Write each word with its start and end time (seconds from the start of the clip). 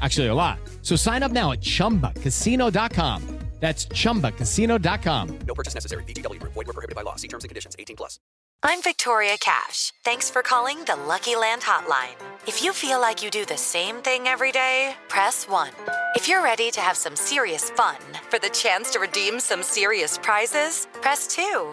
Actually, 0.00 0.26
a 0.26 0.34
lot. 0.34 0.58
So 0.82 0.96
sign 0.96 1.22
up 1.22 1.30
now 1.30 1.52
at 1.52 1.60
ChumbaCasino.com. 1.60 3.36
That's 3.58 3.86
ChumbaCasino.com. 3.86 5.38
No 5.46 5.54
purchase 5.54 5.74
necessary. 5.74 6.04
VGW 6.04 6.40
Group. 6.40 6.52
Void 6.52 6.66
where 6.66 6.74
prohibited 6.74 6.94
by 6.94 7.02
law. 7.02 7.16
See 7.16 7.28
terms 7.28 7.44
and 7.44 7.48
conditions. 7.48 7.74
18 7.78 7.96
plus. 7.96 8.20
I'm 8.62 8.82
Victoria 8.82 9.36
Cash. 9.38 9.92
Thanks 10.04 10.28
for 10.28 10.42
calling 10.42 10.84
the 10.84 10.96
Lucky 10.96 11.36
Land 11.36 11.62
Hotline. 11.62 12.16
If 12.46 12.62
you 12.62 12.72
feel 12.72 13.00
like 13.00 13.22
you 13.22 13.30
do 13.30 13.44
the 13.44 13.56
same 13.56 13.96
thing 13.96 14.26
every 14.26 14.52
day, 14.52 14.94
press 15.08 15.48
1. 15.48 15.70
If 16.14 16.28
you're 16.28 16.42
ready 16.42 16.70
to 16.72 16.80
have 16.80 16.96
some 16.96 17.16
serious 17.16 17.70
fun 17.70 17.96
for 18.28 18.38
the 18.38 18.50
chance 18.50 18.90
to 18.90 19.00
redeem 19.00 19.40
some 19.40 19.62
serious 19.62 20.18
prizes, 20.18 20.86
press 21.00 21.26
2. 21.28 21.72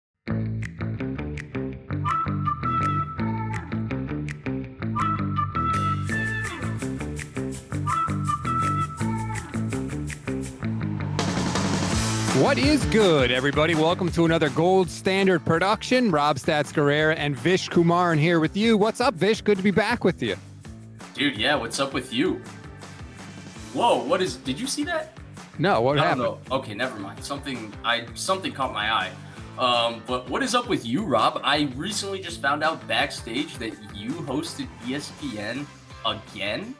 What 12.35 12.57
is 12.57 12.85
good, 12.85 13.29
everybody? 13.29 13.75
Welcome 13.75 14.09
to 14.13 14.23
another 14.23 14.49
Gold 14.51 14.89
Standard 14.89 15.43
production. 15.43 16.11
Rob 16.11 16.37
Stats 16.37 16.71
Guerrera 16.71 17.13
and 17.17 17.35
Vish 17.35 17.67
Kumaran 17.67 18.17
here 18.17 18.39
with 18.39 18.55
you. 18.55 18.77
What's 18.77 19.01
up, 19.01 19.15
Vish? 19.15 19.41
Good 19.41 19.57
to 19.57 19.63
be 19.63 19.69
back 19.71 20.05
with 20.05 20.23
you. 20.23 20.37
Dude, 21.13 21.35
yeah, 21.35 21.55
what's 21.55 21.81
up 21.81 21.93
with 21.93 22.13
you? 22.13 22.41
Whoa, 23.73 24.01
what 24.05 24.21
is 24.21 24.37
did 24.37 24.57
you 24.57 24.65
see 24.65 24.85
that? 24.85 25.17
No, 25.59 25.81
what 25.81 25.97
I 25.99 26.01
don't 26.01 26.19
happened? 26.19 26.49
know. 26.49 26.55
Okay, 26.55 26.73
never 26.73 26.97
mind. 26.97 27.21
Something 27.21 27.73
I 27.83 28.05
something 28.13 28.53
caught 28.53 28.71
my 28.71 28.89
eye. 28.89 29.11
Um, 29.59 30.01
but 30.07 30.29
what 30.29 30.41
is 30.41 30.55
up 30.55 30.69
with 30.69 30.85
you, 30.85 31.03
Rob? 31.03 31.41
I 31.43 31.63
recently 31.75 32.21
just 32.21 32.41
found 32.41 32.63
out 32.63 32.87
backstage 32.87 33.57
that 33.57 33.73
you 33.93 34.11
hosted 34.11 34.69
ESPN 34.85 35.65
again. 36.05 36.75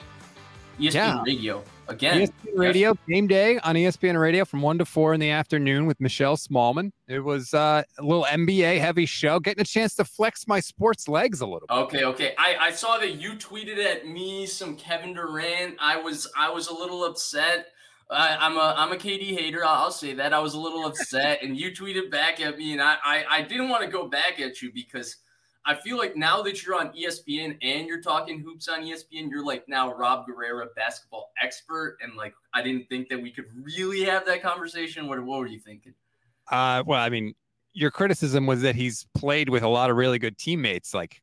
ESPN 0.81 0.93
Yeah. 0.93 1.23
Radio 1.23 1.63
again. 1.87 2.21
ESPN 2.21 2.57
Radio, 2.57 2.97
game 3.07 3.27
day 3.27 3.59
on 3.59 3.75
ESPN 3.75 4.19
Radio 4.19 4.45
from 4.45 4.61
1 4.61 4.79
to 4.79 4.85
4 4.85 5.13
in 5.13 5.19
the 5.19 5.29
afternoon 5.29 5.85
with 5.85 5.99
Michelle 6.01 6.37
Smallmon. 6.37 6.91
It 7.07 7.19
was 7.19 7.53
uh, 7.53 7.83
a 7.97 8.01
little 8.03 8.25
NBA 8.25 8.79
heavy 8.79 9.05
show, 9.05 9.39
getting 9.39 9.61
a 9.61 9.65
chance 9.65 9.95
to 9.95 10.05
flex 10.05 10.47
my 10.47 10.59
sports 10.59 11.07
legs 11.07 11.41
a 11.41 11.45
little 11.45 11.67
bit. 11.67 11.75
Okay, 11.75 12.03
okay. 12.05 12.33
I, 12.37 12.55
I 12.59 12.71
saw 12.71 12.97
that 12.97 13.15
you 13.15 13.33
tweeted 13.33 13.77
at 13.83 14.07
me 14.07 14.45
some 14.45 14.75
Kevin 14.75 15.13
Durant. 15.13 15.75
I 15.79 15.97
was 15.97 16.29
I 16.37 16.49
was 16.49 16.67
a 16.67 16.73
little 16.73 17.03
upset. 17.05 17.67
I, 18.09 18.35
I'm 18.41 18.57
a 18.57 18.73
I'm 18.77 18.91
a 18.91 18.97
KD 18.97 19.37
hater. 19.37 19.63
I'll, 19.63 19.83
I'll 19.85 19.91
say 19.91 20.13
that. 20.15 20.33
I 20.33 20.39
was 20.39 20.53
a 20.53 20.59
little 20.59 20.85
upset, 20.85 21.43
and 21.43 21.55
you 21.55 21.71
tweeted 21.71 22.11
back 22.11 22.41
at 22.41 22.57
me, 22.57 22.73
and 22.73 22.81
I 22.81 22.95
I, 23.03 23.23
I 23.29 23.41
didn't 23.41 23.69
want 23.69 23.85
to 23.85 23.89
go 23.89 24.07
back 24.07 24.39
at 24.41 24.61
you 24.61 24.71
because 24.73 25.15
I 25.65 25.75
feel 25.75 25.97
like 25.97 26.15
now 26.15 26.41
that 26.41 26.63
you're 26.63 26.75
on 26.75 26.91
ESPN 26.93 27.57
and 27.61 27.87
you're 27.87 28.01
talking 28.01 28.39
hoops 28.39 28.67
on 28.67 28.81
ESPN, 28.81 29.29
you're 29.29 29.45
like 29.45 29.67
now 29.67 29.93
Rob 29.93 30.25
Guerrera, 30.27 30.67
basketball 30.75 31.31
expert, 31.41 31.97
and 32.01 32.15
like 32.15 32.33
I 32.53 32.63
didn't 32.63 32.89
think 32.89 33.09
that 33.09 33.21
we 33.21 33.31
could 33.31 33.45
really 33.53 34.03
have 34.03 34.25
that 34.25 34.41
conversation. 34.41 35.07
What 35.07 35.23
what 35.23 35.39
were 35.39 35.47
you 35.47 35.59
thinking? 35.59 35.93
Uh, 36.49 36.83
well, 36.85 36.99
I 36.99 37.09
mean, 37.09 37.33
your 37.73 37.91
criticism 37.91 38.47
was 38.47 38.61
that 38.61 38.75
he's 38.75 39.05
played 39.13 39.49
with 39.49 39.63
a 39.63 39.67
lot 39.67 39.89
of 39.89 39.97
really 39.97 40.19
good 40.19 40.37
teammates. 40.37 40.93
Like, 40.93 41.21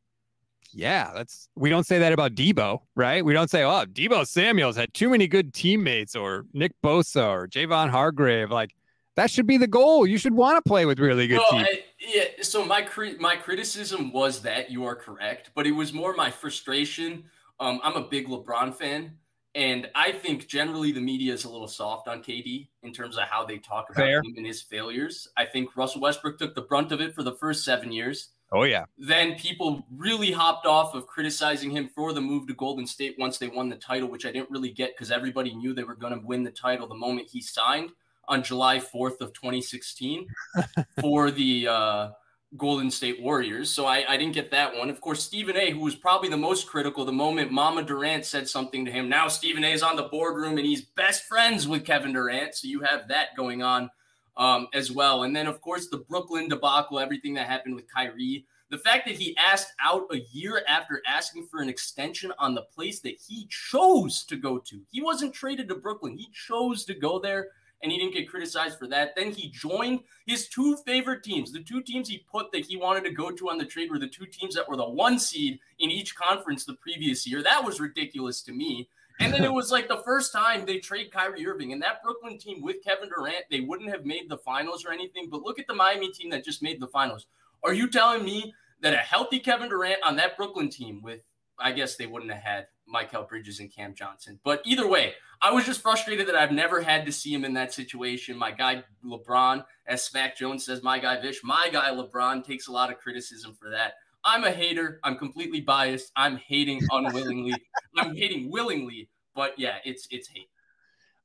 yeah, 0.71 1.11
that's 1.13 1.49
we 1.55 1.69
don't 1.69 1.85
say 1.85 1.99
that 1.99 2.13
about 2.13 2.33
Deebo, 2.33 2.79
right? 2.95 3.23
We 3.23 3.33
don't 3.33 3.49
say, 3.49 3.63
oh, 3.63 3.85
Deebo 3.85 4.25
Samuels 4.25 4.77
had 4.77 4.93
too 4.93 5.09
many 5.09 5.27
good 5.27 5.53
teammates, 5.53 6.15
or 6.15 6.45
Nick 6.53 6.71
Bosa, 6.83 7.27
or 7.27 7.47
Javon 7.47 7.89
Hargrave. 7.89 8.51
Like, 8.51 8.71
that 9.19 9.29
should 9.29 9.45
be 9.45 9.57
the 9.57 9.67
goal. 9.67 10.07
You 10.07 10.17
should 10.17 10.33
want 10.33 10.63
to 10.63 10.67
play 10.67 10.85
with 10.85 10.97
really 10.97 11.27
good 11.27 11.39
Well, 11.39 11.51
teams. 11.51 11.67
I, 11.69 11.83
yeah. 11.99 12.23
So 12.41 12.63
my 12.65 12.87
my 13.19 13.35
criticism 13.35 14.13
was 14.13 14.41
that 14.43 14.71
you 14.71 14.85
are 14.85 14.95
correct, 14.95 15.51
but 15.55 15.67
it 15.67 15.71
was 15.71 15.91
more 15.91 16.13
my 16.13 16.31
frustration. 16.31 17.25
Um, 17.59 17.81
I'm 17.83 17.95
a 17.97 18.07
big 18.07 18.27
LeBron 18.29 18.73
fan, 18.73 19.17
and 19.55 19.89
I 19.93 20.13
think 20.13 20.47
generally 20.47 20.93
the 20.93 21.01
media 21.01 21.33
is 21.33 21.43
a 21.43 21.49
little 21.49 21.67
soft 21.67 22.07
on 22.07 22.23
KD 22.23 22.69
in 22.83 22.93
terms 22.93 23.17
of 23.17 23.23
how 23.23 23.43
they 23.45 23.57
talk 23.57 23.89
about 23.89 24.03
Fair. 24.05 24.19
him 24.19 24.33
and 24.37 24.45
his 24.45 24.61
failures. 24.61 25.27
I 25.35 25.43
think 25.45 25.75
Russell 25.75 25.99
Westbrook 25.99 26.39
took 26.39 26.55
the 26.55 26.61
brunt 26.61 26.93
of 26.93 27.01
it 27.01 27.13
for 27.13 27.21
the 27.23 27.33
first 27.35 27.65
seven 27.65 27.91
years. 27.91 28.29
oh 28.53 28.63
yeah, 28.63 28.85
Then 28.97 29.35
people 29.35 29.85
really 29.95 30.31
hopped 30.31 30.65
off 30.65 30.95
of 30.95 31.07
criticizing 31.07 31.71
him 31.71 31.89
for 31.93 32.13
the 32.13 32.21
move 32.21 32.47
to 32.47 32.53
Golden 32.53 32.87
State 32.87 33.15
once 33.19 33.37
they 33.37 33.49
won 33.49 33.67
the 33.67 33.75
title, 33.75 34.07
which 34.07 34.25
I 34.25 34.31
didn't 34.31 34.49
really 34.49 34.71
get 34.71 34.95
because 34.95 35.11
everybody 35.11 35.53
knew 35.53 35.73
they 35.73 35.83
were 35.83 35.95
going 35.95 36.13
to 36.17 36.25
win 36.25 36.43
the 36.43 36.51
title 36.51 36.87
the 36.87 36.95
moment 36.95 37.27
he 37.29 37.41
signed 37.41 37.91
on 38.29 38.43
July 38.43 38.77
4th 38.77 39.19
of 39.19 39.33
2016 39.33 40.27
for 41.01 41.31
the 41.31 41.67
uh, 41.67 42.09
Golden 42.55 42.89
State 42.89 43.21
Warriors. 43.21 43.69
So 43.69 43.85
I, 43.85 44.05
I 44.07 44.17
didn't 44.17 44.33
get 44.33 44.51
that 44.51 44.75
one. 44.75 44.89
Of 44.89 45.01
course, 45.01 45.23
Stephen 45.23 45.57
A., 45.57 45.71
who 45.71 45.79
was 45.79 45.95
probably 45.95 46.29
the 46.29 46.37
most 46.37 46.67
critical 46.67 47.05
the 47.05 47.11
moment 47.11 47.51
Mama 47.51 47.83
Durant 47.83 48.25
said 48.25 48.47
something 48.47 48.85
to 48.85 48.91
him. 48.91 49.09
Now 49.09 49.27
Stephen 49.27 49.63
A. 49.63 49.71
is 49.71 49.83
on 49.83 49.95
the 49.95 50.03
boardroom 50.03 50.57
and 50.57 50.65
he's 50.65 50.81
best 50.81 51.25
friends 51.25 51.67
with 51.67 51.85
Kevin 51.85 52.13
Durant. 52.13 52.55
So 52.55 52.67
you 52.67 52.81
have 52.81 53.07
that 53.09 53.35
going 53.35 53.61
on 53.61 53.89
um, 54.37 54.67
as 54.73 54.91
well. 54.91 55.23
And 55.23 55.35
then, 55.35 55.47
of 55.47 55.61
course, 55.61 55.87
the 55.87 55.97
Brooklyn 55.97 56.47
debacle, 56.47 56.99
everything 56.99 57.33
that 57.35 57.47
happened 57.47 57.75
with 57.75 57.91
Kyrie. 57.91 58.45
The 58.71 58.77
fact 58.77 59.07
that 59.07 59.15
he 59.15 59.35
asked 59.35 59.73
out 59.83 60.03
a 60.11 60.19
year 60.31 60.61
after 60.67 61.01
asking 61.07 61.47
for 61.47 61.59
an 61.59 61.69
extension 61.69 62.31
on 62.37 62.53
the 62.53 62.61
place 62.61 62.99
that 62.99 63.17
he 63.27 63.47
chose 63.49 64.23
to 64.25 64.35
go 64.35 64.59
to. 64.59 64.79
He 64.91 65.01
wasn't 65.01 65.33
traded 65.33 65.67
to 65.69 65.75
Brooklyn. 65.75 66.15
He 66.15 66.29
chose 66.31 66.85
to 66.85 66.93
go 66.93 67.19
there 67.19 67.47
and 67.81 67.91
he 67.91 67.97
didn't 67.97 68.13
get 68.13 68.29
criticized 68.29 68.77
for 68.77 68.87
that. 68.87 69.15
Then 69.15 69.31
he 69.31 69.49
joined 69.49 70.01
his 70.25 70.47
two 70.47 70.77
favorite 70.85 71.23
teams. 71.23 71.51
The 71.51 71.63
two 71.63 71.81
teams 71.81 72.09
he 72.09 72.25
put 72.31 72.51
that 72.51 72.65
he 72.65 72.77
wanted 72.77 73.03
to 73.05 73.11
go 73.11 73.31
to 73.31 73.49
on 73.49 73.57
the 73.57 73.65
trade 73.65 73.89
were 73.89 73.99
the 73.99 74.07
two 74.07 74.25
teams 74.25 74.55
that 74.55 74.67
were 74.67 74.77
the 74.77 74.89
one 74.89 75.19
seed 75.19 75.59
in 75.79 75.89
each 75.89 76.15
conference 76.15 76.65
the 76.65 76.75
previous 76.75 77.25
year. 77.25 77.41
That 77.41 77.63
was 77.63 77.79
ridiculous 77.79 78.41
to 78.43 78.51
me. 78.51 78.89
And 79.21 79.33
then 79.33 79.43
it 79.43 79.51
was 79.51 79.69
like 79.69 79.89
the 79.89 80.01
first 80.05 80.31
time 80.31 80.65
they 80.65 80.77
trade 80.77 81.11
Kyrie 81.11 81.45
Irving 81.45 81.73
and 81.73 81.81
that 81.81 82.01
Brooklyn 82.01 82.37
team 82.37 82.61
with 82.61 82.83
Kevin 82.85 83.09
Durant, 83.09 83.45
they 83.51 83.59
wouldn't 83.59 83.89
have 83.89 84.05
made 84.05 84.29
the 84.29 84.37
finals 84.37 84.85
or 84.85 84.93
anything. 84.93 85.27
But 85.29 85.41
look 85.41 85.59
at 85.59 85.67
the 85.67 85.73
Miami 85.73 86.09
team 86.11 86.29
that 86.29 86.45
just 86.45 86.63
made 86.63 86.79
the 86.79 86.87
finals. 86.87 87.27
Are 87.63 87.73
you 87.73 87.89
telling 87.89 88.23
me 88.23 88.53
that 88.81 88.93
a 88.93 88.97
healthy 88.97 89.39
Kevin 89.39 89.67
Durant 89.67 90.01
on 90.03 90.15
that 90.15 90.37
Brooklyn 90.37 90.69
team 90.69 91.01
with, 91.01 91.19
I 91.59 91.73
guess 91.73 91.97
they 91.97 92.07
wouldn't 92.07 92.31
have 92.31 92.41
had 92.41 92.67
Mikal 92.93 93.27
Bridges 93.27 93.59
and 93.59 93.73
Cam 93.73 93.93
Johnson. 93.93 94.39
But 94.43 94.61
either 94.65 94.87
way, 94.87 95.13
I 95.41 95.51
was 95.51 95.65
just 95.65 95.81
frustrated 95.81 96.27
that 96.27 96.35
I've 96.35 96.51
never 96.51 96.81
had 96.81 97.05
to 97.05 97.11
see 97.11 97.33
him 97.33 97.45
in 97.45 97.53
that 97.53 97.73
situation. 97.73 98.37
My 98.37 98.51
guy 98.51 98.83
LeBron, 99.05 99.63
as 99.87 100.03
Smack 100.03 100.37
Jones 100.37 100.65
says, 100.65 100.83
my 100.83 100.99
guy 100.99 101.21
Vish, 101.21 101.41
my 101.43 101.69
guy 101.71 101.91
LeBron 101.91 102.43
takes 102.43 102.67
a 102.67 102.71
lot 102.71 102.91
of 102.91 102.97
criticism 102.99 103.53
for 103.53 103.69
that. 103.69 103.93
I'm 104.25 104.43
a 104.43 104.51
hater. 104.51 104.99
I'm 105.03 105.17
completely 105.17 105.61
biased. 105.61 106.11
I'm 106.15 106.37
hating 106.37 106.81
unwillingly. 106.91 107.55
I'm 107.97 108.15
hating 108.15 108.51
willingly. 108.51 109.09
But 109.33 109.57
yeah, 109.57 109.77
it's 109.85 110.07
it's 110.11 110.27
hate. 110.27 110.49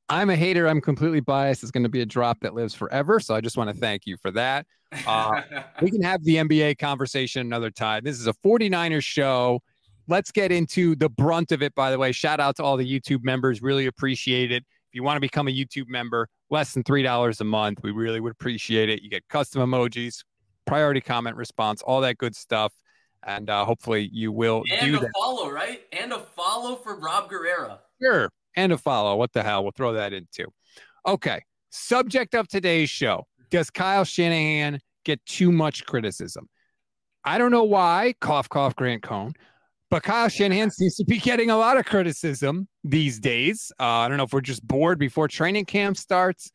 I'm 0.08 0.31
a 0.31 0.37
hater. 0.37 0.69
I'm 0.69 0.81
completely 0.81 1.20
biased. 1.20 1.62
It's 1.62 1.72
going 1.72 1.82
to 1.82 1.88
be 1.88 2.02
a 2.02 2.06
drop 2.06 2.40
that 2.40 2.55
lives 2.55 2.75
forever. 2.75 3.19
So 3.20 3.34
I 3.34 3.40
just 3.40 3.56
want 3.56 3.70
to 3.70 3.76
thank 3.76 4.02
you 4.06 4.17
for 4.19 4.31
that. 4.32 4.67
Uh, 5.06 5.40
we 5.82 5.90
can 5.90 6.02
have 6.02 6.22
the 6.25 6.37
NBA 6.37 6.78
conversation 6.78 7.40
another 7.40 7.70
time. 7.70 8.05
This 8.05 8.20
is 8.20 8.26
a 8.26 8.34
49ers 8.34 9.02
show. 9.02 9.60
Let's 10.06 10.31
get 10.31 10.53
into 10.53 10.95
the 10.97 11.09
brunt 11.09 11.53
of 11.53 11.62
it, 11.62 11.75
by 11.75 11.91
the 11.91 11.99
way. 11.99 12.12
Shout 12.12 12.41
out 12.41 12.56
to 12.56 12.62
all 12.62 12.77
the 12.77 13.01
YouTube 13.01 13.25
members. 13.25 13.62
Really 13.62 13.87
appreciate 13.87 14.53
it. 14.53 14.62
If 14.62 14.95
you 14.95 15.03
want 15.03 15.17
to 15.17 15.21
become 15.21 15.49
a 15.49 15.51
YouTube 15.51 15.89
member, 15.89 16.29
less 16.51 16.75
than 16.75 16.83
$3 16.85 17.41
a 17.41 17.45
month. 17.45 17.81
We 17.83 17.91
really 17.91 18.21
would 18.21 18.33
appreciate 18.33 18.89
it. 18.89 19.03
You 19.03 19.11
get 19.11 19.27
custom 19.29 19.62
emojis, 19.69 20.25
priority 20.67 21.01
comment 21.01 21.37
response, 21.37 21.83
all 21.83 22.01
that 22.03 22.19
good 22.19 22.37
stuff. 22.37 22.73
And 23.27 23.49
uh, 23.49 23.65
hopefully 23.65 24.09
you 24.12 24.31
will 24.31 24.62
and 24.71 24.93
do 24.93 24.99
a 24.99 25.01
that. 25.01 25.11
follow, 25.19 25.51
right? 25.51 25.81
And 25.93 26.12
a 26.12 26.19
follow 26.19 26.77
for 26.77 26.99
Rob 26.99 27.31
Guerrera. 27.31 27.79
Sure. 28.01 28.31
And 28.55 28.73
a 28.73 28.79
follow. 28.79 29.17
What 29.17 29.33
the 29.33 29.43
hell? 29.43 29.62
We'll 29.62 29.73
throw 29.73 29.95
that 29.95 30.12
in 30.12 30.29
too. 30.31 30.53
Okay. 31.06 31.43
Subject 31.71 32.35
of 32.35 32.47
today's 32.47 32.91
show 32.91 33.27
Does 33.51 33.71
Kyle 33.71 34.05
Shanahan 34.05 34.79
get 35.05 35.25
too 35.27 35.51
much 35.51 35.87
criticism? 35.87 36.49
I 37.25 37.39
don't 37.39 37.51
know 37.51 37.65
why, 37.65 38.15
cough, 38.21 38.49
cough, 38.51 38.77
Grant 38.77 39.03
Cohn, 39.03 39.33
but 39.90 40.02
Kyle 40.02 40.28
Shanahan 40.28 40.70
seems 40.70 40.96
to 40.96 41.04
be 41.04 41.19
getting 41.19 41.50
a 41.50 41.56
lot 41.56 41.76
of 41.76 41.84
criticism 41.84 42.69
these 42.82 43.20
days. 43.20 43.70
Uh, 43.78 43.84
I 43.84 44.08
don't 44.08 44.16
know 44.16 44.25
if 44.25 44.32
we're 44.32 44.40
just 44.40 44.66
bored 44.66 44.98
before 44.98 45.28
training 45.28 45.66
camp 45.66 45.96
starts, 45.96 46.50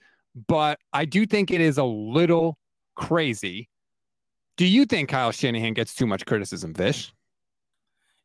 but 0.48 0.80
I 0.94 1.06
do 1.06 1.26
think 1.26 1.52
it 1.52 1.62
is 1.62 1.78
a 1.78 1.84
little 1.84 2.58
crazy. 2.96 3.70
Do 4.58 4.66
you 4.66 4.86
think 4.86 5.10
Kyle 5.10 5.32
Shanahan 5.32 5.74
gets 5.74 5.96
too 5.96 6.06
much 6.06 6.26
criticism, 6.26 6.74
Vish? 6.74 7.14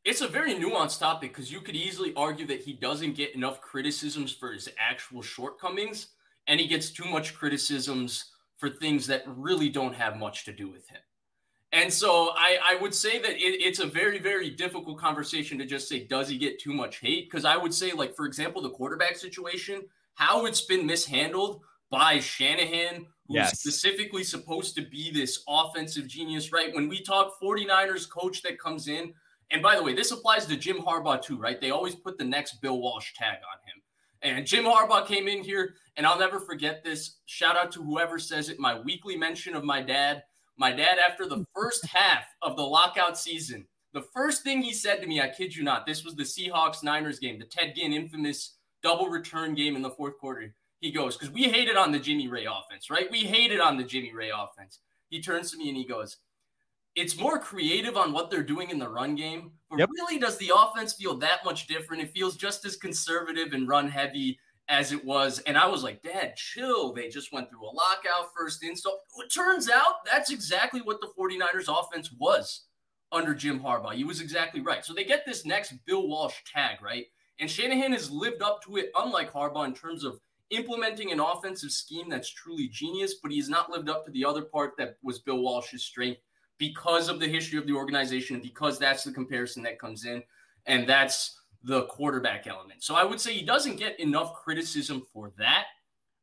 It's 0.03 0.21
a 0.21 0.27
very 0.27 0.53
nuanced 0.53 0.99
topic 0.99 1.33
because 1.33 1.51
you 1.51 1.61
could 1.61 1.75
easily 1.75 2.13
argue 2.15 2.45
that 2.47 2.61
he 2.61 2.73
doesn't 2.73 3.15
get 3.15 3.33
enough 3.33 3.59
criticisms 3.61 4.31
for 4.31 4.51
his 4.51 4.69
actual 4.77 5.21
shortcomings, 5.21 6.09
and 6.45 6.59
he 6.59 6.67
gets 6.67 6.91
too 6.91 7.05
much 7.05 7.33
criticisms 7.33 8.31
for 8.57 8.69
things 8.69 9.07
that 9.07 9.23
really 9.25 9.69
don't 9.69 9.95
have 9.95 10.17
much 10.17 10.45
to 10.45 10.53
do 10.53 10.69
with 10.69 10.87
him. 10.89 11.01
And 11.75 11.91
so 11.91 12.29
I, 12.37 12.57
I 12.71 12.75
would 12.81 12.95
say 12.95 13.19
that 13.19 13.31
it, 13.31 13.61
it's 13.61 13.79
a 13.79 13.85
very, 13.85 14.17
very 14.17 14.49
difficult 14.49 14.97
conversation 14.97 15.57
to 15.57 15.65
just 15.65 15.89
say, 15.89 16.05
does 16.07 16.29
he 16.29 16.37
get 16.37 16.57
too 16.57 16.71
much 16.73 16.99
hate? 16.99 17.29
Because 17.29 17.43
I 17.43 17.57
would 17.57 17.73
say, 17.73 17.91
like, 17.91 18.15
for 18.15 18.25
example, 18.25 18.61
the 18.61 18.69
quarterback 18.69 19.17
situation, 19.17 19.81
how 20.13 20.45
it's 20.45 20.61
been 20.61 20.85
mishandled 20.85 21.59
by 21.91 22.19
Shanahan, 22.19 23.05
who's 23.27 23.35
Yes. 23.35 23.59
specifically 23.59 24.23
supposed 24.23 24.75
to 24.75 24.83
be 24.83 25.11
this 25.11 25.43
offensive 25.49 26.07
genius, 26.07 26.53
right? 26.53 26.73
When 26.73 26.87
we 26.87 27.01
talk 27.01 27.33
49ers 27.43 28.09
coach 28.09 28.41
that 28.43 28.57
comes 28.57 28.87
in, 28.87 29.13
and 29.51 29.61
by 29.61 29.75
the 29.75 29.83
way, 29.83 29.93
this 29.93 30.11
applies 30.11 30.45
to 30.45 30.55
Jim 30.55 30.77
Harbaugh 30.77 31.21
too, 31.21 31.37
right? 31.37 31.59
They 31.59 31.71
always 31.71 31.95
put 31.95 32.17
the 32.17 32.23
next 32.23 32.61
Bill 32.61 32.79
Walsh 32.79 33.13
tag 33.15 33.35
on 33.35 33.59
him. 33.67 34.37
And 34.37 34.47
Jim 34.47 34.63
Harbaugh 34.63 35.05
came 35.05 35.27
in 35.27 35.43
here, 35.43 35.75
and 35.97 36.07
I'll 36.07 36.17
never 36.17 36.39
forget 36.39 36.83
this. 36.85 37.17
Shout 37.25 37.57
out 37.57 37.71
to 37.73 37.83
whoever 37.83 38.17
says 38.17 38.47
it. 38.47 38.59
My 38.59 38.79
weekly 38.79 39.17
mention 39.17 39.55
of 39.55 39.65
my 39.65 39.81
dad. 39.81 40.23
My 40.57 40.71
dad, 40.71 40.97
after 40.99 41.27
the 41.27 41.45
first 41.53 41.85
half 41.85 42.25
of 42.41 42.55
the 42.55 42.63
lockout 42.63 43.17
season, 43.17 43.67
the 43.93 44.01
first 44.01 44.43
thing 44.43 44.61
he 44.61 44.73
said 44.73 45.01
to 45.01 45.07
me, 45.07 45.21
I 45.21 45.29
kid 45.29 45.55
you 45.55 45.63
not, 45.63 45.85
this 45.85 46.03
was 46.03 46.15
the 46.15 46.23
Seahawks 46.23 46.83
Niners 46.83 47.19
game, 47.19 47.39
the 47.39 47.45
Ted 47.45 47.73
Ginn 47.75 47.93
infamous 47.93 48.55
double 48.83 49.07
return 49.07 49.55
game 49.55 49.75
in 49.75 49.81
the 49.81 49.89
fourth 49.89 50.17
quarter. 50.17 50.53
He 50.79 50.91
goes, 50.91 51.17
because 51.17 51.33
we 51.33 51.43
hated 51.43 51.77
on 51.77 51.91
the 51.91 51.99
Jimmy 51.99 52.27
Raye 52.27 52.45
offense, 52.45 52.89
right? 52.89 53.09
We 53.09 53.19
hated 53.19 53.59
on 53.59 53.77
the 53.77 53.83
Jimmy 53.83 54.13
Raye 54.13 54.31
offense. 54.35 54.79
He 55.09 55.21
turns 55.21 55.51
to 55.51 55.57
me 55.57 55.69
and 55.69 55.77
he 55.77 55.85
goes, 55.85 56.17
it's 56.95 57.17
more 57.19 57.39
creative 57.39 57.97
on 57.97 58.13
what 58.13 58.29
they're 58.29 58.43
doing 58.43 58.69
in 58.69 58.79
the 58.79 58.87
run 58.87 59.15
game. 59.15 59.51
But 59.69 59.79
Yep. 59.79 59.89
really, 59.97 60.19
does 60.19 60.37
the 60.37 60.51
offense 60.55 60.93
feel 60.93 61.15
that 61.17 61.43
much 61.43 61.67
different? 61.67 62.03
It 62.03 62.11
feels 62.11 62.37
just 62.37 62.63
as 62.65 62.77
conservative 62.77 63.53
and 63.53 63.67
run 63.67 63.89
heavy 63.89 64.39
as 64.67 64.91
it 64.91 65.03
was. 65.03 65.39
And 65.39 65.57
I 65.57 65.67
was 65.67 65.83
like, 65.83 66.01
Dad, 66.01 66.35
chill. 66.35 66.93
They 66.93 67.09
just 67.09 67.31
went 67.31 67.49
through 67.49 67.63
a 67.63 67.71
lockout 67.71 68.31
first 68.35 68.63
install. 68.63 68.99
It 69.17 69.33
turns 69.33 69.69
out 69.69 70.05
that's 70.05 70.31
exactly 70.31 70.81
what 70.81 70.99
the 71.01 71.11
49ers 71.17 71.67
offense 71.67 72.11
was 72.19 72.65
under 73.11 73.33
Jim 73.33 73.59
Harbaugh. 73.59 73.93
He 73.93 74.03
was 74.03 74.21
exactly 74.21 74.61
right. 74.61 74.83
So 74.83 74.93
they 74.93 75.03
get 75.03 75.25
this 75.25 75.45
next 75.45 75.73
Bill 75.85 76.07
Walsh 76.07 76.35
tag, 76.51 76.81
right? 76.81 77.05
And 77.39 77.49
Shanahan 77.49 77.91
has 77.91 78.09
lived 78.09 78.41
up 78.41 78.63
to 78.63 78.77
it, 78.77 78.91
unlike 78.97 79.31
Harbaugh, 79.31 79.65
in 79.65 79.73
terms 79.73 80.03
of 80.03 80.19
implementing 80.51 81.11
an 81.11 81.19
offensive 81.19 81.71
scheme 81.71 82.09
that's 82.09 82.29
truly 82.29 82.67
genius, 82.67 83.15
but 83.21 83.31
he's 83.31 83.49
not 83.49 83.69
lived 83.69 83.89
up 83.89 84.05
to 84.05 84.11
the 84.11 84.25
other 84.25 84.43
part 84.43 84.73
that 84.77 84.97
was 85.03 85.19
Bill 85.19 85.41
Walsh's 85.41 85.83
strength 85.83 86.21
because 86.57 87.09
of 87.09 87.19
the 87.19 87.27
history 87.27 87.59
of 87.59 87.67
the 87.67 87.73
organization 87.73 88.35
and 88.35 88.43
because 88.43 88.79
that's 88.79 89.03
the 89.03 89.11
comparison 89.11 89.63
that 89.63 89.79
comes 89.79 90.05
in. 90.05 90.23
And 90.65 90.87
that's 90.87 91.39
the 91.65 91.83
quarterback 91.83 92.47
element. 92.47 92.83
So 92.83 92.95
I 92.95 93.03
would 93.03 93.19
say 93.19 93.33
he 93.33 93.43
doesn't 93.43 93.77
get 93.77 93.99
enough 93.99 94.33
criticism 94.35 95.05
for 95.11 95.31
that. 95.37 95.65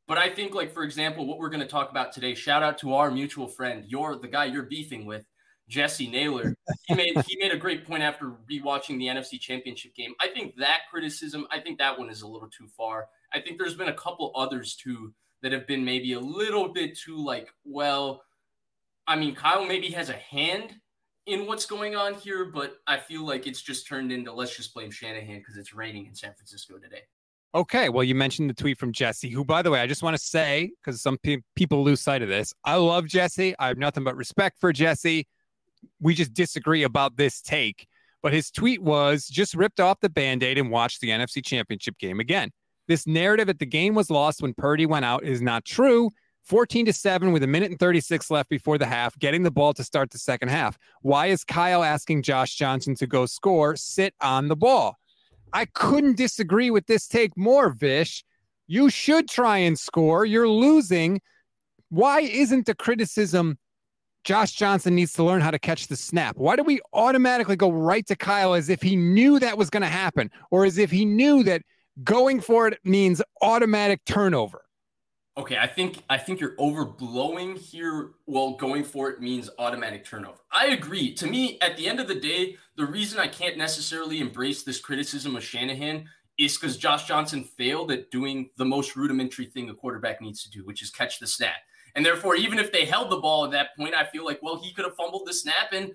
But 0.09 0.19
I 0.19 0.31
think, 0.31 0.55
like, 0.55 0.73
for 0.73 0.83
example, 0.83 1.27
what 1.27 1.39
we're 1.39 1.49
going 1.49 1.61
to 1.61 1.67
talk 1.67 1.91
about 1.91 2.13
today, 2.13 2.35
shout 2.35 2.63
out 2.63 2.79
to 2.79 2.95
our 2.95 3.11
mutual 3.11 3.49
friend, 3.49 3.85
you're 3.87 4.17
the 4.17 4.29
guy 4.29 4.47
you're 4.47 4.65
beefing 4.65 5.05
with, 5.05 5.25
Jesse 5.69 6.09
Naylor. 6.09 6.55
He 6.87 6.95
made 6.97 7.17
he 7.27 7.37
made 7.39 7.53
a 7.53 7.57
great 7.57 7.87
point 7.87 8.03
after 8.03 8.33
rewatching 8.51 8.99
the 8.99 9.07
NFC 9.07 9.41
championship 9.41 9.95
game. 9.95 10.15
I 10.21 10.29
think 10.29 10.57
that 10.57 10.81
criticism, 10.91 11.47
I 11.51 11.61
think 11.61 11.79
that 11.79 11.99
one 11.99 12.11
is 12.11 12.23
a 12.23 12.29
little 12.29 12.49
too 12.49 12.69
far. 12.77 13.07
I 13.33 13.41
think 13.41 13.59
there's 13.59 13.75
been 13.75 13.89
a 13.89 13.95
couple 13.95 14.33
others 14.37 14.77
too 14.77 15.15
that 15.43 15.53
have 15.53 15.67
been 15.67 15.85
maybe 15.85 16.13
a 16.13 16.21
little 16.21 16.69
bit 16.69 16.97
too 16.97 17.17
like, 17.17 17.49
well, 17.65 18.23
I 19.07 19.17
mean, 19.17 19.35
Kyle 19.35 19.65
maybe 19.65 19.89
has 19.91 20.09
a 20.09 20.15
hand 20.15 20.75
in 21.27 21.47
what's 21.47 21.67
going 21.67 21.95
on 21.95 22.15
here, 22.15 22.47
but 22.47 22.79
I 22.87 22.99
feel 22.99 23.25
like 23.25 23.47
it's 23.47 23.63
just 23.63 23.87
turned 23.87 24.13
into 24.13 24.33
let's 24.33 24.57
just 24.57 24.75
blame 24.75 24.91
Shanahan 24.91 25.39
because 25.39 25.57
it's 25.57 25.75
raining 25.75 26.07
in 26.07 26.15
San 26.15 26.33
Francisco 26.35 26.79
today. 26.79 27.03
Okay. 27.55 27.91
Well, 27.91 28.03
you 28.03 28.15
mentioned 28.15 28.49
the 28.49 28.55
tweet 28.55 28.79
from 28.79 28.93
Jesse, 28.93 29.29
who, 29.29 29.45
by 29.45 29.61
the 29.61 29.71
way, 29.71 29.81
I 29.81 29.87
just 29.87 30.03
want 30.03 30.17
to 30.17 30.23
say, 30.23 30.71
because 30.83 31.03
some 31.03 31.19
pe- 31.23 31.43
people 31.55 31.85
lose 31.85 32.01
sight 32.01 32.23
of 32.23 32.29
this, 32.29 32.55
I 32.65 32.77
love 32.77 33.07
Jesse. 33.07 33.55
I 33.59 33.69
have 33.69 33.79
nothing 33.79 34.05
but 34.05 34.17
respect 34.17 34.59
for 34.59 34.73
Jesse. 34.73 35.27
We 36.01 36.15
just 36.15 36.33
disagree 36.33 36.83
about 36.83 37.17
this 37.17 37.43
take. 37.43 37.87
But 38.23 38.33
his 38.33 38.51
tweet 38.51 38.81
was 38.81 39.27
just 39.27 39.55
ripped 39.55 39.81
off 39.81 40.01
the 40.01 40.09
band 40.09 40.43
aid 40.43 40.57
and 40.57 40.71
watched 40.71 41.01
the 41.01 41.09
NFC 41.09 41.45
championship 41.45 41.99
game 41.99 42.21
again. 42.21 42.51
This 42.89 43.07
narrative 43.07 43.49
that 43.49 43.59
the 43.59 43.67
game 43.67 43.95
was 43.95 44.11
lost 44.11 44.43
when 44.43 44.55
Purdy 44.55 44.87
went 44.87 45.05
out 45.05 45.25
is 45.25 45.43
not 45.43 45.65
true. 45.65 46.11
14 46.45 46.87
to 46.87 46.93
7 46.93 47.33
with 47.33 47.43
a 47.43 47.47
minute 47.47 47.71
and 47.71 47.79
36 47.79 48.31
left 48.31 48.49
before 48.49 48.79
the 48.79 48.87
half, 48.87 49.19
getting 49.19 49.43
the 49.43 49.51
ball 49.51 49.73
to 49.75 49.85
start 49.85 50.11
the 50.11 50.19
second 50.19 50.49
half. 50.49 50.77
Why 51.03 51.27
is 51.27 51.45
Kyle 51.45 51.85
asking 51.85 52.23
Josh 52.23 52.57
Johnson 52.57 52.95
to 52.97 53.07
go 53.07 53.27
score? 53.27 53.77
Sit 53.77 54.15
on 54.21 54.49
the 54.49 54.57
ball. 54.57 54.99
I 55.53 55.67
couldn't 55.67 56.17
disagree 56.17 56.71
with 56.71 56.87
this 56.87 57.07
take 57.07 57.37
more, 57.37 57.71
Vish. 57.71 58.25
You 58.67 58.91
should 58.91 59.29
try 59.29 59.59
and 59.59 59.79
score. 59.79 60.25
You're 60.25 60.49
losing. 60.49 61.21
Why 61.91 62.21
isn't 62.21 62.67
the 62.67 62.75
criticism 62.75 63.59
Josh 64.25 64.53
Johnson 64.53 64.95
needs 64.95 65.13
to 65.15 65.25
learn 65.25 65.41
how 65.41 65.51
to 65.51 65.59
catch 65.59 65.89
the 65.89 65.97
snap? 65.97 66.37
Why 66.37 66.57
do 66.57 66.63
we 66.63 66.81
automatically 66.93 67.57
go 67.57 67.71
right 67.71 68.07
to 68.07 68.17
Kyle 68.17 68.55
as 68.55 68.69
if 68.69 68.81
he 68.81 68.97
knew 68.97 69.39
that 69.39 69.59
was 69.59 69.69
going 69.69 69.83
to 69.83 69.89
happen 69.89 70.31
or 70.51 70.65
as 70.65 70.79
if 70.79 70.91
he 70.91 71.05
knew 71.05 71.43
that 71.45 71.63
going 72.03 72.41
for 72.41 72.69
it 72.69 72.79
means 72.85 73.21
automatic 73.43 74.05
turnover? 74.07 74.63
Okay, 75.39 75.57
I 75.57 75.67
think 75.67 76.03
I 76.11 76.19
think 76.19 76.41
you're 76.41 76.57
overblowing 76.57 77.57
here. 77.57 78.11
Well, 78.27 78.53
going 78.53 78.85
for 78.85 79.09
it 79.09 79.21
means 79.21 79.49
automatic 79.59 80.05
turnover. 80.05 80.39
I 80.51 80.67
agree. 80.69 81.15
To 81.15 81.27
me, 81.27 81.59
at 81.63 81.77
the 81.79 81.89
end 81.89 82.01
of 82.01 82.09
the 82.09 82.15
day, 82.15 82.57
the 82.77 82.85
reason 82.85 83.19
I 83.19 83.29
can't 83.29 83.57
necessarily 83.57 84.21
embrace 84.21 84.63
this 84.63 84.79
criticism 84.79 85.35
of 85.35 85.43
Shanahan 85.43 86.07
is 86.39 86.59
because 86.59 86.77
Josh 86.77 87.07
Johnson 87.07 87.45
failed 87.45 87.91
at 87.93 88.11
doing 88.11 88.51
the 88.59 88.65
most 88.65 88.95
rudimentary 88.95 89.47
thing 89.47 89.71
a 89.71 89.75
quarterback 89.75 90.21
needs 90.21 90.43
to 90.43 90.51
do, 90.51 90.67
which 90.67 90.83
is 90.83 90.91
catch 90.91 91.19
the 91.19 91.27
snap. 91.27 91.57
And 91.95 92.05
therefore, 92.05 92.37
even 92.37 92.59
if 92.59 92.71
they 92.71 92.85
held 92.85 93.11
the 93.11 93.19
ball 93.21 93.45
at 93.45 93.51
that 93.53 93.77
point, 93.77 93.95
I 93.95 94.05
feel 94.05 94.25
like, 94.25 94.41
well, 94.43 94.57
he 94.57 94.73
could 94.73 94.85
have 94.85 94.97
fumbled 94.97 95.27
the 95.27 95.35
snap 95.35 95.73
and 95.73 95.93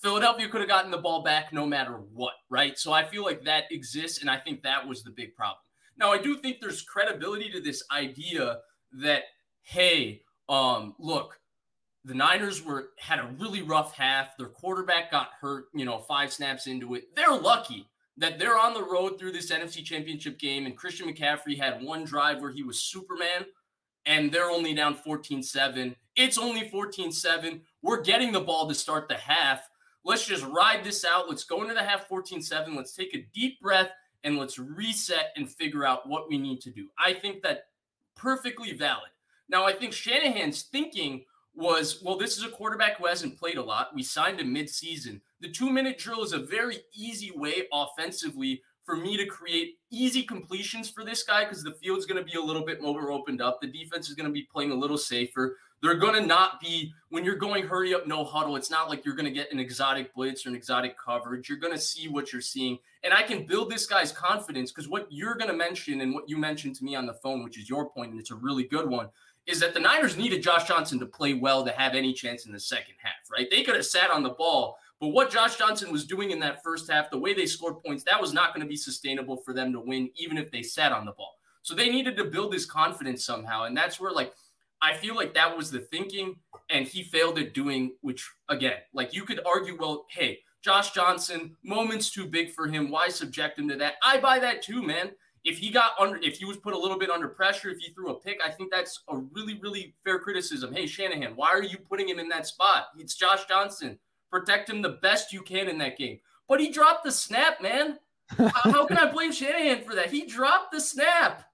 Philadelphia 0.00 0.48
could 0.48 0.62
have 0.62 0.68
gotten 0.68 0.90
the 0.90 0.98
ball 0.98 1.22
back 1.22 1.52
no 1.52 1.66
matter 1.66 1.92
what, 2.12 2.32
right? 2.48 2.78
So 2.78 2.92
I 2.92 3.04
feel 3.04 3.22
like 3.22 3.44
that 3.44 3.64
exists, 3.70 4.22
and 4.22 4.30
I 4.30 4.38
think 4.38 4.62
that 4.62 4.86
was 4.86 5.02
the 5.02 5.10
big 5.10 5.34
problem. 5.34 5.58
Now, 6.00 6.12
I 6.12 6.18
do 6.18 6.36
think 6.36 6.60
there's 6.60 6.80
credibility 6.80 7.50
to 7.50 7.60
this 7.60 7.84
idea 7.92 8.60
that, 9.02 9.24
hey, 9.62 10.22
um, 10.48 10.94
look, 10.98 11.38
the 12.06 12.14
Niners 12.14 12.64
were 12.64 12.88
had 12.98 13.18
a 13.18 13.30
really 13.38 13.60
rough 13.60 13.94
half. 13.94 14.36
Their 14.38 14.48
quarterback 14.48 15.10
got 15.10 15.28
hurt, 15.38 15.66
you 15.74 15.84
know, 15.84 15.98
five 15.98 16.32
snaps 16.32 16.66
into 16.66 16.94
it. 16.94 17.14
They're 17.14 17.38
lucky 17.38 17.86
that 18.16 18.38
they're 18.38 18.58
on 18.58 18.72
the 18.72 18.82
road 18.82 19.18
through 19.18 19.32
this 19.32 19.50
NFC 19.50 19.84
championship 19.84 20.38
game, 20.38 20.64
and 20.64 20.76
Christian 20.76 21.12
McCaffrey 21.12 21.58
had 21.58 21.82
one 21.82 22.04
drive 22.04 22.40
where 22.40 22.50
he 22.50 22.62
was 22.62 22.80
Superman, 22.80 23.44
and 24.06 24.32
they're 24.32 24.50
only 24.50 24.74
down 24.74 24.96
14-7. 24.96 25.94
It's 26.16 26.38
only 26.38 26.70
14-7. 26.70 27.60
We're 27.82 28.00
getting 28.00 28.32
the 28.32 28.40
ball 28.40 28.66
to 28.68 28.74
start 28.74 29.08
the 29.08 29.16
half. 29.16 29.68
Let's 30.04 30.26
just 30.26 30.44
ride 30.44 30.82
this 30.82 31.04
out. 31.04 31.28
Let's 31.28 31.44
go 31.44 31.60
into 31.60 31.74
the 31.74 31.82
half 31.82 32.08
14-7. 32.08 32.74
Let's 32.74 32.94
take 32.94 33.14
a 33.14 33.26
deep 33.34 33.60
breath 33.60 33.90
and 34.24 34.38
let's 34.38 34.58
reset 34.58 35.32
and 35.36 35.48
figure 35.48 35.84
out 35.84 36.08
what 36.08 36.28
we 36.28 36.38
need 36.38 36.60
to 36.62 36.70
do. 36.70 36.88
I 36.98 37.12
think 37.14 37.42
that 37.42 37.66
perfectly 38.16 38.72
valid. 38.72 39.10
Now, 39.48 39.64
I 39.64 39.72
think 39.72 39.92
Shanahan's 39.92 40.62
thinking 40.62 41.24
was, 41.54 42.02
well, 42.02 42.16
this 42.16 42.36
is 42.36 42.44
a 42.44 42.48
quarterback 42.48 42.98
who 42.98 43.06
hasn't 43.06 43.38
played 43.38 43.56
a 43.56 43.62
lot. 43.62 43.94
We 43.94 44.02
signed 44.02 44.40
him 44.40 44.52
mid-season. 44.52 45.20
The 45.40 45.50
two-minute 45.50 45.98
drill 45.98 46.22
is 46.22 46.32
a 46.32 46.38
very 46.38 46.78
easy 46.94 47.32
way 47.34 47.66
offensively 47.72 48.62
for 48.84 48.96
me 48.96 49.16
to 49.16 49.26
create 49.26 49.78
easy 49.90 50.22
completions 50.22 50.88
for 50.88 51.04
this 51.04 51.22
guy 51.22 51.44
because 51.44 51.62
the 51.62 51.74
field's 51.74 52.06
going 52.06 52.24
to 52.24 52.30
be 52.30 52.38
a 52.38 52.42
little 52.42 52.64
bit 52.64 52.80
more 52.80 53.10
opened 53.10 53.40
up. 53.40 53.60
The 53.60 53.66
defense 53.66 54.08
is 54.08 54.14
going 54.14 54.28
to 54.28 54.32
be 54.32 54.48
playing 54.52 54.70
a 54.70 54.76
little 54.76 54.98
safer. 54.98 55.56
They're 55.82 55.94
going 55.94 56.20
to 56.20 56.26
not 56.26 56.60
be, 56.60 56.92
when 57.08 57.24
you're 57.24 57.36
going 57.36 57.66
hurry 57.66 57.94
up, 57.94 58.06
no 58.06 58.22
huddle, 58.22 58.56
it's 58.56 58.70
not 58.70 58.90
like 58.90 59.04
you're 59.04 59.14
going 59.14 59.26
to 59.26 59.30
get 59.30 59.50
an 59.50 59.58
exotic 59.58 60.14
blitz 60.14 60.44
or 60.44 60.50
an 60.50 60.54
exotic 60.54 60.98
coverage. 60.98 61.48
You're 61.48 61.58
going 61.58 61.72
to 61.72 61.78
see 61.80 62.06
what 62.08 62.32
you're 62.32 62.42
seeing. 62.42 62.78
And 63.02 63.14
I 63.14 63.22
can 63.22 63.46
build 63.46 63.70
this 63.70 63.86
guy's 63.86 64.12
confidence 64.12 64.70
because 64.70 64.88
what 64.88 65.06
you're 65.10 65.36
going 65.36 65.50
to 65.50 65.56
mention 65.56 66.02
and 66.02 66.14
what 66.14 66.28
you 66.28 66.36
mentioned 66.36 66.76
to 66.76 66.84
me 66.84 66.94
on 66.94 67.06
the 67.06 67.14
phone, 67.14 67.42
which 67.42 67.58
is 67.58 67.68
your 67.68 67.88
point, 67.88 68.10
and 68.10 68.20
it's 68.20 68.30
a 68.30 68.34
really 68.34 68.64
good 68.64 68.88
one, 68.88 69.08
is 69.46 69.58
that 69.60 69.72
the 69.72 69.80
Niners 69.80 70.18
needed 70.18 70.42
Josh 70.42 70.68
Johnson 70.68 70.98
to 70.98 71.06
play 71.06 71.32
well 71.32 71.64
to 71.64 71.72
have 71.72 71.94
any 71.94 72.12
chance 72.12 72.44
in 72.44 72.52
the 72.52 72.60
second 72.60 72.94
half, 73.02 73.30
right? 73.32 73.48
They 73.50 73.62
could 73.62 73.74
have 73.74 73.86
sat 73.86 74.10
on 74.10 74.22
the 74.22 74.30
ball. 74.30 74.76
But 75.00 75.08
what 75.08 75.30
Josh 75.30 75.56
Johnson 75.56 75.90
was 75.90 76.04
doing 76.04 76.30
in 76.30 76.38
that 76.40 76.62
first 76.62 76.90
half, 76.90 77.10
the 77.10 77.18
way 77.18 77.32
they 77.32 77.46
scored 77.46 77.82
points, 77.82 78.04
that 78.04 78.20
was 78.20 78.34
not 78.34 78.54
going 78.54 78.64
to 78.64 78.68
be 78.68 78.76
sustainable 78.76 79.38
for 79.38 79.54
them 79.54 79.72
to 79.72 79.80
win, 79.80 80.10
even 80.16 80.36
if 80.36 80.50
they 80.50 80.62
sat 80.62 80.92
on 80.92 81.06
the 81.06 81.12
ball. 81.12 81.36
So 81.62 81.74
they 81.74 81.88
needed 81.88 82.18
to 82.18 82.24
build 82.24 82.52
his 82.52 82.66
confidence 82.66 83.24
somehow. 83.24 83.64
And 83.64 83.74
that's 83.74 83.98
where, 83.98 84.12
like, 84.12 84.34
I 84.82 84.94
feel 84.94 85.14
like 85.14 85.34
that 85.34 85.56
was 85.56 85.70
the 85.70 85.80
thinking, 85.80 86.36
and 86.70 86.86
he 86.86 87.02
failed 87.02 87.38
at 87.38 87.54
doing, 87.54 87.92
which 88.00 88.28
again, 88.48 88.76
like 88.94 89.14
you 89.14 89.24
could 89.24 89.40
argue, 89.46 89.76
well, 89.78 90.06
hey, 90.10 90.38
Josh 90.62 90.92
Johnson, 90.92 91.56
moments 91.64 92.10
too 92.10 92.26
big 92.26 92.52
for 92.52 92.66
him. 92.66 92.90
Why 92.90 93.08
subject 93.08 93.58
him 93.58 93.68
to 93.68 93.76
that? 93.76 93.94
I 94.02 94.18
buy 94.20 94.38
that 94.38 94.62
too, 94.62 94.82
man. 94.82 95.10
If 95.42 95.56
he 95.56 95.70
got 95.70 95.92
under, 95.98 96.18
if 96.18 96.36
he 96.36 96.44
was 96.44 96.58
put 96.58 96.74
a 96.74 96.78
little 96.78 96.98
bit 96.98 97.08
under 97.08 97.28
pressure, 97.28 97.70
if 97.70 97.78
he 97.78 97.92
threw 97.92 98.10
a 98.10 98.20
pick, 98.20 98.38
I 98.44 98.50
think 98.50 98.70
that's 98.70 99.02
a 99.08 99.16
really, 99.16 99.58
really 99.60 99.94
fair 100.04 100.18
criticism. 100.18 100.74
Hey, 100.74 100.86
Shanahan, 100.86 101.32
why 101.34 101.48
are 101.48 101.62
you 101.62 101.78
putting 101.78 102.08
him 102.08 102.18
in 102.18 102.28
that 102.28 102.46
spot? 102.46 102.88
It's 102.98 103.14
Josh 103.14 103.46
Johnson. 103.46 103.98
Protect 104.30 104.68
him 104.68 104.82
the 104.82 104.98
best 105.02 105.32
you 105.32 105.40
can 105.40 105.68
in 105.68 105.78
that 105.78 105.96
game. 105.96 106.20
But 106.46 106.60
he 106.60 106.70
dropped 106.70 107.04
the 107.04 107.12
snap, 107.12 107.62
man. 107.62 107.98
How 108.36 108.84
can 108.86 108.98
I 108.98 109.10
blame 109.10 109.32
Shanahan 109.32 109.82
for 109.82 109.94
that? 109.94 110.10
He 110.10 110.26
dropped 110.26 110.72
the 110.72 110.80
snap. 110.80 111.44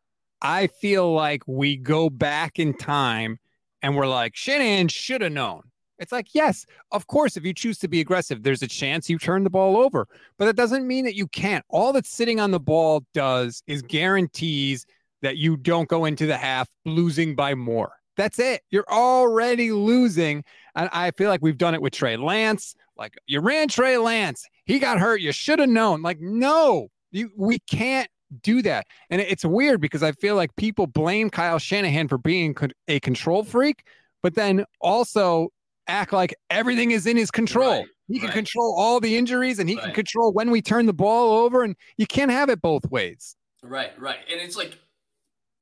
I 0.43 0.66
feel 0.66 1.12
like 1.12 1.43
we 1.47 1.76
go 1.76 2.11
back 2.11 2.59
in 2.59 2.75
time 2.75 3.38
and 3.83 3.97
we're 3.97 4.07
like, 4.07 4.37
Shanahan 4.37 4.88
should 4.88 5.23
have 5.23 5.33
known. 5.33 5.62
It's 5.99 6.12
like, 6.12 6.35
yes, 6.35 6.66
of 6.93 7.07
course, 7.07 7.37
if 7.37 7.45
you 7.45 7.55
choose 7.55 7.78
to 7.78 7.88
be 7.88 8.00
aggressive, 8.00 8.43
there's 8.43 8.62
a 8.62 8.69
chance 8.69 9.09
you 9.09 9.19
turn 9.19 9.45
the 9.45 9.50
ball 9.50 9.78
over, 9.78 10.07
but 10.38 10.45
that 10.45 10.57
doesn't 10.57 10.87
mean 10.87 11.05
that 11.07 11.14
you 11.14 11.26
can't. 11.28 11.64
All 11.71 11.93
that 11.95 12.07
sitting 12.07 12.38
on 12.38 12.50
the 12.50 12.61
ball 12.61 13.05
does 13.14 13.62
is 13.66 13.81
guarantees 13.83 14.85
that 15.23 15.38
you 15.38 15.57
don't 15.57 15.88
go 15.88 16.05
into 16.05 16.26
the 16.26 16.37
half 16.37 16.69
losing 16.85 17.35
by 17.35 17.55
more. 17.55 17.93
That's 18.16 18.38
it. 18.38 18.62
You're 18.71 18.88
already 18.90 19.73
losing. 19.73 20.45
And 20.75 20.88
I 20.93 21.11
feel 21.12 21.31
like 21.31 21.43
we've 21.43 21.59
done 21.59 21.75
it 21.75 21.83
with 21.83 21.93
Trey 21.93 22.16
Lance. 22.16 22.75
Like 22.97 23.14
you 23.26 23.40
ran 23.40 23.69
Trey 23.69 23.99
Lance. 23.99 24.47
He 24.64 24.78
got 24.78 24.99
hurt. 24.99 25.21
You 25.21 25.33
should 25.33 25.59
have 25.59 25.69
known. 25.69 26.02
Like, 26.02 26.21
no, 26.21 26.88
you, 27.11 27.31
we 27.37 27.59
can't 27.61 28.09
do 28.43 28.62
that. 28.62 28.87
And 29.11 29.21
it's 29.21 29.45
weird 29.45 29.81
because 29.81 30.02
I 30.02 30.12
feel 30.12 30.37
like 30.37 30.55
people 30.57 30.87
blame 30.87 31.31
Kyle 31.31 31.59
Shanahan 31.59 32.09
for 32.09 32.19
being 32.19 32.55
a 32.88 33.00
control 33.00 33.45
freak, 33.45 33.85
but 34.23 34.35
then 34.35 34.64
also 34.81 35.49
act 35.88 36.12
like 36.12 36.35
everything 36.50 36.90
is 36.90 37.07
in 37.07 37.16
his 37.16 37.31
control. 37.31 37.81
Right, 37.81 37.87
he 38.09 38.19
can 38.19 38.28
right. 38.28 38.35
control 38.35 38.75
all 38.76 39.00
the 39.00 39.16
injuries 39.16 39.59
and 39.59 39.69
he 39.69 39.76
right. 39.76 39.85
can 39.85 39.95
control 39.95 40.33
when 40.33 40.50
we 40.50 40.62
turn 40.62 40.87
the 40.87 40.93
ball 40.93 41.45
over, 41.45 41.62
and 41.62 41.76
you 41.97 42.07
can't 42.07 42.31
have 42.31 42.49
it 42.49 42.61
both 42.61 42.90
ways. 42.90 43.37
Right, 43.62 43.93
right. 43.99 44.19
And 44.31 44.40
it's 44.40 44.57
like 44.57 44.78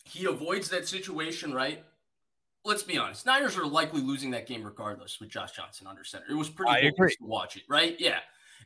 he 0.04 0.26
avoids 0.26 0.68
that 0.70 0.86
situation, 0.86 1.52
right? 1.52 1.82
Let's 2.64 2.82
be 2.82 2.96
honest. 2.96 3.26
Niners 3.26 3.58
are 3.58 3.66
likely 3.66 4.00
losing 4.00 4.30
that 4.30 4.46
game 4.46 4.62
regardless 4.62 5.20
with 5.20 5.28
Josh 5.28 5.52
Johnson 5.52 5.86
under 5.86 6.04
center. 6.04 6.24
It 6.30 6.34
was 6.34 6.48
pretty 6.48 6.90
cool 6.96 7.08
to 7.08 7.16
watch 7.20 7.56
it, 7.56 7.62
right? 7.68 7.96
Yeah. 7.98 8.18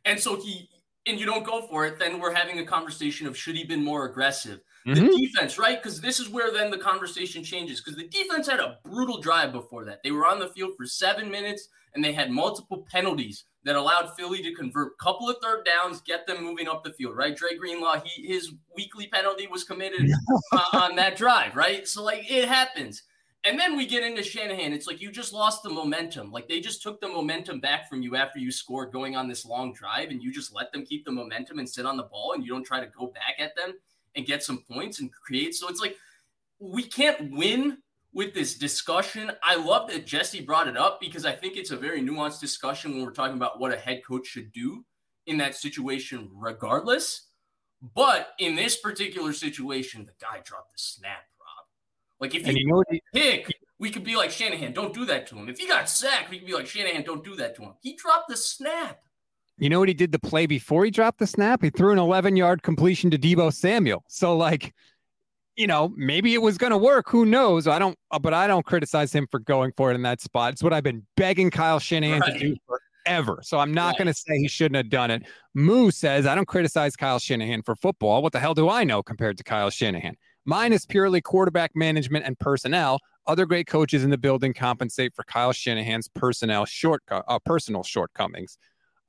And 0.05 0.21
so 0.21 0.41
he 0.41 0.69
and 1.09 1.19
you 1.19 1.27
don't 1.27 1.45
go 1.45 1.67
for 1.67 1.87
it, 1.87 1.99
then 1.99 2.21
we're 2.21 2.35
having 2.35 2.59
a 2.59 2.65
conversation 2.65 3.27
of 3.27 3.37
should 3.37 3.57
he 3.57 3.65
been 3.65 3.85
more 3.85 4.07
aggressive. 4.07 4.61
Mm-hmm. 4.87 5.07
The 5.07 5.19
defense, 5.19 5.59
right? 5.59 5.83
Because 5.83 6.01
this 6.01 6.21
is 6.21 6.29
where 6.29 6.53
then 6.53 6.71
the 6.71 6.79
conversation 6.79 7.43
changes. 7.43 7.81
Because 7.81 7.99
the 7.99 8.09
defense 8.09 8.49
had 8.49 8.61
a 8.61 8.79
brutal 8.85 9.21
drive 9.21 9.53
before 9.53 9.85
that. 9.85 10.03
They 10.03 10.13
were 10.13 10.27
on 10.27 10.39
the 10.39 10.49
field 10.49 10.73
for 10.77 10.87
seven 10.87 11.31
minutes 11.31 11.69
and 11.95 12.05
they 12.05 12.13
had 12.13 12.31
multiple 12.31 12.87
penalties 12.91 13.45
that 13.65 13.77
allowed 13.77 14.15
Philly 14.17 14.43
to 14.43 14.55
convert 14.55 14.93
a 14.93 15.03
couple 15.03 15.29
of 15.29 15.37
third 15.43 15.65
downs, 15.65 16.01
get 16.01 16.27
them 16.27 16.43
moving 16.43 16.69
up 16.69 16.85
the 16.85 16.93
field, 16.93 17.17
right? 17.17 17.37
Dre 17.37 17.57
Greenlaw, 17.57 18.01
he 18.05 18.27
his 18.27 18.53
weekly 18.75 19.09
penalty 19.09 19.47
was 19.47 19.65
committed 19.65 20.11
uh, 20.53 20.65
on 20.73 20.97
that 20.97 21.17
drive, 21.17 21.57
right? 21.57 21.87
So 21.87 22.03
like 22.03 22.31
it 22.31 22.49
happens. 22.49 23.03
And 23.45 23.59
then 23.59 23.77
we 23.77 23.87
get 23.87 24.03
into 24.03 24.23
Shanahan. 24.23 24.73
It's 24.73 24.87
like 24.87 25.01
you 25.01 25.11
just 25.11 25.33
lost 25.33 25.63
the 25.63 25.71
momentum. 25.71 26.33
Like 26.33 26.49
they 26.49 26.61
just 26.61 26.83
took 26.83 27.01
the 27.01 27.09
momentum 27.09 27.61
back 27.61 27.89
from 27.89 28.03
you 28.03 28.17
after 28.17 28.39
you 28.39 28.51
scored 28.51 28.93
going 28.93 29.17
on 29.17 29.29
this 29.29 29.45
long 29.45 29.73
drive, 29.73 30.11
and 30.11 30.23
you 30.23 30.33
just 30.33 30.55
let 30.55 30.73
them 30.73 30.85
keep 30.85 31.05
the 31.05 31.13
momentum 31.13 31.59
and 31.59 31.69
sit 31.69 31.87
on 31.87 31.97
the 31.97 32.03
ball, 32.03 32.33
and 32.33 32.45
you 32.45 32.51
don't 32.51 32.65
try 32.65 32.81
to 32.81 32.91
go 32.99 33.07
back 33.07 33.37
at 33.39 33.55
them 33.57 33.75
and 34.17 34.27
get 34.27 34.43
some 34.43 34.65
points 34.71 35.01
and 35.01 35.13
create. 35.13 35.55
So 35.55 35.69
it's 35.69 35.81
like 35.81 35.97
we 36.59 36.83
can't 36.83 37.31
win 37.31 37.79
with 38.13 38.35
this 38.35 38.55
discussion. 38.55 39.31
I 39.43 39.55
love 39.55 39.89
that 39.91 40.07
Jesse 40.07 40.41
brought 40.41 40.67
it 40.67 40.77
up 40.77 41.01
because 41.01 41.25
I 41.25 41.33
think 41.33 41.57
it's 41.57 41.71
a 41.71 41.77
very 41.77 42.03
nuanced 42.03 42.41
discussion 42.41 42.93
when 42.93 43.05
we're 43.05 43.13
talking 43.13 43.37
about 43.37 43.61
what 43.61 43.73
a 43.73 43.77
head 43.77 44.03
coach 44.05 44.27
should 44.27 44.53
do 44.53 44.85
in 45.27 45.39
that 45.39 45.55
situation, 45.55 46.29
regardless. 46.35 47.29
But 47.95 48.31
in 48.39 48.57
this 48.57 48.77
particular 48.79 49.33
situation, 49.33 50.05
the 50.05 50.13
guy 50.21 50.41
dropped 50.45 50.73
the 50.73 50.79
snap 50.79 51.25
like 52.21 52.35
if 52.35 52.47
you, 52.47 52.55
you 52.55 52.67
know 52.67 52.83
he, 52.91 53.03
pick, 53.13 53.53
we 53.79 53.91
could 53.91 54.05
be 54.05 54.17
like 54.17 54.31
Shanahan, 54.31 54.73
don't 54.73 54.93
do 54.93 55.05
that 55.07 55.27
to 55.29 55.37
him. 55.37 55.49
If 55.49 55.59
he 55.59 55.67
got 55.67 55.89
sacked, 55.89 56.31
we 56.31 56.39
could 56.39 56.47
be 56.47 56.55
like 56.55 56.67
Shanahan, 56.67 57.03
don't 57.03 57.25
do 57.25 57.37
that 57.37 57.55
to 57.57 57.63
him. 57.63 57.75
He 57.81 57.95
dropped 57.95 58.29
the 58.29 58.37
snap. 58.37 59.01
You 59.59 59.69
know 59.69 59.81
what 59.81 59.89
he 59.89 59.95
did 59.95 60.13
the 60.13 60.19
play 60.19 60.47
before 60.47 60.85
he 60.85 60.91
dropped 60.91 61.19
the 61.19 61.27
snap? 61.27 61.63
He 61.63 61.71
threw 61.71 61.93
an 61.93 61.99
11 61.99 62.37
yard 62.37 62.63
completion 62.63 63.11
to 63.11 63.19
Deebo 63.19 63.53
Samuel. 63.53 64.05
So 64.09 64.37
like, 64.37 64.73
you 65.57 65.67
know, 65.67 65.93
maybe 65.97 66.35
it 66.35 66.43
was 66.43 66.57
going 66.59 66.71
to 66.71 66.79
work. 66.79 67.09
Who 67.09 67.27
knows? 67.27 67.67
I 67.67 67.81
don't, 67.81 67.99
uh, 68.13 68.19
but 68.21 68.33
I 68.33 68.47
don't 68.47 68.65
criticize 68.65 69.13
him 69.13 69.27
for 69.31 69.41
going 69.41 69.73
for 69.77 69.91
it 69.91 69.97
in 69.97 70.03
that 70.03 70.21
spot. 70.21 70.53
It's 70.53 70.63
what 70.63 70.73
I've 70.73 70.85
been 70.85 71.05
begging 71.17 71.51
Kyle 71.51 71.81
Shanahan 71.81 72.21
right. 72.21 72.35
to 72.35 72.39
do 72.39 72.57
forever. 73.05 73.41
So 73.43 73.59
I'm 73.59 73.75
not 73.75 73.89
right. 73.89 73.99
going 73.99 74.07
to 74.07 74.15
say 74.15 74.39
he 74.39 74.47
shouldn't 74.47 74.77
have 74.77 74.91
done 74.91 75.11
it. 75.11 75.25
Moo 75.55 75.91
says, 75.91 76.27
I 76.27 76.37
don't 76.37 76.47
criticize 76.47 76.95
Kyle 76.95 77.19
Shanahan 77.19 77.63
for 77.63 77.75
football. 77.75 78.23
What 78.23 78.33
the 78.33 78.39
hell 78.39 78.55
do 78.55 78.69
I 78.69 78.85
know 78.85 79.03
compared 79.03 79.37
to 79.39 79.45
Kyle 79.45 79.71
Shanahan? 79.71 80.17
Mine 80.49 80.73
is 80.73 80.87
purely 80.87 81.21
quarterback 81.21 81.73
management 81.77 82.25
and 82.25 82.39
personnel. 82.39 83.01
Other 83.27 83.45
great 83.45 83.67
coaches 83.67 84.03
in 84.03 84.09
the 84.09 84.17
building 84.17 84.55
compensate 84.55 85.15
for 85.15 85.23
Kyle 85.25 85.53
Shanahan's 85.53 86.09
personnel 86.09 86.65
uh, 87.11 87.39
personal 87.45 87.83
shortcomings. 87.83 88.57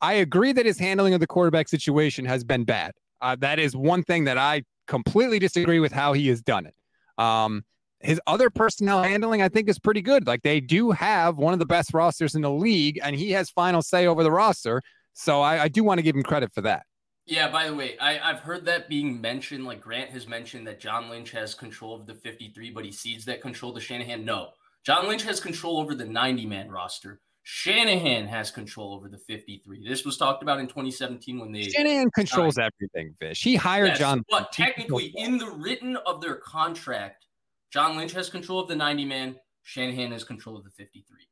I 0.02 0.16
agree 0.16 0.52
that 0.52 0.66
his 0.66 0.78
handling 0.78 1.14
of 1.14 1.22
the 1.22 1.28
quarterback 1.28 1.70
situation 1.70 2.26
has 2.26 2.44
been 2.44 2.66
bad. 2.66 2.92
Uh, 3.22 3.38
that 3.40 3.58
is 3.58 3.74
one 3.74 4.04
thing 4.04 4.26
that 4.26 4.38
I 4.38 4.64
completely 4.86 5.40
disagree 5.40 5.80
with 5.80 5.94
how 5.94 6.12
he 6.12 6.28
has 6.28 6.42
done 6.42 6.66
it. 6.66 6.76
Um, 7.18 7.64
his 8.02 8.20
other 8.28 8.50
personnel 8.50 9.02
handling, 9.02 9.42
I 9.42 9.48
think, 9.48 9.70
is 9.70 9.80
pretty 9.80 10.02
good. 10.02 10.28
Like 10.28 10.42
they 10.42 10.60
do 10.60 10.92
have 10.92 11.38
one 11.38 11.54
of 11.54 11.60
the 11.60 11.66
best 11.66 11.94
rosters 11.94 12.36
in 12.36 12.42
the 12.42 12.52
league, 12.52 13.00
and 13.02 13.16
he 13.16 13.32
has 13.32 13.50
final 13.50 13.82
say 13.82 14.08
over 14.08 14.24
the 14.24 14.32
roster. 14.32 14.82
So 15.14 15.40
I, 15.40 15.64
I 15.64 15.68
do 15.70 15.86
want 15.86 16.00
to 16.00 16.02
give 16.02 16.18
him 16.18 16.24
credit 16.24 16.52
for 16.52 16.64
that. 16.64 16.86
Yeah, 17.30 17.48
by 17.52 17.68
the 17.68 17.76
way, 17.76 17.96
I, 18.00 18.18
I've 18.20 18.40
heard 18.40 18.66
that 18.66 18.90
being 18.90 19.22
mentioned. 19.22 19.64
Like 19.64 19.82
Grant 19.82 20.10
has 20.10 20.28
mentioned 20.28 20.66
that 20.66 20.80
John 20.80 21.12
Lynch 21.12 21.30
has 21.30 21.54
control 21.54 21.94
of 21.94 22.08
the 22.08 22.16
53, 22.16 22.72
but 22.72 22.84
he 22.84 22.92
cedes 22.92 23.24
that 23.26 23.40
control 23.40 23.72
to 23.76 23.80
Shanahan. 23.80 24.26
No, 24.26 24.50
John 24.84 25.08
Lynch 25.08 25.22
has 25.24 25.40
control 25.40 25.78
over 25.78 25.94
the 25.94 26.06
90 26.06 26.48
man 26.48 26.72
roster. 26.72 27.22
Shanahan 27.44 28.26
has 28.28 28.50
control 28.50 28.96
over 28.96 29.10
the 29.10 29.20
53. 29.20 29.88
This 29.88 30.06
was 30.06 30.18
talked 30.18 30.42
about 30.42 30.60
in 30.60 30.66
2017 30.68 31.40
when 31.40 31.52
they 31.52 31.64
Shanahan 31.64 32.10
controls 32.12 32.56
signed. 32.56 32.72
everything, 32.80 33.16
Vish. 33.20 33.44
He 33.44 33.56
hired 33.56 33.90
yes, 33.90 34.00
John. 34.00 34.24
But 34.28 34.52
technically, 34.52 35.14
in 35.16 35.38
the 35.38 35.52
written 35.52 35.98
of 35.98 36.22
their 36.22 36.36
contract, 36.36 37.28
John 37.72 37.96
Lynch 37.96 38.12
has 38.14 38.30
control 38.30 38.60
of 38.60 38.68
the 38.68 38.76
90 38.76 39.06
man. 39.06 39.36
Shanahan 39.62 40.12
has 40.14 40.24
control 40.24 40.58
of 40.58 40.64
the 40.64 40.72
53. 40.72 41.28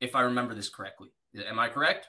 If 0.00 0.14
I 0.14 0.20
remember 0.20 0.54
this 0.54 0.68
correctly. 0.68 1.08
Am 1.48 1.58
I 1.58 1.68
correct? 1.68 2.08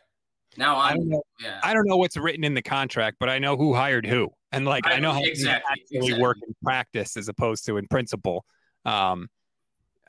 Now 0.58 0.79
I'm, 0.79 0.93
I 0.93 0.96
don't 0.96 1.10
know. 1.10 1.24
Yeah. 1.41 1.60
I 1.63 1.74
don't 1.74 1.88
know 1.88 1.98
what's 1.98 2.17
written 2.17 2.43
in 2.43 2.53
the 2.53 2.62
contract, 2.62 3.17
but 3.20 3.29
I 3.29 3.39
know 3.39 3.55
who 3.55 3.74
hired 3.74 4.05
who, 4.05 4.29
and 4.51 4.65
like 4.65 4.86
I, 4.86 4.93
I 4.93 5.00
know 5.00 5.13
how 5.13 5.24
exactly, 5.24 5.72
actually 5.72 5.98
exactly. 5.98 6.22
work 6.22 6.38
in 6.46 6.55
practice 6.63 7.15
as 7.17 7.27
opposed 7.29 7.65
to 7.67 7.77
in 7.77 7.88
principle. 7.88 8.46
Um, 8.86 9.29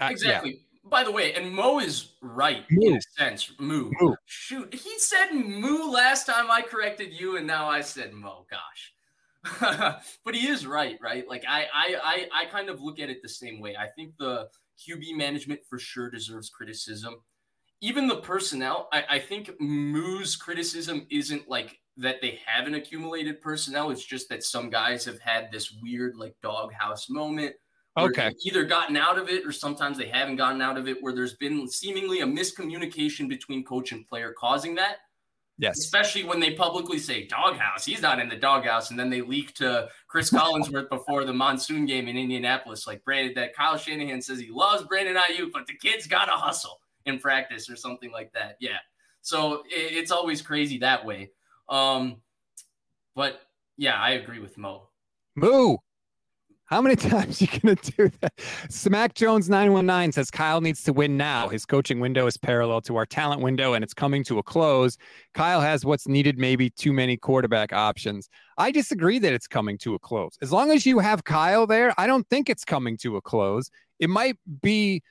exactly. 0.01 0.51
Yeah. 0.51 0.59
By 0.85 1.05
the 1.05 1.13
way, 1.13 1.33
and 1.35 1.53
Mo 1.53 1.79
is 1.79 2.15
right 2.21 2.65
moo. 2.69 2.89
in 2.89 2.97
a 2.97 3.01
sense. 3.17 3.53
Moo. 3.61 3.91
moo. 4.01 4.15
Shoot, 4.27 4.75
he 4.75 4.99
said 4.99 5.31
moo 5.33 5.91
last 5.91 6.27
time 6.27 6.51
I 6.51 6.63
corrected 6.63 7.13
you, 7.13 7.37
and 7.37 7.47
now 7.47 7.69
I 7.69 7.81
said 7.83 8.13
Mo. 8.13 8.47
Gosh. 8.51 8.93
but 10.25 10.35
he 10.35 10.49
is 10.49 10.67
right, 10.67 10.99
right? 11.01 11.27
Like 11.29 11.45
I, 11.49 11.67
I, 11.73 11.97
I, 12.03 12.43
I 12.43 12.45
kind 12.47 12.69
of 12.69 12.81
look 12.81 13.01
at 13.01 13.11
it 13.11 13.23
the 13.23 13.29
same 13.29 13.61
way. 13.61 13.77
I 13.77 13.87
think 13.89 14.15
the 14.19 14.49
QB 14.79 15.17
management 15.17 15.61
for 15.69 15.79
sure 15.79 16.11
deserves 16.11 16.51
criticism 16.51 17.17
even 17.83 18.07
the 18.07 18.17
personnel, 18.17 18.89
I, 18.93 19.05
I 19.11 19.19
think 19.19 19.51
Moo's 19.61 20.37
criticism 20.37 21.05
isn't 21.11 21.49
like 21.49 21.79
that 21.97 22.21
they 22.23 22.39
haven't 22.47 22.75
accumulated 22.75 23.43
personnel. 23.43 23.91
It's 23.91 24.05
just 24.05 24.29
that 24.31 24.45
some 24.45 24.71
guys 24.71 25.05
have 25.05 25.19
had 25.19 25.51
this 25.51 25.77
weird 25.83 26.17
like 26.17 26.35
doghouse 26.43 27.11
moment. 27.11 27.55
Okay. 27.99 28.33
Either 28.47 28.65
gotten 28.65 28.97
out 28.97 29.19
of 29.19 29.29
it 29.29 29.45
or 29.45 29.53
sometimes 29.53 29.99
they 29.99 30.07
haven't 30.07 30.37
gotten 30.37 30.63
out 30.63 30.79
of 30.79 30.89
it 30.89 31.03
where 31.03 31.13
there's 31.13 31.35
been 31.35 31.69
seemingly 31.69 32.21
a 32.21 32.27
miscommunication 32.27 33.29
between 33.29 33.65
coach 33.65 33.93
and 33.93 34.07
player 34.07 34.33
causing 34.39 34.77
that. 34.77 34.99
Yes. 35.59 35.79
Especially 35.79 36.25
when 36.25 36.41
they 36.41 36.55
publicly 36.55 36.99
say 36.99 37.27
doghouse. 37.27 37.85
He's 37.85 38.01
not 38.01 38.21
in 38.21 38.29
the 38.29 38.37
doghouse. 38.37 38.91
And 38.91 38.99
then 38.99 39.11
they 39.11 39.21
leak 39.21 39.55
to 39.55 39.89
Chris 40.07 40.31
Collinsworth 40.33 40.89
before 40.89 41.25
the 41.25 41.35
monsoon 41.35 41.85
game 41.85 42.07
in 42.07 42.17
Indianapolis. 42.17 42.87
Like 42.87 43.05
Brandon, 43.05 43.35
that 43.35 43.55
Kyle 43.55 43.77
Shanahan 43.77 44.23
says 44.23 44.39
he 44.39 44.51
loves 44.51 44.85
Brandon 44.85 45.17
Aiyuk, 45.17 45.51
but 45.53 45.67
the 45.67 45.75
kid's 45.75 46.07
got 46.07 46.27
to 46.27 46.33
hustle 46.33 46.79
in 47.07 47.19
practice 47.19 47.69
or 47.71 47.77
something 47.77 48.11
like 48.11 48.33
that. 48.33 48.57
Yeah. 48.61 48.79
So 49.21 49.63
it, 49.67 49.93
it's 49.93 50.11
always 50.11 50.43
crazy 50.43 50.79
that 50.79 51.05
way. 51.05 51.31
Um, 51.69 52.17
but 53.15 53.41
yeah, 53.77 53.97
I 54.01 54.11
agree 54.11 54.39
with 54.39 54.59
Mo. 54.59 54.89
Moo. 55.37 55.77
How 56.73 56.81
many 56.81 56.97
times 57.11 57.43
you 57.43 57.49
gonna 57.49 57.75
do 57.75 58.11
that? 58.21 58.33
Smack 58.71 59.15
Jones 59.15 59.51
919 59.51 60.13
says 60.13 60.31
Kyle 60.31 60.63
needs 60.63 60.83
to 60.85 60.93
win 60.95 61.19
now. 61.19 61.49
His 61.49 61.67
coaching 61.67 62.01
window 62.01 62.27
is 62.27 62.39
parallel 62.39 62.81
to 62.83 62.97
our 62.97 63.05
talent 63.05 63.43
window 63.43 63.75
and 63.75 63.85
it's 63.85 63.93
coming 63.93 64.25
to 64.25 64.39
a 64.39 64.43
close. 64.43 64.97
Kyle 65.35 65.61
has 65.61 65.85
what's 65.85 66.09
needed, 66.09 66.39
maybe 66.39 66.71
too 66.71 66.95
many 66.95 67.19
quarterback 67.19 67.75
options. 67.75 68.31
I 68.57 68.71
disagree 68.71 69.19
that 69.19 69.35
it's 69.35 69.47
coming 69.47 69.77
to 69.79 69.95
a 69.95 69.99
close. 69.99 70.39
As 70.41 70.51
long 70.51 70.71
as 70.71 70.87
you 70.87 70.99
have 70.99 71.25
Kyle 71.25 71.67
there, 71.67 71.93
I 71.99 72.07
don't 72.07 72.27
think 72.31 72.49
it's 72.49 72.65
coming 72.65 72.97
to 72.99 73.17
a 73.17 73.21
close. 73.21 73.71
It 73.99 74.09
might 74.09 74.37
be 74.63 75.03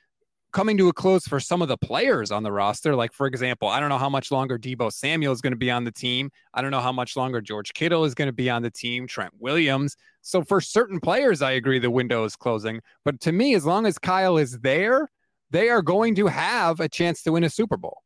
coming 0.52 0.76
to 0.78 0.88
a 0.88 0.92
close 0.92 1.26
for 1.26 1.40
some 1.40 1.62
of 1.62 1.68
the 1.68 1.76
players 1.76 2.30
on 2.30 2.42
the 2.42 2.52
roster. 2.52 2.94
Like, 2.94 3.12
for 3.12 3.26
example, 3.26 3.68
I 3.68 3.80
don't 3.80 3.88
know 3.88 3.98
how 3.98 4.08
much 4.08 4.30
longer 4.30 4.58
Deebo 4.58 4.92
Samuel 4.92 5.32
is 5.32 5.40
going 5.40 5.52
to 5.52 5.58
be 5.58 5.70
on 5.70 5.84
the 5.84 5.90
team. 5.90 6.30
I 6.54 6.62
don't 6.62 6.70
know 6.70 6.80
how 6.80 6.92
much 6.92 7.16
longer 7.16 7.40
George 7.40 7.72
Kittle 7.74 8.04
is 8.04 8.14
going 8.14 8.28
to 8.28 8.32
be 8.32 8.50
on 8.50 8.62
the 8.62 8.70
team, 8.70 9.06
Trent 9.06 9.32
Williams. 9.38 9.96
So, 10.20 10.42
for 10.42 10.60
certain 10.60 11.00
players, 11.00 11.42
I 11.42 11.52
agree 11.52 11.78
the 11.78 11.90
window 11.90 12.24
is 12.24 12.36
closing. 12.36 12.80
But 13.04 13.20
to 13.22 13.32
me, 13.32 13.54
as 13.54 13.64
long 13.64 13.86
as 13.86 13.98
Kyle 13.98 14.36
is 14.36 14.58
there, 14.60 15.10
they 15.50 15.68
are 15.68 15.82
going 15.82 16.14
to 16.16 16.26
have 16.26 16.80
a 16.80 16.88
chance 16.88 17.22
to 17.22 17.32
win 17.32 17.44
a 17.44 17.50
Super 17.50 17.76
Bowl. 17.76 18.02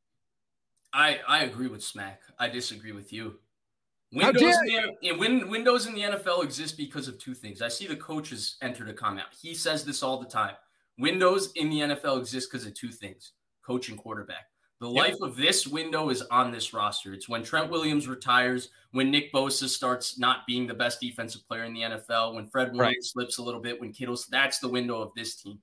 I, 0.92 1.20
I 1.28 1.44
agree 1.44 1.68
with 1.68 1.82
Smack. 1.82 2.22
I 2.38 2.48
disagree 2.48 2.92
with 2.92 3.12
you. 3.12 3.38
Windows 4.12 4.42
in, 4.42 4.94
the, 5.02 5.12
win, 5.12 5.50
windows 5.50 5.86
in 5.86 5.94
the 5.94 6.00
NFL 6.00 6.44
exist 6.44 6.76
because 6.76 7.08
of 7.08 7.18
two 7.18 7.34
things. 7.34 7.60
I 7.60 7.68
see 7.68 7.86
the 7.86 7.96
coaches 7.96 8.56
entered 8.62 8.88
a 8.88 8.94
comment. 8.94 9.26
He 9.38 9.52
says 9.52 9.84
this 9.84 10.02
all 10.02 10.18
the 10.18 10.26
time 10.26 10.54
Windows 10.98 11.52
in 11.56 11.70
the 11.70 11.80
NFL 11.80 12.20
exist 12.20 12.50
because 12.50 12.66
of 12.66 12.74
two 12.74 12.90
things 12.90 13.32
coach 13.64 13.88
and 13.88 13.98
quarterback. 13.98 14.46
The 14.80 14.90
yep. 14.90 15.04
life 15.04 15.16
of 15.22 15.36
this 15.36 15.66
window 15.66 16.10
is 16.10 16.22
on 16.30 16.52
this 16.52 16.74
roster. 16.74 17.14
It's 17.14 17.28
when 17.28 17.42
Trent 17.42 17.70
Williams 17.70 18.08
retires, 18.08 18.68
when 18.90 19.10
Nick 19.10 19.32
Bosa 19.32 19.68
starts 19.68 20.18
not 20.18 20.46
being 20.46 20.66
the 20.66 20.74
best 20.74 21.00
defensive 21.00 21.46
player 21.48 21.64
in 21.64 21.72
the 21.72 21.80
NFL, 21.80 22.34
when 22.34 22.46
Fred 22.46 22.72
Williams 22.72 22.80
right. 22.80 23.04
slips 23.04 23.38
a 23.38 23.42
little 23.42 23.60
bit, 23.60 23.80
when 23.80 23.92
Kittle's 23.92 24.26
that's 24.26 24.58
the 24.58 24.68
window 24.68 25.00
of 25.00 25.12
this 25.16 25.36
team. 25.36 25.58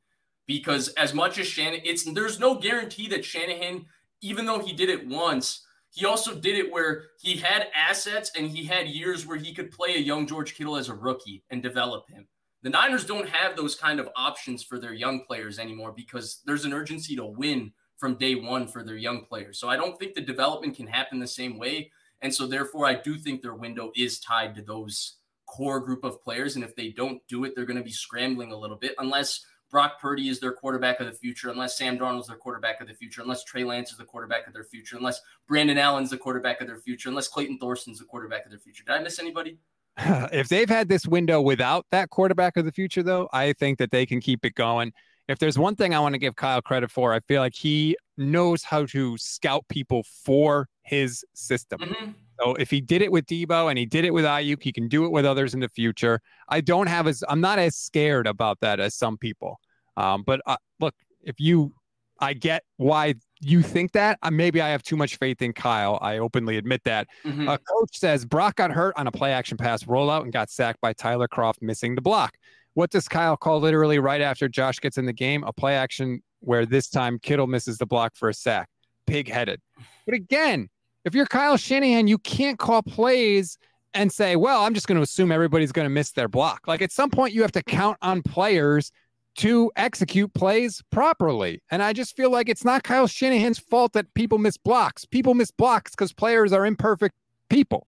Because 0.48 0.90
as 0.90 1.14
much 1.14 1.38
as 1.38 1.48
Shannon, 1.48 1.82
it's 1.84 2.12
there's 2.12 2.40
no 2.40 2.56
guarantee 2.56 3.08
that 3.10 3.24
Shanahan, 3.24 3.86
even 4.22 4.46
though 4.46 4.60
he 4.60 4.74
did 4.74 4.90
it 4.90 5.08
once, 5.08 5.64
he 5.92 6.06
also 6.06 6.34
did 6.34 6.58
it 6.58 6.72
where 6.72 7.06
he 7.20 7.38
had 7.38 7.68
assets 7.76 8.32
and 8.36 8.50
he 8.50 8.66
had 8.66 8.88
years 8.88 9.28
where 9.28 9.38
he 9.38 9.54
could 9.54 9.72
play 9.72 9.94
a 9.94 10.00
young 10.00 10.26
George 10.26 10.56
Kittle 10.56 10.76
as 10.76 10.90
a 10.90 10.94
rookie 10.94 11.44
and 11.52 11.62
develop 11.62 12.10
him. 12.10 12.28
The 12.64 12.70
Niners 12.70 13.06
don't 13.06 13.28
have 13.28 13.58
those 13.58 13.76
kind 13.76 14.00
of 14.00 14.10
options 14.16 14.64
for 14.64 14.80
their 14.80 14.94
young 14.94 15.26
players 15.26 15.60
anymore 15.60 15.92
because 15.92 16.42
there's 16.46 16.64
an 16.64 16.74
urgency 16.74 17.16
to 17.18 17.26
win 17.26 17.74
from 17.98 18.16
day 18.16 18.36
one 18.36 18.68
for 18.68 18.84
their 18.84 18.96
young 18.96 19.26
players. 19.26 19.60
So 19.60 19.68
I 19.68 19.76
don't 19.76 20.00
think 20.00 20.14
the 20.14 20.22
development 20.22 20.76
can 20.76 20.88
happen 20.88 21.20
the 21.20 21.28
same 21.28 21.60
way. 21.60 21.92
And 22.22 22.34
so 22.34 22.48
therefore, 22.48 22.86
I 22.86 22.96
do 22.96 23.18
think 23.18 23.42
their 23.42 23.54
window 23.54 23.92
is 23.98 24.20
tied 24.20 24.56
to 24.56 24.62
those 24.62 25.18
core 25.46 25.82
group 25.82 26.06
of 26.06 26.24
players. 26.24 26.56
And 26.56 26.64
if 26.64 26.74
they 26.76 26.90
don't 26.90 27.22
do 27.28 27.44
it, 27.44 27.54
they're 27.54 27.66
going 27.66 27.78
to 27.78 27.84
be 27.84 27.92
scrambling 27.92 28.54
a 28.54 28.58
little 28.58 28.78
bit 28.78 28.96
unless 28.98 29.46
Brock 29.70 30.00
Purdy 30.00 30.30
is 30.30 30.40
their 30.40 30.54
quarterback 30.54 31.00
of 31.00 31.08
the 31.08 31.14
future, 31.14 31.50
unless 31.50 31.78
Sam 31.78 31.98
Darnold's 31.98 32.28
their 32.28 32.38
quarterback 32.38 32.80
of 32.80 32.88
the 32.88 32.94
future, 32.94 33.24
unless 33.24 33.44
Trey 33.44 33.64
Lance 33.64 33.92
is 33.92 33.98
the 33.98 34.06
quarterback 34.06 34.48
of 34.48 34.54
their 34.54 34.64
future, 34.64 34.96
unless 34.96 35.20
Brandon 35.48 35.80
Allen's 35.80 36.12
the 36.12 36.18
quarterback 36.18 36.62
of 36.62 36.68
their 36.68 36.78
future, 36.78 37.10
unless 37.10 37.28
Clayton 37.28 37.58
Thorson's 37.58 38.00
the 38.00 38.06
quarterback 38.06 38.46
of 38.46 38.52
their 38.52 38.60
future. 38.60 38.84
Did 38.86 38.94
I 38.94 39.00
miss 39.00 39.20
anybody? 39.20 39.58
if 40.32 40.50
they've 40.50 40.70
had 40.70 40.90
this 40.90 41.08
window 41.08 41.42
without 41.42 41.86
that 41.92 42.10
quarterback 42.10 42.58
of 42.58 42.66
the 42.66 42.72
future, 42.72 43.04
though, 43.04 43.30
I 43.32 43.54
think 43.54 43.78
that 43.80 43.92
they 43.92 44.06
can 44.06 44.22
keep 44.22 44.46
it 44.46 44.56
going. 44.56 44.92
If 45.28 45.40
there's 45.40 45.58
one 45.58 45.76
thing 45.76 45.94
I 45.94 46.00
want 46.00 46.14
to 46.14 46.20
give 46.20 46.36
Kyle 46.36 46.62
credit 46.62 46.92
for, 46.92 47.14
I 47.14 47.20
feel 47.22 47.42
like 47.42 47.56
he 47.56 47.96
knows 48.18 48.64
how 48.64 48.86
to 48.88 49.18
scout 49.18 49.66
people 49.70 50.04
for 50.24 50.68
his 50.84 51.24
system. 51.34 51.80
Mm-hmm. 51.80 52.12
So 52.42 52.56
if 52.56 52.70
he 52.70 52.82
did 52.82 53.02
it 53.02 53.12
with 53.12 53.26
Deebo 53.26 53.70
and 53.70 53.78
he 53.78 53.86
did 53.86 54.06
it 54.06 54.14
with 54.14 54.26
Aiyuk, 54.26 54.62
he 54.62 54.72
can 54.72 54.88
do 54.88 55.06
it 55.06 55.12
with 55.12 55.26
others 55.26 55.54
in 55.54 55.60
the 55.60 55.70
future. 55.70 56.20
I 56.50 56.62
don't 56.62 56.88
have 56.88 57.08
as 57.08 57.24
I'm 57.30 57.42
not 57.42 57.60
as 57.60 57.76
scared 57.76 58.28
about 58.28 58.60
that 58.62 58.80
as 58.80 58.96
some 58.96 59.18
people. 59.18 59.60
Um, 59.96 60.24
but 60.26 60.42
uh, 60.46 60.58
look, 60.80 60.96
if 61.22 61.40
you, 61.40 61.74
I 62.20 62.34
get 62.34 62.64
why 62.78 63.16
you 63.44 63.62
think 63.62 63.92
that. 63.92 64.20
Uh, 64.22 64.32
maybe 64.32 64.62
I 64.62 64.70
have 64.70 64.84
too 64.84 64.96
much 64.96 65.18
faith 65.18 65.42
in 65.42 65.54
Kyle. 65.54 66.00
I 66.02 66.18
openly 66.18 66.58
admit 66.58 66.84
that. 66.86 67.08
Mm-hmm. 67.26 67.48
A 67.48 67.58
coach 67.58 67.98
says 67.98 68.26
Brock 68.26 68.56
got 68.56 68.72
hurt 68.72 68.94
on 68.98 69.08
a 69.08 69.12
play 69.12 69.34
action 69.34 69.58
pass 69.58 69.84
rollout 69.84 70.24
and 70.24 70.32
got 70.32 70.50
sacked 70.50 70.82
by 70.82 70.94
Tyler 70.94 71.28
Kroft 71.28 71.62
missing 71.62 71.96
the 71.96 72.02
block. 72.02 72.36
What 72.74 72.90
does 72.90 73.08
Kyle 73.08 73.38
call 73.38 73.60
literally 73.60 74.00
right 74.00 74.22
after 74.22 74.48
Josh 74.48 74.80
gets 74.80 74.98
in 74.98 75.06
the 75.06 75.14
game? 75.14 75.44
A 75.44 75.54
play 75.54 75.76
action 75.76 76.24
where 76.40 76.66
this 76.66 76.90
time 76.90 77.20
Kittle 77.20 77.48
misses 77.48 77.78
the 77.78 77.86
block 77.86 78.16
for 78.16 78.30
a 78.30 78.34
sack. 78.34 78.68
Pig 79.06 79.30
headed. 79.30 79.62
But 80.06 80.16
again, 80.16 80.70
if 81.06 81.14
you're 81.14 81.26
Kyle 81.26 81.58
Shanahan, 81.58 82.08
you 82.08 82.18
can't 82.18 82.58
call 82.58 82.82
plays 82.82 83.58
and 83.94 84.12
say, 84.12 84.36
well, 84.36 84.64
I'm 84.64 84.74
just 84.74 84.88
going 84.88 84.96
to 84.96 85.04
assume 85.04 85.32
everybody's 85.32 85.72
going 85.72 85.86
to 85.86 85.90
miss 85.90 86.12
their 86.12 86.28
block. 86.28 86.68
Like 86.68 86.82
at 86.82 86.92
some 86.92 87.10
point, 87.10 87.34
you 87.34 87.42
have 87.42 87.52
to 87.52 87.64
count 87.64 87.98
on 88.02 88.22
players 88.24 88.92
to 89.36 89.72
execute 89.76 90.34
plays 90.34 90.82
properly. 90.92 91.62
And 91.72 91.82
I 91.82 91.94
just 91.94 92.16
feel 92.16 92.32
like 92.32 92.50
it's 92.50 92.64
not 92.64 92.84
Kyle 92.84 93.08
Shanahan's 93.08 93.60
fault 93.60 93.94
that 93.94 94.14
people 94.14 94.38
miss 94.38 94.58
blocks. 94.58 95.06
People 95.06 95.34
miss 95.34 95.52
blocks 95.52 95.92
because 95.92 96.14
players 96.14 96.54
are 96.54 96.66
imperfect 96.66 97.16
people. 97.50 97.88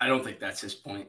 I 0.00 0.08
don't 0.08 0.22
think 0.22 0.38
that's 0.38 0.60
his 0.60 0.74
point. 0.74 1.08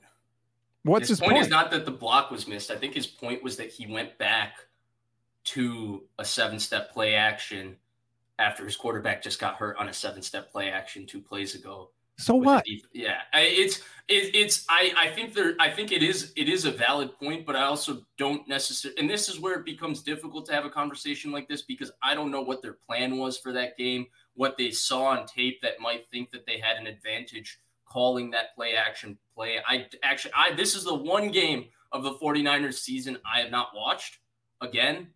What's 0.84 1.10
his, 1.10 1.20
his 1.20 1.20
point, 1.20 1.34
point? 1.34 1.46
Is 1.46 1.50
not 1.50 1.72
that 1.72 1.86
the 1.86 1.92
block 1.92 2.32
was 2.32 2.48
missed. 2.48 2.72
I 2.72 2.78
think 2.78 2.94
his 2.94 3.08
point 3.08 3.44
was 3.44 3.58
that 3.58 3.70
he 3.70 3.88
went 3.88 4.18
back 4.18 4.54
to 5.46 6.04
a 6.18 6.24
seven-step 6.24 6.94
play 6.94 7.16
action 7.16 7.76
after 8.40 8.64
his 8.64 8.78
quarterback 8.78 9.22
just 9.22 9.40
got 9.40 9.56
hurt 9.56 9.76
on 9.78 9.90
a 9.90 9.94
seven-step 9.94 10.52
play 10.52 10.70
action 10.70 11.06
two 11.06 11.20
plays 11.20 11.56
ago. 11.56 11.90
So 12.18 12.36
what? 12.36 12.66
Yeah, 12.94 13.20
it's 13.34 13.78
it, 14.08 14.36
it's 14.36 14.66
I 14.70 14.94
I 14.98 15.08
think 15.10 15.34
there 15.34 15.56
I 15.60 15.70
think 15.70 15.92
it 15.92 16.02
is 16.02 16.34
it 16.36 16.50
is 16.50 16.66
a 16.66 16.72
valid 16.72 17.18
point, 17.20 17.46
but 17.46 17.56
I 17.56 17.64
also 17.64 18.02
don't 18.18 18.48
necessarily. 18.48 19.00
And 19.00 19.10
this 19.10 19.30
is 19.30 19.40
where 19.40 19.60
it 19.60 19.66
becomes 19.66 20.02
difficult 20.02 20.46
to 20.48 20.54
have 20.54 20.66
a 20.66 20.70
conversation 20.70 21.32
like 21.32 21.48
this 21.48 21.62
because 21.62 21.92
I 22.02 22.16
don't 22.16 22.32
know 22.32 22.42
what 22.42 22.62
their 22.62 22.74
plan 22.74 23.18
was 23.18 23.38
for 23.38 23.54
that 23.54 23.78
game, 23.78 24.08
what 24.34 24.58
they 24.58 24.72
saw 24.72 25.06
on 25.06 25.28
tape 25.28 25.62
that 25.62 25.80
might 25.80 26.10
think 26.10 26.32
that 26.32 26.46
they 26.48 26.58
had 26.60 26.78
an 26.78 26.88
advantage 26.88 27.60
calling 27.86 28.32
that 28.32 28.56
play 28.56 28.74
action 28.74 29.18
play. 29.36 29.60
I 29.68 29.88
actually 30.02 30.34
I 30.36 30.54
this 30.56 30.74
is 30.74 30.86
the 30.86 30.96
one 30.96 31.30
game 31.30 31.66
of 31.92 32.04
the 32.04 32.14
49ers 32.14 32.76
season 32.76 33.18
I 33.32 33.42
have 33.42 33.52
not 33.52 33.70
watched 33.76 34.18
again 34.62 35.10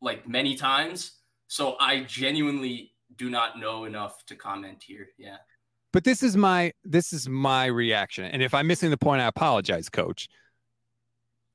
like 0.00 0.26
many 0.28 0.56
times. 0.56 1.18
So 1.48 1.76
I 1.80 2.00
genuinely 2.04 2.92
do 3.16 3.28
not 3.30 3.58
know 3.58 3.84
enough 3.84 4.24
to 4.26 4.34
comment 4.34 4.82
here. 4.82 5.08
Yeah. 5.18 5.36
But 5.92 6.04
this 6.04 6.22
is 6.22 6.36
my 6.36 6.72
this 6.84 7.12
is 7.12 7.28
my 7.28 7.66
reaction. 7.66 8.24
And 8.24 8.42
if 8.42 8.54
I'm 8.54 8.66
missing 8.66 8.90
the 8.90 8.98
point, 8.98 9.22
I 9.22 9.26
apologize, 9.26 9.88
coach. 9.88 10.28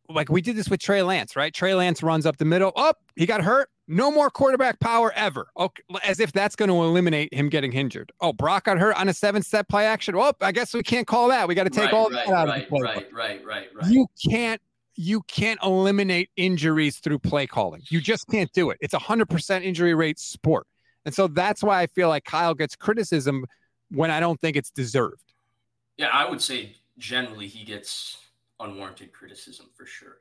Like 0.10 0.30
we 0.30 0.42
did 0.42 0.56
this 0.56 0.70
with 0.70 0.82
Trey 0.82 1.04
Lance, 1.04 1.36
right? 1.36 1.54
Trey 1.54 1.74
Lance 1.74 2.04
runs 2.04 2.26
up 2.26 2.38
the 2.38 2.46
middle. 2.46 2.74
Up, 2.76 2.98
oh, 3.00 3.06
he 3.16 3.26
got 3.26 3.42
hurt. 3.42 3.70
No 3.88 4.10
more 4.10 4.30
quarterback 4.30 4.80
power 4.80 5.12
ever. 5.16 5.48
Okay, 5.58 5.84
as 6.04 6.20
if 6.20 6.32
that's 6.32 6.56
going 6.56 6.70
to 6.70 6.76
eliminate 6.76 7.34
him 7.34 7.50
getting 7.50 7.74
injured. 7.74 8.12
Oh, 8.22 8.32
Brock 8.32 8.66
got 8.66 8.78
hurt 8.78 8.96
on 8.96 9.10
a 9.10 9.14
seven-step 9.14 9.68
play 9.68 9.86
action. 9.86 10.16
Well, 10.16 10.34
I 10.40 10.54
guess 10.54 10.74
we 10.74 10.82
can't 10.82 11.06
call 11.06 11.28
that. 11.28 11.48
We 11.48 11.56
got 11.56 11.66
to 11.66 11.70
take 11.70 11.86
right, 11.86 11.94
all 11.94 12.10
right, 12.10 12.26
that 12.26 12.34
out 12.34 12.48
right, 12.48 12.64
of 12.64 12.70
the 12.70 12.76
play. 12.78 12.82
Right, 12.82 13.14
right, 13.14 13.46
right, 13.46 13.68
right. 13.76 13.92
You 13.92 14.08
can't 14.30 14.62
you 14.96 15.22
can't 15.28 15.60
eliminate 15.64 16.30
injuries 16.36 17.00
through 17.00 17.20
play 17.20 17.48
calling. 17.48 17.82
You 17.90 18.02
just 18.02 18.28
can't 18.28 18.52
do 18.54 18.70
it. 18.70 18.78
It's 18.82 18.94
a 18.94 19.00
hundred 19.00 19.30
percent 19.30 19.66
injury 19.66 19.94
rate 19.94 20.20
sport. 20.20 20.68
And 21.06 21.14
so 21.14 21.28
that's 21.28 21.64
why 21.64 21.82
I 21.82 21.88
feel 21.88 22.10
like 22.10 22.26
Kyle 22.26 22.54
gets 22.54 22.76
criticism 22.76 23.46
when 23.92 24.12
I 24.12 24.20
don't 24.20 24.40
think 24.40 24.56
it's 24.58 24.72
deserved. 24.72 25.34
Yeah, 25.98 26.10
I 26.12 26.30
would 26.30 26.42
say 26.42 26.76
generally 26.98 27.48
he 27.48 27.64
gets 27.64 28.18
unwarranted 28.60 29.12
criticism 29.12 29.68
for 29.76 29.86
sure. 29.86 30.18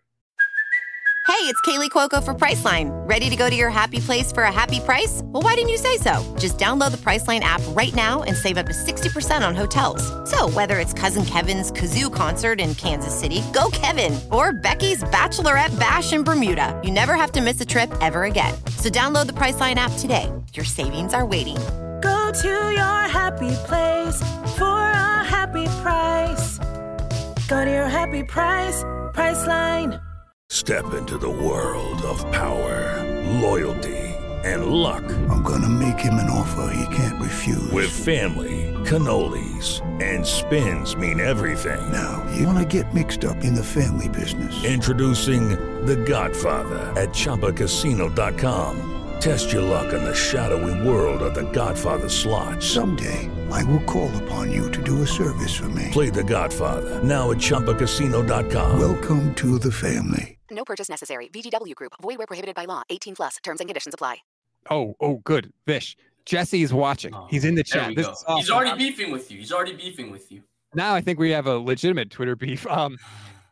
Hey, 1.26 1.46
it's 1.46 1.60
Kaley 1.60 1.90
Cuoco 1.90 2.22
for 2.22 2.34
Priceline. 2.34 2.90
Ready 3.08 3.30
to 3.30 3.36
go 3.36 3.48
to 3.48 3.54
your 3.54 3.70
happy 3.70 4.00
place 4.00 4.32
for 4.32 4.42
a 4.42 4.52
happy 4.52 4.80
price? 4.80 5.22
Well, 5.24 5.42
why 5.42 5.54
didn't 5.54 5.68
you 5.68 5.76
say 5.76 5.96
so? 5.96 6.36
Just 6.38 6.58
download 6.58 6.90
the 6.90 6.96
Priceline 6.98 7.40
app 7.40 7.62
right 7.68 7.94
now 7.94 8.24
and 8.24 8.36
save 8.36 8.58
up 8.58 8.66
to 8.66 8.72
60% 8.72 9.46
on 9.46 9.54
hotels. 9.54 10.02
So, 10.28 10.50
whether 10.50 10.78
it's 10.78 10.92
Cousin 10.92 11.24
Kevin's 11.24 11.70
Kazoo 11.70 12.12
concert 12.12 12.60
in 12.60 12.74
Kansas 12.74 13.18
City, 13.18 13.42
go 13.52 13.70
Kevin, 13.72 14.18
or 14.32 14.52
Becky's 14.52 15.04
Bachelorette 15.04 15.78
Bash 15.78 16.12
in 16.12 16.24
Bermuda, 16.24 16.78
you 16.82 16.90
never 16.90 17.14
have 17.14 17.32
to 17.32 17.40
miss 17.40 17.60
a 17.60 17.66
trip 17.66 17.90
ever 18.00 18.24
again. 18.24 18.52
So, 18.78 18.90
download 18.90 19.26
the 19.26 19.34
Priceline 19.34 19.76
app 19.76 19.92
today. 19.98 20.30
Your 20.54 20.64
savings 20.64 21.14
are 21.14 21.24
waiting 21.24 21.58
Go 22.00 22.32
to 22.42 22.72
your 22.72 23.00
happy 23.08 23.52
place 23.66 24.16
for 24.56 24.64
a 24.64 25.24
happy 25.24 25.66
price. 25.82 26.58
Go 27.48 27.64
to 27.64 27.70
your 27.70 27.88
happy 27.88 28.24
price, 28.24 28.84
Priceline. 29.14 30.02
Step 30.48 30.94
into 30.94 31.16
the 31.16 31.30
world 31.30 32.02
of 32.02 32.18
power, 32.32 33.02
loyalty 33.40 34.00
and 34.44 34.66
luck. 34.66 35.04
I'm 35.28 35.42
going 35.42 35.62
to 35.62 35.68
make 35.68 35.98
him 35.98 36.14
an 36.14 36.30
offer 36.30 36.72
he 36.74 36.96
can't 36.96 37.20
refuse. 37.20 37.70
With 37.70 37.90
family, 37.90 38.72
cannolis, 38.84 39.80
and 40.02 40.26
spins 40.26 40.96
mean 40.96 41.20
everything. 41.20 41.80
Now, 41.92 42.26
you 42.34 42.46
want 42.46 42.58
to 42.58 42.82
get 42.82 42.94
mixed 42.94 43.24
up 43.24 43.44
in 43.44 43.54
the 43.54 43.64
family 43.64 44.08
business. 44.08 44.64
Introducing 44.64 45.50
The 45.84 45.96
Godfather 45.96 46.92
at 47.00 47.10
ChumbaCasino.com. 47.10 48.89
Test 49.20 49.52
your 49.52 49.60
luck 49.60 49.92
in 49.92 50.02
the 50.02 50.14
shadowy 50.14 50.86
world 50.88 51.20
of 51.20 51.34
The 51.34 51.50
Godfather 51.52 52.08
slot. 52.08 52.62
Someday, 52.62 53.28
I 53.50 53.62
will 53.64 53.82
call 53.82 54.10
upon 54.24 54.50
you 54.50 54.70
to 54.70 54.82
do 54.82 55.02
a 55.02 55.06
service 55.06 55.54
for 55.54 55.68
me. 55.68 55.88
Play 55.92 56.08
The 56.08 56.24
Godfather 56.24 57.04
now 57.04 57.30
at 57.30 57.36
ChumbaCasino.com. 57.36 58.80
Welcome 58.80 59.34
to 59.34 59.58
the 59.58 59.70
family. 59.70 60.38
No 60.50 60.64
purchase 60.64 60.88
necessary. 60.88 61.28
VGW 61.28 61.74
Group. 61.74 61.92
Void 62.00 62.16
where 62.16 62.26
prohibited 62.26 62.54
by 62.54 62.64
law. 62.64 62.82
18 62.88 63.14
plus. 63.14 63.36
Terms 63.44 63.60
and 63.60 63.68
conditions 63.68 63.92
apply. 63.92 64.16
Oh, 64.70 64.96
oh, 65.00 65.20
good. 65.24 65.52
Vish. 65.66 65.96
Jesse's 66.24 66.72
watching. 66.72 67.14
He's 67.28 67.44
in 67.44 67.54
the 67.54 67.62
chat. 67.62 67.94
This 67.94 68.06
go. 68.06 68.12
is 68.12 68.24
He's 68.38 68.50
already 68.50 68.78
beefing 68.78 69.12
with 69.12 69.30
you. 69.30 69.38
He's 69.38 69.52
already 69.52 69.74
beefing 69.74 70.10
with 70.10 70.32
you. 70.32 70.42
now 70.74 70.94
I 70.94 71.02
think 71.02 71.18
we 71.18 71.30
have 71.30 71.46
a 71.46 71.58
legitimate 71.58 72.10
Twitter 72.10 72.36
beef. 72.36 72.66
Um, 72.66 72.96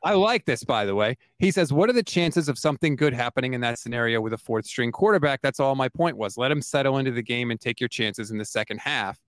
I 0.03 0.15
like 0.15 0.45
this, 0.45 0.65
by 0.65 0.85
the 0.85 0.95
way. 0.95 1.17
He 1.39 1.51
says, 1.51 1.73
What 1.73 1.91
are 1.91 1.95
the 1.95 2.03
chances 2.03 2.49
of 2.49 2.59
something 2.59 2.97
good 2.97 3.13
happening 3.13 3.55
in 3.55 3.61
that 3.63 3.79
scenario 3.79 4.21
with 4.21 4.33
a 4.33 4.39
fourth 4.39 4.67
string 4.67 4.93
quarterback? 4.93 5.41
That's 5.43 5.61
all 5.61 5.75
my 5.75 5.89
point 5.89 6.17
was. 6.17 6.37
Let 6.37 6.51
him 6.51 6.63
settle 6.63 6.99
into 6.99 7.11
the 7.11 7.23
game 7.23 7.51
and 7.51 7.61
take 7.61 7.81
your 7.81 7.89
chances 7.89 8.31
in 8.31 8.39
the 8.39 8.45
second 8.45 8.79
half. 8.79 9.19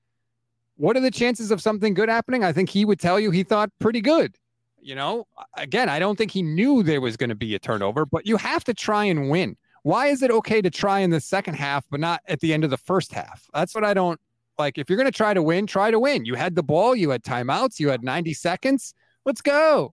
What 0.76 0.96
are 0.96 1.00
the 1.00 1.11
chances 1.11 1.50
of 1.50 1.61
something 1.61 1.94
good 1.94 2.09
happening? 2.09 2.44
I 2.44 2.52
think 2.52 2.70
he 2.70 2.85
would 2.85 3.00
tell 3.00 3.20
you 3.20 3.30
he 3.30 3.42
thought 3.42 3.70
pretty 3.80 4.00
good. 4.00 4.37
You 4.80 4.94
know, 4.94 5.26
again, 5.54 5.90
I 5.90 5.98
don't 5.98 6.16
think 6.16 6.30
he 6.30 6.42
knew 6.42 6.83
there 6.83 7.02
was 7.02 7.16
going 7.16 7.28
to 7.28 7.37
be 7.37 7.54
a 7.54 7.59
turnover, 7.59 8.06
but 8.06 8.26
you 8.26 8.38
have 8.38 8.64
to 8.64 8.72
try 8.72 9.04
and 9.04 9.28
win. 9.28 9.56
Why 9.83 10.06
is 10.06 10.22
it 10.22 10.30
okay 10.30 10.62
to 10.62 10.70
try 10.70 11.00
in 11.00 11.11
the 11.11 11.20
second 11.20 11.54
half, 11.54 11.85
but 11.90 12.00
not 12.00 12.22
at 12.26 12.40
the 12.40 12.54
end 12.54 12.64
of 12.64 12.70
the 12.70 12.78
first 12.78 13.12
half? 13.12 13.46
That's 13.52 13.74
what 13.74 13.85
I 13.85 13.92
don't 13.92 14.20
like. 14.59 14.78
If 14.78 14.88
you're 14.88 14.96
going 14.96 15.11
to 15.11 15.16
try 15.16 15.35
to 15.35 15.42
win, 15.42 15.66
try 15.66 15.90
to 15.90 15.98
win. 15.98 16.24
You 16.24 16.35
had 16.35 16.54
the 16.54 16.62
ball, 16.62 16.94
you 16.94 17.11
had 17.11 17.22
timeouts, 17.22 17.78
you 17.78 17.88
had 17.88 18.02
90 18.02 18.33
seconds. 18.35 18.94
Let's 19.24 19.42
go. 19.42 19.94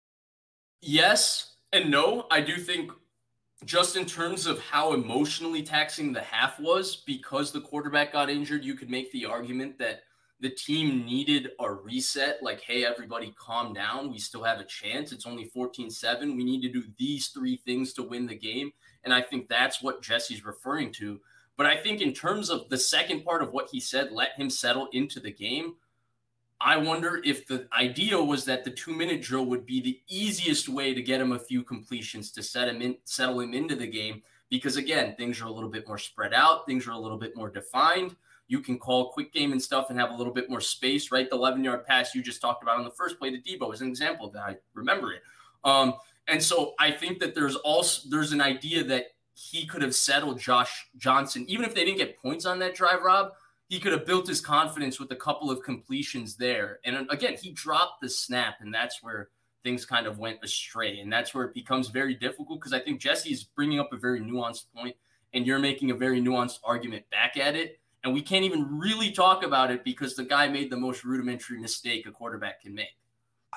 Yes 0.85 1.55
and 1.73 1.89
no. 1.89 2.27
I 2.29 2.41
do 2.41 2.57
think 2.57 2.91
just 3.65 3.95
in 3.95 4.05
terms 4.05 4.45
of 4.45 4.59
how 4.59 4.93
emotionally 4.93 5.63
taxing 5.63 6.13
the 6.13 6.21
half 6.21 6.59
was, 6.59 6.97
because 7.07 7.51
the 7.51 7.61
quarterback 7.61 8.13
got 8.13 8.29
injured, 8.29 8.63
you 8.63 8.75
could 8.75 8.91
make 8.91 9.11
the 9.11 9.25
argument 9.25 9.79
that 9.79 10.01
the 10.41 10.49
team 10.51 11.03
needed 11.03 11.49
a 11.59 11.73
reset. 11.73 12.43
Like, 12.43 12.61
hey, 12.61 12.85
everybody 12.85 13.33
calm 13.35 13.73
down. 13.73 14.11
We 14.11 14.19
still 14.19 14.43
have 14.43 14.59
a 14.59 14.65
chance. 14.65 15.11
It's 15.11 15.25
only 15.25 15.45
14 15.45 15.89
7. 15.89 16.37
We 16.37 16.43
need 16.43 16.61
to 16.61 16.69
do 16.69 16.83
these 16.99 17.29
three 17.29 17.57
things 17.65 17.93
to 17.93 18.03
win 18.03 18.27
the 18.27 18.35
game. 18.35 18.71
And 19.03 19.11
I 19.13 19.23
think 19.23 19.49
that's 19.49 19.81
what 19.81 20.03
Jesse's 20.03 20.45
referring 20.45 20.91
to. 20.93 21.19
But 21.57 21.65
I 21.65 21.77
think 21.77 22.01
in 22.01 22.13
terms 22.13 22.51
of 22.51 22.69
the 22.69 22.77
second 22.77 23.23
part 23.23 23.41
of 23.41 23.53
what 23.53 23.69
he 23.71 23.79
said, 23.79 24.11
let 24.11 24.33
him 24.37 24.51
settle 24.51 24.87
into 24.91 25.19
the 25.19 25.31
game. 25.31 25.77
I 26.65 26.77
wonder 26.77 27.21
if 27.23 27.45
the 27.45 27.67
idea 27.77 28.19
was 28.19 28.43
that 28.45 28.63
the 28.63 28.71
two 28.71 28.91
minute 28.91 29.21
drill 29.21 29.45
would 29.45 29.67
be 29.67 29.81
the 29.81 30.01
easiest 30.09 30.67
way 30.67 30.95
to 30.95 31.01
get 31.01 31.21
him 31.21 31.31
a 31.31 31.39
few 31.39 31.63
completions 31.63 32.31
to 32.31 32.41
set 32.41 32.67
him 32.67 32.81
in, 32.81 32.97
settle 33.03 33.39
him 33.39 33.53
into 33.53 33.75
the 33.75 33.85
game. 33.85 34.23
Because 34.49 34.75
again, 34.75 35.15
things 35.15 35.39
are 35.39 35.45
a 35.45 35.51
little 35.51 35.69
bit 35.69 35.87
more 35.87 35.99
spread 35.99 36.33
out, 36.33 36.65
things 36.65 36.87
are 36.87 36.91
a 36.91 36.97
little 36.97 37.19
bit 37.19 37.35
more 37.35 37.51
defined. 37.51 38.15
You 38.47 38.61
can 38.61 38.79
call 38.79 39.11
quick 39.11 39.31
game 39.31 39.51
and 39.51 39.61
stuff 39.61 39.91
and 39.91 39.99
have 39.99 40.09
a 40.09 40.15
little 40.15 40.33
bit 40.33 40.49
more 40.49 40.59
space, 40.59 41.11
right? 41.11 41.29
The 41.29 41.35
11 41.35 41.63
yard 41.63 41.85
pass 41.85 42.15
you 42.15 42.23
just 42.23 42.41
talked 42.41 42.63
about 42.63 42.79
on 42.79 42.83
the 42.83 42.91
first 42.91 43.19
play 43.19 43.29
to 43.29 43.37
Deebo 43.37 43.71
is 43.71 43.81
an 43.81 43.87
example 43.87 44.31
that. 44.31 44.43
I 44.43 44.55
remember 44.73 45.13
it. 45.13 45.21
Um, 45.63 45.93
and 46.27 46.41
so 46.41 46.73
I 46.79 46.89
think 46.89 47.19
that 47.19 47.35
there's 47.35 47.57
also 47.57 48.09
there's 48.09 48.31
an 48.31 48.41
idea 48.41 48.83
that 48.85 49.05
he 49.35 49.67
could 49.67 49.83
have 49.83 49.93
settled 49.93 50.39
Josh 50.39 50.87
Johnson, 50.97 51.45
even 51.47 51.63
if 51.63 51.75
they 51.75 51.85
didn't 51.85 51.99
get 51.99 52.19
points 52.19 52.47
on 52.47 52.57
that 52.59 52.73
drive, 52.73 53.03
Rob 53.03 53.33
he 53.67 53.79
could 53.79 53.91
have 53.91 54.05
built 54.05 54.27
his 54.27 54.41
confidence 54.41 54.99
with 54.99 55.11
a 55.11 55.15
couple 55.15 55.49
of 55.49 55.63
completions 55.63 56.35
there. 56.35 56.79
And 56.85 56.95
uh, 56.95 57.05
again, 57.09 57.35
he 57.41 57.51
dropped 57.51 58.01
the 58.01 58.09
snap, 58.09 58.57
and 58.59 58.73
that's 58.73 59.01
where 59.01 59.29
things 59.63 59.85
kind 59.85 60.05
of 60.05 60.19
went 60.19 60.39
astray. 60.43 60.99
And 60.99 61.11
that's 61.11 61.33
where 61.33 61.45
it 61.45 61.53
becomes 61.53 61.89
very 61.89 62.13
difficult 62.13 62.59
because 62.59 62.73
I 62.73 62.79
think 62.79 63.01
Jesse's 63.01 63.43
bringing 63.43 63.79
up 63.79 63.91
a 63.91 63.97
very 63.97 64.21
nuanced 64.21 64.65
point, 64.75 64.95
and 65.33 65.47
you're 65.47 65.59
making 65.59 65.91
a 65.91 65.95
very 65.95 66.21
nuanced 66.21 66.59
argument 66.63 67.09
back 67.09 67.37
at 67.37 67.55
it. 67.55 67.79
And 68.03 68.13
we 68.13 68.21
can't 68.21 68.45
even 68.45 68.77
really 68.77 69.11
talk 69.11 69.43
about 69.43 69.71
it 69.71 69.83
because 69.83 70.15
the 70.15 70.23
guy 70.23 70.47
made 70.47 70.69
the 70.69 70.77
most 70.77 71.03
rudimentary 71.03 71.59
mistake 71.59 72.05
a 72.05 72.11
quarterback 72.11 72.61
can 72.61 72.75
make. 72.75 72.95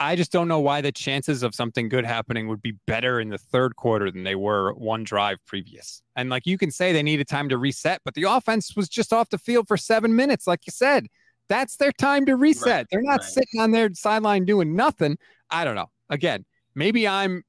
I 0.00 0.16
just 0.16 0.30
don't 0.30 0.48
know 0.48 0.60
why 0.60 0.80
the 0.80 0.92
chances 0.92 1.42
of 1.42 1.54
something 1.54 1.88
good 1.88 2.04
happening 2.04 2.48
would 2.48 2.62
be 2.62 2.72
better 2.86 3.20
in 3.20 3.30
the 3.30 3.38
third 3.38 3.76
quarter 3.76 4.10
than 4.10 4.22
they 4.24 4.34
were 4.34 4.72
one 4.74 5.04
drive 5.04 5.38
previous. 5.46 6.02
And 6.16 6.30
like 6.30 6.46
you 6.46 6.56
can 6.56 6.70
say 6.70 6.92
they 6.92 7.02
needed 7.02 7.26
time 7.28 7.48
to 7.48 7.58
reset, 7.58 8.00
but 8.04 8.14
the 8.14 8.24
offense 8.24 8.76
was 8.76 8.88
just 8.88 9.12
off 9.12 9.30
the 9.30 9.38
field 9.38 9.66
for 9.66 9.76
seven 9.76 10.14
minutes. 10.14 10.46
Like 10.46 10.66
you 10.66 10.70
said, 10.70 11.06
that's 11.48 11.76
their 11.76 11.92
time 11.92 12.26
to 12.26 12.36
reset. 12.36 12.66
Right, 12.66 12.86
They're 12.90 13.02
not 13.02 13.20
right. 13.20 13.28
sitting 13.28 13.60
on 13.60 13.70
their 13.72 13.90
sideline 13.94 14.44
doing 14.44 14.76
nothing. 14.76 15.18
I 15.50 15.64
don't 15.64 15.74
know. 15.74 15.90
Again, 16.10 16.44
maybe 16.74 17.08
I'm 17.08 17.42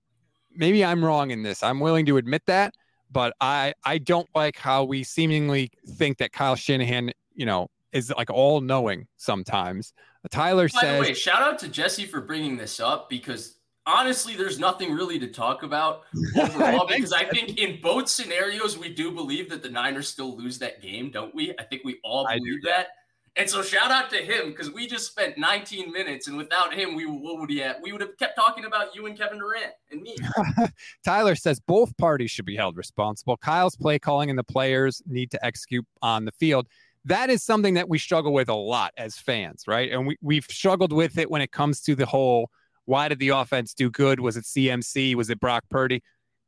maybe 0.52 0.84
I'm 0.84 1.04
wrong 1.04 1.32
in 1.32 1.44
this. 1.44 1.64
I'm 1.64 1.80
willing 1.80 2.06
to 2.08 2.18
admit 2.18 2.44
that, 2.48 2.74
but 3.12 3.34
I 3.42 3.74
I 3.84 3.98
don't 3.98 4.28
like 4.34 4.58
how 4.58 4.84
we 4.84 5.04
seemingly 5.04 5.72
think 5.86 6.18
that 6.18 6.32
Kyle 6.32 6.56
Shanahan, 6.56 7.12
you 7.34 7.46
know, 7.46 7.68
is 7.92 8.12
like 8.16 8.30
all 8.30 8.62
knowing 8.62 9.08
sometimes. 9.18 9.94
Tyler 10.32 10.70
By 10.74 10.82
says 10.82 10.96
the 10.96 11.10
way, 11.10 11.14
shout 11.14 11.42
out 11.42 11.60
to 11.60 11.70
Jesse 11.70 12.06
for 12.06 12.22
bringing 12.22 12.58
this 12.58 12.80
up 12.80 13.10
because 13.10 13.60
honestly, 13.86 14.36
there's 14.36 14.60
nothing 14.60 14.94
really 14.94 15.20
to 15.20 15.28
talk 15.28 15.64
about 15.64 16.04
overall 16.38 16.88
because 16.88 17.14
I 17.14 17.26
think 17.26 17.58
in 17.58 17.82
both 17.82 18.08
scenarios, 18.10 18.78
we 18.78 18.94
do 18.94 19.12
believe 19.12 19.50
that 19.50 19.64
the 19.64 19.70
Niners 19.70 20.08
still 20.08 20.38
lose 20.38 20.60
that 20.60 20.82
game, 20.82 21.12
don't 21.12 21.34
we? 21.34 21.54
I 21.60 21.64
think 21.64 21.84
we 21.84 22.00
all 22.04 22.28
believe 22.28 22.64
that. 22.64 22.88
And 23.36 23.50
so 23.50 23.62
shout 23.62 23.90
out 23.90 24.10
to 24.10 24.18
him 24.18 24.50
because 24.50 24.72
we 24.72 24.86
just 24.86 25.10
spent 25.10 25.38
19 25.38 25.94
minutes, 25.94 26.28
and 26.28 26.36
without 26.36 26.74
him, 26.74 26.96
we 26.96 27.06
what 27.06 27.40
would 27.40 27.50
he 27.50 27.60
have? 27.60 27.78
We 27.82 27.94
would 27.94 28.02
have 28.02 28.18
kept 28.18 28.36
talking 28.36 28.66
about 28.66 28.94
you 28.96 29.06
and 29.06 29.18
Kevin 29.18 29.38
Durant 29.38 29.72
and 29.92 30.02
me. 30.02 30.18
Tyler 31.06 31.36
says 31.36 31.60
both 31.60 31.96
parties 31.98 32.32
should 32.32 32.46
be 32.46 32.56
held 32.56 32.76
responsible. 32.76 33.38
Kyle's 33.38 33.78
play 33.78 33.98
calling 33.98 34.30
and 34.30 34.38
the 34.38 34.44
players 34.44 35.02
need 35.06 35.32
to 35.32 35.46
execute 35.46 35.86
on 36.02 36.26
the 36.26 36.34
field. 36.34 36.68
That 37.06 37.30
is 37.30 37.44
something 37.44 37.76
that 37.76 37.88
we 37.88 37.98
struggle 37.98 38.34
with 38.34 38.50
a 38.50 38.56
lot 38.56 38.94
as 38.98 39.18
fans, 39.18 39.64
right? 39.68 39.92
And 39.92 40.08
we, 40.08 40.18
we've 40.22 40.46
struggled 40.50 40.92
with 40.92 41.18
it 41.18 41.32
when 41.32 41.42
it 41.42 41.52
comes 41.52 41.82
to 41.82 41.96
the 41.96 42.06
whole 42.06 42.50
why 42.86 43.08
did 43.08 43.20
the 43.20 43.30
offense 43.30 43.76
do 43.76 43.92
good? 43.92 44.20
Was 44.20 44.36
it 44.36 44.46
CMC? 44.46 45.14
Was 45.14 45.30
it 45.30 45.40
Brock 45.40 45.64
Purdy? 45.70 46.02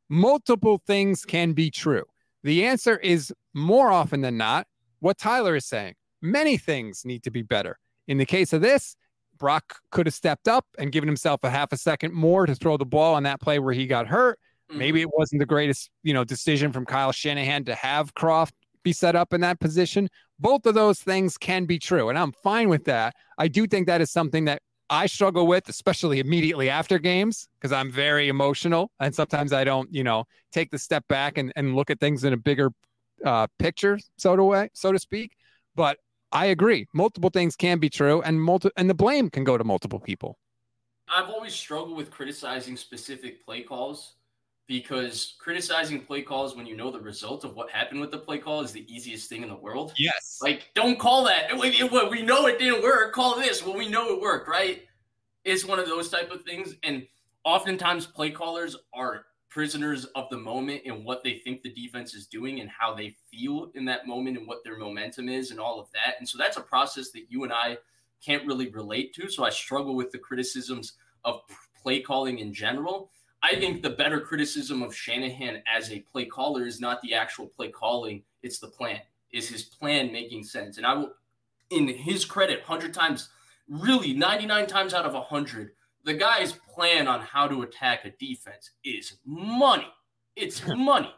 Multiple 0.08 0.82
things 0.86 1.24
can 1.24 1.52
be 1.52 1.70
true. 1.70 2.02
The 2.42 2.64
answer 2.64 2.96
is 2.96 3.32
more 3.54 3.92
often 3.92 4.22
than 4.22 4.36
not 4.36 4.66
what 4.98 5.18
Tyler 5.18 5.54
is 5.54 5.66
saying. 5.66 5.94
Many 6.20 6.56
things 6.56 7.04
need 7.04 7.22
to 7.22 7.30
be 7.30 7.42
better. 7.42 7.78
In 8.08 8.18
the 8.18 8.26
case 8.26 8.52
of 8.52 8.60
this, 8.60 8.96
Brock 9.38 9.78
could 9.90 10.06
have 10.06 10.14
stepped 10.14 10.48
up 10.48 10.66
and 10.78 10.92
given 10.92 11.08
himself 11.08 11.44
a 11.44 11.50
half 11.50 11.72
a 11.72 11.76
second 11.76 12.12
more 12.12 12.46
to 12.46 12.54
throw 12.54 12.76
the 12.76 12.84
ball 12.84 13.14
on 13.14 13.22
that 13.22 13.40
play 13.40 13.58
where 13.58 13.72
he 13.72 13.86
got 13.86 14.08
hurt. 14.08 14.38
Maybe 14.68 15.00
mm-hmm. 15.00 15.08
it 15.08 15.14
wasn't 15.16 15.40
the 15.40 15.46
greatest, 15.46 15.90
you 16.02 16.14
know, 16.14 16.24
decision 16.24 16.72
from 16.72 16.86
Kyle 16.86 17.12
Shanahan 17.12 17.64
to 17.66 17.74
have 17.74 18.14
Kroft 18.14 18.52
be 18.82 18.92
set 18.92 19.14
up 19.14 19.32
in 19.32 19.40
that 19.42 19.60
position. 19.60 20.08
Both 20.42 20.66
of 20.66 20.74
those 20.74 21.00
things 21.00 21.38
can 21.38 21.66
be 21.66 21.78
true, 21.78 22.08
and 22.08 22.18
I'm 22.18 22.32
fine 22.32 22.68
with 22.68 22.84
that. 22.86 23.14
I 23.38 23.46
do 23.46 23.68
think 23.68 23.86
that 23.86 24.00
is 24.00 24.10
something 24.10 24.46
that 24.46 24.60
I 24.90 25.06
struggle 25.06 25.46
with, 25.46 25.68
especially 25.68 26.18
immediately 26.18 26.68
after 26.68 26.98
games, 26.98 27.46
because 27.60 27.70
I'm 27.70 27.92
very 27.92 28.26
emotional, 28.26 28.90
and 28.98 29.14
sometimes 29.14 29.52
I 29.52 29.62
don't, 29.62 29.88
you 29.94 30.02
know, 30.02 30.24
take 30.50 30.72
the 30.72 30.80
step 30.80 31.06
back 31.06 31.38
and, 31.38 31.52
and 31.54 31.76
look 31.76 31.90
at 31.90 32.00
things 32.00 32.24
in 32.24 32.32
a 32.32 32.36
bigger 32.36 32.72
uh, 33.24 33.46
picture, 33.60 34.00
so 34.18 34.34
to 34.34 34.42
way, 34.42 34.68
so 34.74 34.90
to 34.90 34.98
speak. 34.98 35.36
But 35.76 35.98
I 36.32 36.46
agree, 36.46 36.88
multiple 36.92 37.30
things 37.30 37.54
can 37.54 37.78
be 37.78 37.88
true, 37.88 38.20
and 38.22 38.42
multi- 38.42 38.72
and 38.76 38.90
the 38.90 38.94
blame 38.94 39.30
can 39.30 39.44
go 39.44 39.56
to 39.56 39.62
multiple 39.62 40.00
people. 40.00 40.38
I've 41.08 41.30
always 41.30 41.54
struggled 41.54 41.96
with 41.96 42.10
criticizing 42.10 42.76
specific 42.76 43.44
play 43.44 43.62
calls 43.62 44.14
because 44.68 45.34
criticizing 45.38 46.00
play 46.00 46.22
calls 46.22 46.56
when 46.56 46.66
you 46.66 46.76
know 46.76 46.90
the 46.90 47.00
result 47.00 47.44
of 47.44 47.54
what 47.54 47.70
happened 47.70 48.00
with 48.00 48.10
the 48.10 48.18
play 48.18 48.38
call 48.38 48.60
is 48.62 48.72
the 48.72 48.86
easiest 48.92 49.28
thing 49.28 49.42
in 49.42 49.48
the 49.48 49.56
world. 49.56 49.92
Yes. 49.98 50.38
Like, 50.40 50.70
don't 50.74 50.98
call 50.98 51.24
that. 51.24 51.52
We, 51.58 51.82
we- 51.82 52.22
know 52.22 52.46
it 52.46 52.58
didn't 52.58 52.82
work. 52.82 53.12
Call 53.12 53.36
this. 53.36 53.64
Well, 53.64 53.76
we 53.76 53.88
know 53.88 54.14
it 54.14 54.20
worked, 54.20 54.48
right? 54.48 54.82
It's 55.44 55.64
one 55.64 55.78
of 55.78 55.86
those 55.86 56.08
type 56.08 56.30
of 56.30 56.42
things. 56.42 56.76
And 56.84 57.06
oftentimes, 57.44 58.06
play 58.06 58.30
callers 58.30 58.76
are 58.94 59.26
prisoners 59.50 60.06
of 60.14 60.30
the 60.30 60.38
moment 60.38 60.80
and 60.86 61.04
what 61.04 61.22
they 61.22 61.34
think 61.44 61.60
the 61.60 61.74
defense 61.74 62.14
is 62.14 62.26
doing 62.26 62.60
and 62.60 62.70
how 62.70 62.94
they 62.94 63.14
feel 63.30 63.70
in 63.74 63.84
that 63.84 64.06
moment 64.06 64.38
and 64.38 64.46
what 64.46 64.64
their 64.64 64.78
momentum 64.78 65.28
is 65.28 65.50
and 65.50 65.60
all 65.60 65.78
of 65.78 65.90
that. 65.92 66.14
And 66.18 66.26
so 66.26 66.38
that's 66.38 66.56
a 66.56 66.62
process 66.62 67.10
that 67.10 67.24
you 67.28 67.44
and 67.44 67.52
I 67.52 67.76
can't 68.24 68.46
really 68.46 68.70
relate 68.70 69.12
to. 69.16 69.28
So 69.28 69.44
I 69.44 69.50
struggle 69.50 69.94
with 69.94 70.10
the 70.10 70.18
criticisms 70.18 70.94
of 71.24 71.42
play 71.82 72.00
calling 72.00 72.38
in 72.38 72.54
general. 72.54 73.10
I 73.42 73.56
think 73.56 73.82
the 73.82 73.90
better 73.90 74.20
criticism 74.20 74.82
of 74.82 74.94
Shanahan 74.94 75.62
as 75.72 75.90
a 75.90 76.00
play 76.00 76.26
caller 76.26 76.64
is 76.64 76.80
not 76.80 77.00
the 77.02 77.14
actual 77.14 77.46
play 77.46 77.68
calling, 77.70 78.22
it's 78.42 78.58
the 78.58 78.68
plan. 78.68 79.00
Is 79.32 79.48
his 79.48 79.64
plan 79.64 80.12
making 80.12 80.44
sense? 80.44 80.76
And 80.76 80.86
I 80.86 80.94
will, 80.94 81.12
in 81.70 81.88
his 81.88 82.24
credit, 82.24 82.60
100 82.60 82.94
times, 82.94 83.30
really 83.68 84.12
99 84.12 84.66
times 84.66 84.94
out 84.94 85.06
of 85.06 85.14
100, 85.14 85.72
the 86.04 86.14
guy's 86.14 86.52
plan 86.52 87.08
on 87.08 87.20
how 87.20 87.48
to 87.48 87.62
attack 87.62 88.04
a 88.04 88.10
defense 88.10 88.70
is 88.84 89.18
money. 89.24 89.88
It's 90.36 90.64
money. 90.66 91.12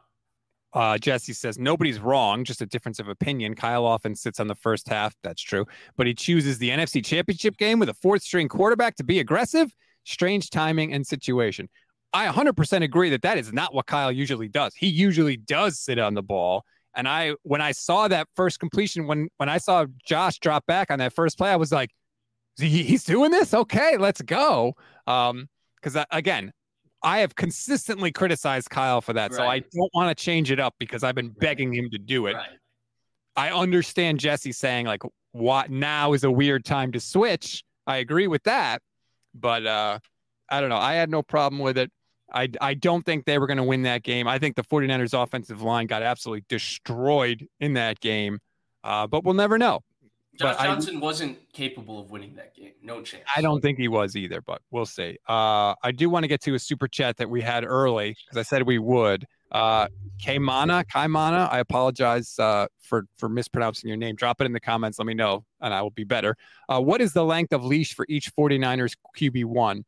Uh, 0.73 0.99
Jesse 0.99 1.33
says 1.33 1.57
nobody's 1.57 2.01
wrong, 2.01 2.43
just 2.43 2.61
a 2.61 2.67
difference 2.67 2.99
of 2.99 3.09
opinion. 3.09 3.55
Kyle 3.55 3.87
often 3.87 4.17
sits 4.17 4.41
on 4.41 4.49
the 4.49 4.57
first 4.57 4.89
half. 4.89 5.15
That's 5.23 5.41
true, 5.41 5.67
but 5.97 6.07
he 6.07 6.15
chooses 6.15 6.59
the 6.59 6.71
NFC 6.71 7.05
Championship 7.05 7.57
game 7.57 7.79
with 7.79 7.89
a 7.89 7.95
fourth 7.95 8.23
string 8.23 8.49
quarterback 8.49 8.97
to 8.97 9.05
be 9.05 9.21
aggressive. 9.21 9.71
Strange 10.05 10.51
timing 10.51 10.93
and 10.93 11.07
situation. 11.07 11.69
I 12.15 12.29
100% 12.29 12.83
agree 12.83 13.11
that 13.11 13.23
that 13.23 13.39
is 13.39 13.53
not 13.53 13.75
what 13.75 13.87
Kyle 13.87 14.13
usually 14.13 14.49
does. 14.49 14.73
He 14.75 14.87
usually 14.87 15.37
does 15.37 15.81
sit 15.81 15.99
on 15.99 16.15
the 16.15 16.23
ball. 16.23 16.65
And 16.95 17.09
I, 17.09 17.35
when 17.43 17.61
I 17.61 17.73
saw 17.73 18.07
that 18.07 18.29
first 18.37 18.61
completion, 18.61 19.09
when 19.09 19.29
when 19.39 19.49
I 19.49 19.59
saw 19.59 19.85
Josh 20.07 20.39
drop 20.39 20.65
back 20.67 20.93
on 20.93 21.01
that 21.01 21.13
first 21.13 21.37
play, 21.37 21.51
I 21.51 21.57
was 21.57 21.73
like, 21.73 21.91
he, 22.57 22.85
he's 22.85 23.03
doing 23.03 23.33
this. 23.33 23.53
Okay, 23.53 23.97
let's 23.97 24.23
go. 24.23 24.75
Um, 25.09 25.49
because 25.83 26.03
again, 26.13 26.53
I 27.03 27.19
have 27.19 27.35
consistently 27.35 28.13
criticized 28.13 28.71
Kyle 28.71 29.01
for 29.01 29.13
that, 29.13 29.33
right. 29.33 29.37
so 29.37 29.43
I 29.43 29.59
don't 29.59 29.91
want 29.93 30.17
to 30.17 30.25
change 30.25 30.51
it 30.53 30.61
up 30.61 30.75
because 30.79 31.03
I've 31.03 31.17
been 31.17 31.31
begging 31.31 31.71
right. 31.71 31.79
him 31.81 31.91
to 31.91 31.99
do 31.99 32.27
it. 32.27 32.35
Right. 32.35 32.49
I 33.37 33.51
understand 33.51 34.21
Jesse 34.21 34.53
saying 34.53 34.87
like, 34.87 35.03
"What 35.33 35.71
now 35.71 36.13
is 36.13 36.23
a 36.23 36.31
weird 36.31 36.65
time 36.65 36.93
to 36.93 37.01
switch." 37.01 37.65
I 37.87 37.97
agree 37.97 38.29
with 38.29 38.45
that, 38.45 38.81
but 39.35 39.67
uh, 39.67 39.99
I 40.49 40.61
don't 40.61 40.71
know. 40.71 40.79
I 40.79 40.95
had 40.95 41.11
no 41.11 41.23
problem 41.23 41.61
with 41.61 41.77
it. 41.77 41.91
I, 42.33 42.49
I 42.61 42.75
don't 42.75 43.05
think 43.05 43.27
they 43.27 43.39
were 43.39 43.47
going 43.47 43.59
to 43.59 43.65
win 43.65 43.83
that 43.83 44.03
game. 44.03 44.27
I 44.27 44.39
think 44.39 44.57
the 44.57 44.65
49ers 44.65 45.21
offensive 45.21 45.63
line 45.63 45.87
got 45.87 46.03
absolutely 46.03 46.45
destroyed 46.49 47.47
in 47.61 47.75
that 47.75 48.01
game, 48.01 48.41
uh, 48.83 49.07
but 49.07 49.25
we'll 49.25 49.35
never 49.35 49.59
know. 49.59 49.81
Josh 50.37 50.57
but 50.57 50.65
Johnson 50.65 50.97
I, 50.97 51.01
wasn't 51.01 51.39
capable 51.53 52.01
of 52.01 52.11
winning 52.11 52.35
that 52.37 52.55
game. 52.57 52.73
No 52.83 53.03
chance. 53.03 53.23
I 53.35 53.41
don't 53.41 53.61
think 53.61 53.79
he 53.79 53.87
was 53.87 54.17
either, 54.17 54.41
but 54.41 54.61
we'll 54.71 54.87
see. 54.87 55.19
Uh, 55.29 55.75
I 55.83 55.93
do 55.93 56.11
want 56.11 56.25
to 56.25 56.29
get 56.29 56.41
to 56.43 56.55
a 56.55 56.59
super 56.59 56.89
chat 56.89 57.19
that 57.19 57.31
we 57.31 57.41
had 57.41 57.65
early 57.65 58.17
because 58.27 58.39
I 58.39 58.43
said 58.43 58.63
we 58.63 58.79
would. 58.79 59.27
Uh, 59.53 59.87
Kaimana, 60.21 60.85
Kaimana, 60.85 61.53
I 61.53 61.61
apologize 61.61 62.37
uh, 62.41 62.67
for 62.81 63.05
for 63.17 63.29
mispronouncing 63.29 63.87
your 63.87 63.97
name. 63.97 64.17
Drop 64.17 64.41
it 64.41 64.45
in 64.45 64.53
the 64.53 64.61
comments. 64.61 64.99
Let 64.99 65.07
me 65.07 65.15
know, 65.15 65.45
and 65.61 65.73
I 65.73 65.83
will 65.83 65.91
be 65.91 66.03
better. 66.03 66.37
Uh, 66.69 66.81
what 66.81 67.01
is 67.01 67.13
the 67.13 67.25
length 67.25 67.53
of 67.53 67.65
leash 67.65 67.95
for 67.95 68.05
each 68.09 68.35
49ers 68.35 68.95
QB1? 69.17 69.85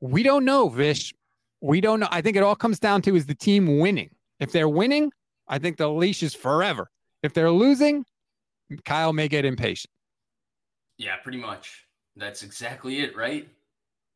We 0.00 0.22
don't 0.24 0.44
know, 0.44 0.68
Vish 0.68 1.14
we 1.60 1.80
don't 1.80 2.00
know. 2.00 2.08
I 2.10 2.20
think 2.20 2.36
it 2.36 2.42
all 2.42 2.56
comes 2.56 2.78
down 2.78 3.02
to 3.02 3.16
is 3.16 3.26
the 3.26 3.34
team 3.34 3.78
winning. 3.78 4.10
If 4.40 4.52
they're 4.52 4.68
winning, 4.68 5.10
I 5.48 5.58
think 5.58 5.76
the 5.76 5.88
leash 5.88 6.22
is 6.22 6.34
forever. 6.34 6.90
If 7.22 7.34
they're 7.34 7.50
losing, 7.50 8.04
Kyle 8.84 9.12
may 9.12 9.28
get 9.28 9.44
impatient. 9.44 9.90
Yeah, 10.98 11.16
pretty 11.16 11.38
much. 11.38 11.86
That's 12.16 12.42
exactly 12.42 13.00
it, 13.00 13.16
right? 13.16 13.48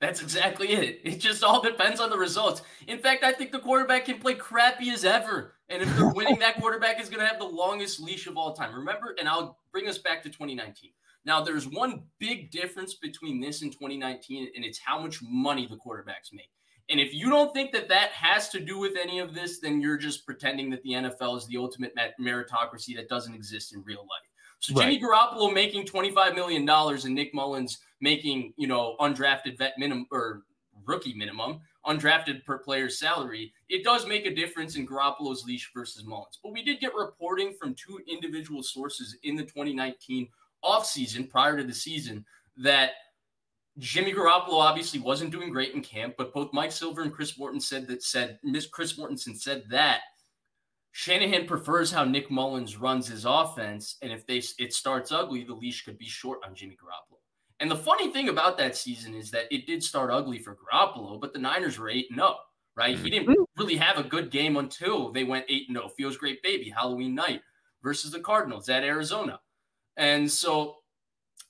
That's 0.01 0.21
exactly 0.21 0.69
it. 0.69 1.01
It 1.05 1.21
just 1.21 1.45
all 1.45 1.63
depends 1.63 2.01
on 2.01 2.11
the 2.11 2.19
results. 2.19 2.63
In 2.89 2.99
fact, 2.99 3.23
I 3.23 3.33
think 3.33 3.53
the 3.53 3.61
quarterback 3.61 4.07
can 4.07 4.19
play 4.19 4.35
crappy 4.35 4.91
as 4.91 5.05
ever. 5.05 5.55
And 5.69 5.81
if 5.81 5.97
they're 5.97 6.09
winning, 6.15 6.41
that 6.41 6.61
quarterback 6.61 7.01
is 7.01 7.09
going 7.09 7.21
to 7.21 7.27
have 7.27 7.39
the 7.39 7.45
longest 7.45 8.01
leash 8.01 8.27
of 8.27 8.37
all 8.37 8.53
time. 8.53 8.75
Remember, 8.75 9.15
and 9.19 9.29
I'll 9.29 9.59
bring 9.71 9.89
us 9.89 9.99
back 9.99 10.23
to 10.25 10.29
2019. 10.29 10.91
Now, 11.25 11.41
there's 11.41 11.69
one 11.69 12.03
big 12.19 12.51
difference 12.51 12.95
between 12.95 13.41
this 13.41 13.63
and 13.63 13.71
2019, 13.71 14.51
and 14.57 14.65
it's 14.65 14.81
how 14.81 15.01
much 15.01 15.21
money 15.23 15.69
the 15.69 15.77
quarterbacks 15.77 16.33
make. 16.33 16.51
And 16.91 17.01
if 17.01 17.15
you 17.15 17.31
don't 17.31 17.55
think 17.55 17.73
that 17.73 17.89
that 17.89 18.11
has 18.11 18.49
to 18.51 18.61
do 18.61 18.79
with 18.79 18.93
any 19.01 19.19
of 19.19 19.35
this, 19.35 19.61
then 19.61 19.81
you're 19.81 19.97
just 19.97 20.27
pretending 20.27 20.69
that 20.71 20.83
the 20.83 20.91
NFL 20.91 21.39
is 21.39 21.47
the 21.47 21.57
ultimate 21.57 21.95
meritocracy 22.21 22.97
that 22.97 23.09
doesn't 23.09 23.35
exist 23.35 23.75
in 23.75 23.83
real 23.85 24.01
life. 24.01 24.29
So 24.59 24.75
right. 24.75 24.93
Jimmy 24.93 25.01
Garoppolo 25.01 25.53
making 25.53 25.87
$25 25.87 26.35
million 26.35 26.69
and 26.69 27.15
Nick 27.15 27.35
Mullens 27.35 27.79
making, 28.01 28.53
you 28.57 28.67
know, 28.67 28.97
undrafted 29.01 29.59
vet 29.59 29.75
minimum 29.79 30.07
or 30.13 30.43
rookie 30.87 31.15
minimum, 31.15 31.61
undrafted 31.87 32.45
per 32.45 32.59
player 32.59 32.89
salary, 32.89 33.53
it 33.69 33.85
does 33.85 34.07
make 34.07 34.27
a 34.27 34.35
difference 34.35 34.77
in 34.77 34.87
Garoppolo's 34.87 35.45
leash 35.45 35.71
versus 35.75 36.05
Mullens. 36.05 36.39
But 36.43 36.53
we 36.53 36.63
did 36.63 36.81
get 36.81 36.95
reporting 36.95 37.55
from 37.59 37.75
two 37.75 38.01
individual 38.07 38.63
sources 38.63 39.17
in 39.25 39.37
the 39.37 39.43
2019 39.43 40.29
offseason 40.65 41.29
prior 41.29 41.57
to 41.57 41.65
the 41.65 41.75
season 41.75 42.25
that 42.57 42.91
Jimmy 43.79 44.13
Garoppolo 44.13 44.61
obviously 44.61 45.01
wasn't 45.01 45.31
doing 45.31 45.51
great 45.51 45.75
in 45.75 45.83
camp, 45.83 46.15
but 46.19 46.35
both 46.35 46.53
Mike 46.53 46.73
Silver 46.73 47.03
and 47.03 47.13
Chris 47.13 47.39
Morton 47.39 47.61
said 47.61 47.87
that 47.89 48.03
said 48.03 48.39
Miss 48.43 48.67
Chris 48.67 48.99
Mortensen 48.99 49.37
said 49.39 49.65
that 49.71 50.01
Shanahan 50.93 51.47
prefers 51.47 51.91
how 51.91 52.05
Nick 52.05 52.31
Mullens 52.31 52.79
runs 52.79 53.09
his 53.09 53.25
offense, 53.25 53.97
and 54.03 54.13
if 54.13 54.27
they 54.27 54.43
it 54.59 54.75
starts 54.75 55.11
ugly, 55.11 55.43
the 55.43 55.55
leash 55.55 55.85
could 55.85 55.99
be 55.99 56.07
short 56.07 56.41
on 56.47 56.55
Jimmy 56.55 56.77
Garoppolo. 56.77 57.19
And 57.61 57.71
the 57.71 57.77
funny 57.77 58.13
thing 58.13 58.29
about 58.29 58.59
that 58.59 58.77
season 58.77 59.15
is 59.15 59.31
that 59.31 59.47
it 59.51 59.67
did 59.67 59.83
start 59.83 60.11
ugly 60.11 60.39
for 60.39 60.57
Garoppolo, 60.57 61.19
but 61.19 61.33
the 61.33 61.39
Niners 61.39 61.79
were 61.79 61.89
eight 61.89 62.09
no, 62.11 62.37
right? 62.77 62.99
He 62.99 63.09
didn't 63.09 63.29
mm-hmm. 63.29 63.43
really 63.57 63.77
have 63.77 63.99
a 63.99 64.09
good 64.09 64.31
game 64.31 64.59
until 64.59 65.11
they 65.11 65.25
went 65.25 65.47
eight 65.49 65.71
no. 65.71 65.89
Feels 65.89 66.19
great, 66.19 66.43
baby. 66.43 66.69
Halloween 66.69 67.15
night 67.15 67.41
versus 67.83 68.11
the 68.11 68.21
Cardinals 68.21 68.69
at 68.69 68.85
Arizona, 68.85 69.41
and 69.97 70.31
so 70.31 70.77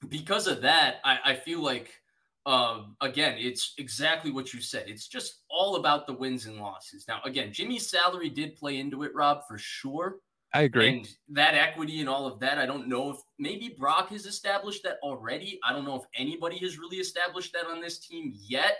because 0.09 0.47
of 0.47 0.63
that, 0.63 0.97
I, 1.05 1.19
I 1.25 1.35
feel 1.35 1.61
like 1.61 2.02
um, 2.44 2.96
again, 3.00 3.37
it's 3.38 3.74
exactly 3.78 4.31
what 4.33 4.52
you 4.52 4.61
said. 4.61 4.85
It's 4.88 5.07
just 5.07 5.42
all 5.48 5.76
about 5.76 6.07
the 6.07 6.12
wins 6.12 6.46
and 6.46 6.57
losses. 6.57 7.05
Now, 7.07 7.20
again, 7.24 7.52
Jimmy's 7.52 7.88
salary 7.88 8.28
did 8.28 8.57
play 8.57 8.78
into 8.78 9.05
it, 9.05 9.14
Rob, 9.14 9.42
for 9.46 9.59
sure. 9.59 10.16
I 10.55 10.62
agree. 10.62 10.88
And 10.88 11.09
that 11.31 11.55
equity 11.55 12.00
and 12.00 12.09
all 12.09 12.26
of 12.26 12.40
that, 12.40 12.59
I 12.59 12.66
don't 12.66 12.88
know 12.88 13.11
if 13.11 13.16
maybe 13.38 13.74
Brock 13.78 14.11
has 14.11 14.26
established 14.26 14.83
that 14.83 14.98
already. 15.02 15.59
I 15.64 15.72
don't 15.72 15.85
know 15.85 15.96
if 15.96 16.02
anybody 16.16 16.59
has 16.59 16.78
really 16.78 16.98
established 16.98 17.52
that 17.55 17.66
on 17.66 17.81
this 17.81 17.98
team 17.98 18.33
yet. 18.35 18.76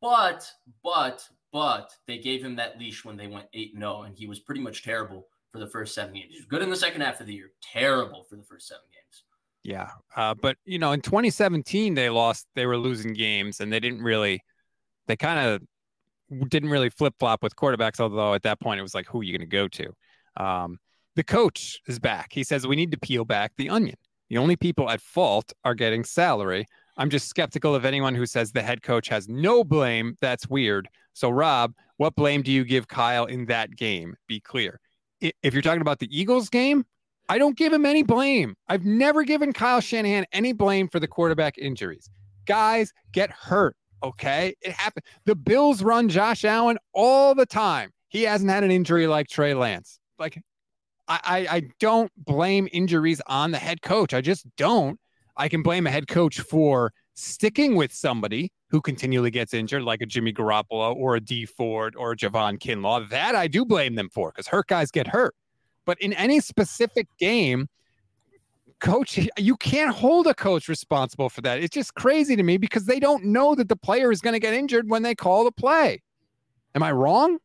But, 0.00 0.50
but, 0.82 1.28
but 1.52 1.92
they 2.08 2.18
gave 2.18 2.44
him 2.44 2.56
that 2.56 2.78
leash 2.78 3.04
when 3.04 3.16
they 3.16 3.28
went 3.28 3.46
8 3.52 3.74
0, 3.76 4.02
and 4.02 4.18
he 4.18 4.26
was 4.26 4.40
pretty 4.40 4.60
much 4.60 4.82
terrible 4.82 5.28
for 5.52 5.58
the 5.58 5.68
first 5.68 5.94
seven 5.94 6.14
games. 6.14 6.30
He 6.30 6.38
was 6.38 6.46
good 6.46 6.62
in 6.62 6.70
the 6.70 6.76
second 6.76 7.02
half 7.02 7.20
of 7.20 7.26
the 7.26 7.34
year, 7.34 7.52
terrible 7.62 8.24
for 8.24 8.34
the 8.34 8.42
first 8.42 8.66
seven 8.66 8.82
games. 8.92 9.24
Yeah. 9.64 9.90
Uh, 10.16 10.34
but, 10.34 10.56
you 10.64 10.78
know, 10.78 10.92
in 10.92 11.00
2017, 11.00 11.94
they 11.94 12.10
lost, 12.10 12.46
they 12.54 12.66
were 12.66 12.76
losing 12.76 13.12
games 13.12 13.60
and 13.60 13.72
they 13.72 13.80
didn't 13.80 14.02
really, 14.02 14.42
they 15.06 15.16
kind 15.16 15.38
of 15.38 16.48
didn't 16.48 16.70
really 16.70 16.90
flip 16.90 17.14
flop 17.18 17.42
with 17.42 17.54
quarterbacks, 17.54 18.00
although 18.00 18.34
at 18.34 18.42
that 18.42 18.60
point 18.60 18.80
it 18.80 18.82
was 18.82 18.94
like, 18.94 19.06
who 19.06 19.20
are 19.20 19.22
you 19.22 19.36
going 19.36 19.48
to 19.48 19.56
go 19.56 19.68
to? 19.68 19.92
Um, 20.42 20.78
the 21.14 21.24
coach 21.24 21.80
is 21.86 21.98
back. 21.98 22.28
He 22.32 22.42
says, 22.42 22.66
we 22.66 22.76
need 22.76 22.90
to 22.92 22.98
peel 22.98 23.24
back 23.24 23.52
the 23.56 23.70
onion. 23.70 23.96
The 24.30 24.38
only 24.38 24.56
people 24.56 24.88
at 24.88 25.00
fault 25.00 25.52
are 25.64 25.74
getting 25.74 26.04
salary. 26.04 26.66
I'm 26.96 27.10
just 27.10 27.28
skeptical 27.28 27.74
of 27.74 27.84
anyone 27.84 28.14
who 28.14 28.26
says 28.26 28.50
the 28.50 28.62
head 28.62 28.82
coach 28.82 29.08
has 29.08 29.28
no 29.28 29.62
blame. 29.62 30.16
That's 30.20 30.48
weird. 30.48 30.88
So, 31.12 31.30
Rob, 31.30 31.74
what 31.98 32.14
blame 32.16 32.42
do 32.42 32.50
you 32.50 32.64
give 32.64 32.88
Kyle 32.88 33.26
in 33.26 33.46
that 33.46 33.76
game? 33.76 34.14
Be 34.26 34.40
clear. 34.40 34.80
If 35.20 35.52
you're 35.52 35.62
talking 35.62 35.82
about 35.82 35.98
the 35.98 36.08
Eagles 36.18 36.48
game, 36.48 36.84
I 37.32 37.38
don't 37.38 37.56
give 37.56 37.72
him 37.72 37.86
any 37.86 38.02
blame. 38.02 38.54
I've 38.68 38.84
never 38.84 39.22
given 39.22 39.54
Kyle 39.54 39.80
Shanahan 39.80 40.26
any 40.32 40.52
blame 40.52 40.86
for 40.86 41.00
the 41.00 41.08
quarterback 41.08 41.56
injuries. 41.56 42.10
Guys 42.44 42.92
get 43.10 43.30
hurt. 43.30 43.74
Okay. 44.02 44.54
It 44.60 44.72
happened. 44.72 45.06
The 45.24 45.34
Bills 45.34 45.82
run 45.82 46.10
Josh 46.10 46.44
Allen 46.44 46.76
all 46.92 47.34
the 47.34 47.46
time. 47.46 47.90
He 48.10 48.24
hasn't 48.24 48.50
had 48.50 48.64
an 48.64 48.70
injury 48.70 49.06
like 49.06 49.28
Trey 49.28 49.54
Lance. 49.54 49.98
Like, 50.18 50.42
I, 51.08 51.46
I, 51.50 51.62
don't 51.80 52.12
blame 52.18 52.68
injuries 52.70 53.22
on 53.26 53.50
the 53.50 53.58
head 53.58 53.80
coach. 53.80 54.12
I 54.12 54.20
just 54.20 54.44
don't. 54.58 55.00
I 55.34 55.48
can 55.48 55.62
blame 55.62 55.86
a 55.86 55.90
head 55.90 56.08
coach 56.08 56.38
for 56.40 56.92
sticking 57.14 57.76
with 57.76 57.94
somebody 57.94 58.52
who 58.68 58.82
continually 58.82 59.30
gets 59.30 59.54
injured, 59.54 59.84
like 59.84 60.02
a 60.02 60.06
Jimmy 60.06 60.34
Garoppolo 60.34 60.94
or 60.94 61.16
a 61.16 61.20
Dee 61.20 61.46
Ford 61.46 61.94
or 61.96 62.12
a 62.12 62.16
Javon 62.16 62.58
Kinlaw. 62.58 63.08
That 63.08 63.34
I 63.34 63.46
do 63.46 63.64
blame 63.64 63.94
them 63.94 64.10
for 64.10 64.30
because 64.32 64.48
hurt 64.48 64.66
guys 64.66 64.90
get 64.90 65.06
hurt. 65.06 65.34
But 65.84 66.00
in 66.00 66.12
any 66.12 66.40
specific 66.40 67.08
game, 67.18 67.68
coach, 68.80 69.18
you 69.38 69.56
can't 69.56 69.94
hold 69.94 70.26
a 70.26 70.34
coach 70.34 70.68
responsible 70.68 71.28
for 71.28 71.40
that. 71.42 71.62
It's 71.62 71.74
just 71.74 71.94
crazy 71.94 72.36
to 72.36 72.42
me 72.42 72.56
because 72.56 72.84
they 72.86 73.00
don't 73.00 73.24
know 73.24 73.54
that 73.54 73.68
the 73.68 73.76
player 73.76 74.12
is 74.12 74.20
going 74.20 74.34
to 74.34 74.40
get 74.40 74.54
injured 74.54 74.88
when 74.88 75.02
they 75.02 75.14
call 75.14 75.44
the 75.44 75.52
play. 75.52 76.02
Am 76.74 76.82
I 76.82 76.92
wrong? 76.92 77.38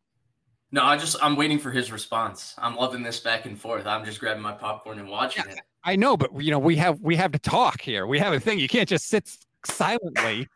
No, 0.71 0.83
I 0.83 0.97
just 0.97 1.15
I'm 1.21 1.35
waiting 1.35 1.59
for 1.59 1.71
his 1.71 1.91
response. 1.91 2.53
I'm 2.57 2.75
loving 2.75 3.01
this 3.01 3.19
back 3.19 3.45
and 3.45 3.59
forth. 3.59 3.87
I'm 3.87 4.03
just 4.03 4.19
grabbing 4.19 4.43
my 4.43 4.51
popcorn 4.51 4.99
and 4.99 5.07
watching 5.07 5.45
yeah, 5.47 5.53
it. 5.53 5.59
I 5.83 5.95
know, 5.95 6.17
but 6.17 6.41
you 6.41 6.51
know, 6.51 6.59
we 6.59 6.75
have 6.75 6.99
we 6.99 7.15
have 7.15 7.31
to 7.31 7.39
talk 7.39 7.81
here. 7.81 8.05
We 8.05 8.19
have 8.19 8.33
a 8.33 8.39
thing. 8.39 8.59
You 8.59 8.67
can't 8.67 8.89
just 8.89 9.07
sit 9.07 9.29
silently 9.65 10.47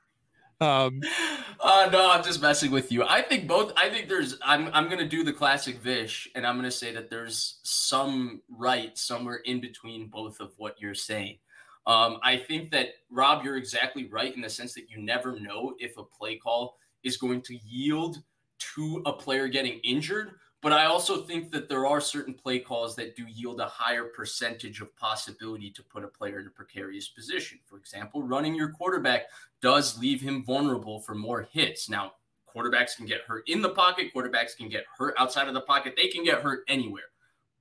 um, 0.61 1.01
uh, 1.59 1.89
no, 1.91 2.11
I'm 2.11 2.23
just 2.23 2.41
messing 2.41 2.71
with 2.71 2.91
you. 2.91 3.03
I 3.03 3.21
think 3.21 3.47
both. 3.47 3.73
I 3.75 3.89
think 3.89 4.07
there's. 4.07 4.37
I'm. 4.43 4.69
I'm 4.73 4.89
gonna 4.89 5.07
do 5.07 5.23
the 5.23 5.33
classic 5.33 5.77
Vish, 5.79 6.29
and 6.35 6.45
I'm 6.45 6.55
gonna 6.55 6.71
say 6.71 6.93
that 6.93 7.09
there's 7.09 7.59
some 7.63 8.41
right 8.49 8.97
somewhere 8.97 9.41
in 9.45 9.59
between 9.59 10.07
both 10.07 10.39
of 10.39 10.53
what 10.57 10.79
you're 10.79 10.95
saying. 10.95 11.37
Um, 11.87 12.19
I 12.23 12.37
think 12.37 12.71
that 12.71 12.89
Rob, 13.09 13.43
you're 13.43 13.57
exactly 13.57 14.07
right 14.07 14.33
in 14.33 14.41
the 14.41 14.49
sense 14.49 14.73
that 14.75 14.89
you 14.89 15.01
never 15.01 15.39
know 15.39 15.73
if 15.79 15.97
a 15.97 16.03
play 16.03 16.37
call 16.37 16.77
is 17.03 17.17
going 17.17 17.41
to 17.41 17.57
yield 17.65 18.21
to 18.75 19.01
a 19.05 19.13
player 19.13 19.47
getting 19.47 19.79
injured. 19.83 20.33
But 20.61 20.73
I 20.73 20.85
also 20.85 21.23
think 21.23 21.51
that 21.51 21.69
there 21.69 21.87
are 21.87 21.99
certain 21.99 22.35
play 22.35 22.59
calls 22.59 22.95
that 22.95 23.15
do 23.15 23.25
yield 23.27 23.59
a 23.59 23.65
higher 23.65 24.05
percentage 24.05 24.79
of 24.79 24.95
possibility 24.95 25.71
to 25.71 25.83
put 25.83 26.03
a 26.03 26.07
player 26.07 26.39
in 26.39 26.47
a 26.47 26.51
precarious 26.51 27.07
position. 27.09 27.59
For 27.65 27.77
example, 27.77 28.21
running 28.21 28.53
your 28.53 28.69
quarterback 28.69 29.23
does 29.61 29.97
leave 29.97 30.21
him 30.21 30.45
vulnerable 30.45 30.99
for 30.99 31.15
more 31.15 31.47
hits. 31.51 31.89
Now, 31.89 32.11
Quarterbacks 32.55 32.95
can 32.95 33.05
get 33.05 33.21
hurt 33.21 33.47
in 33.47 33.61
the 33.61 33.69
pocket, 33.69 34.13
quarterbacks 34.13 34.55
can 34.57 34.69
get 34.69 34.83
hurt 34.97 35.15
outside 35.17 35.47
of 35.47 35.53
the 35.53 35.61
pocket, 35.61 35.93
they 35.95 36.07
can 36.07 36.23
get 36.23 36.41
hurt 36.41 36.63
anywhere. 36.67 37.03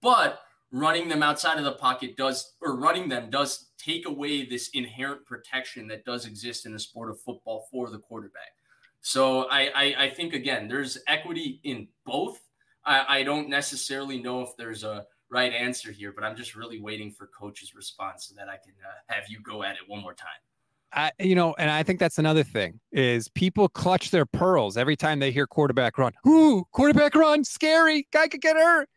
But 0.02 0.40
running 0.72 1.08
them 1.08 1.22
outside 1.22 1.58
of 1.58 1.64
the 1.64 1.72
pocket 1.72 2.16
does, 2.16 2.54
or 2.60 2.76
running 2.76 3.08
them 3.08 3.30
does 3.30 3.70
take 3.78 4.06
away 4.06 4.46
this 4.46 4.68
inherent 4.74 5.26
protection 5.26 5.86
that 5.88 6.04
does 6.04 6.26
exist 6.26 6.66
in 6.66 6.72
the 6.72 6.78
sport 6.78 7.10
of 7.10 7.20
football 7.20 7.66
for 7.70 7.90
the 7.90 7.98
quarterback. 7.98 8.52
So 9.00 9.48
I, 9.50 9.70
I, 9.74 9.94
I 10.04 10.10
think 10.10 10.34
again, 10.34 10.68
there's 10.68 10.98
equity 11.06 11.60
in 11.64 11.88
both. 12.04 12.40
I, 12.84 13.20
I 13.20 13.22
don't 13.22 13.48
necessarily 13.48 14.20
know 14.20 14.42
if 14.42 14.56
there's 14.56 14.84
a 14.84 15.06
right 15.30 15.52
answer 15.52 15.92
here, 15.92 16.12
but 16.12 16.24
I'm 16.24 16.36
just 16.36 16.54
really 16.54 16.80
waiting 16.80 17.12
for 17.12 17.28
coach's 17.28 17.74
response 17.74 18.26
so 18.28 18.34
that 18.36 18.48
I 18.48 18.56
can 18.56 18.74
uh, 18.84 19.14
have 19.14 19.24
you 19.28 19.40
go 19.40 19.62
at 19.62 19.72
it 19.72 19.82
one 19.86 20.02
more 20.02 20.14
time. 20.14 20.28
I, 20.92 21.12
you 21.20 21.36
know, 21.36 21.54
and 21.56 21.70
I 21.70 21.84
think 21.84 22.00
that's 22.00 22.18
another 22.18 22.42
thing 22.42 22.80
is 22.90 23.28
people 23.28 23.68
clutch 23.68 24.10
their 24.10 24.26
pearls 24.26 24.76
every 24.76 24.96
time 24.96 25.20
they 25.20 25.30
hear 25.30 25.46
quarterback 25.46 25.98
run. 25.98 26.12
Ooh, 26.26 26.64
quarterback 26.72 27.14
run, 27.14 27.44
scary. 27.44 28.08
Guy 28.12 28.26
could 28.26 28.40
get 28.40 28.56
hurt. 28.56 28.88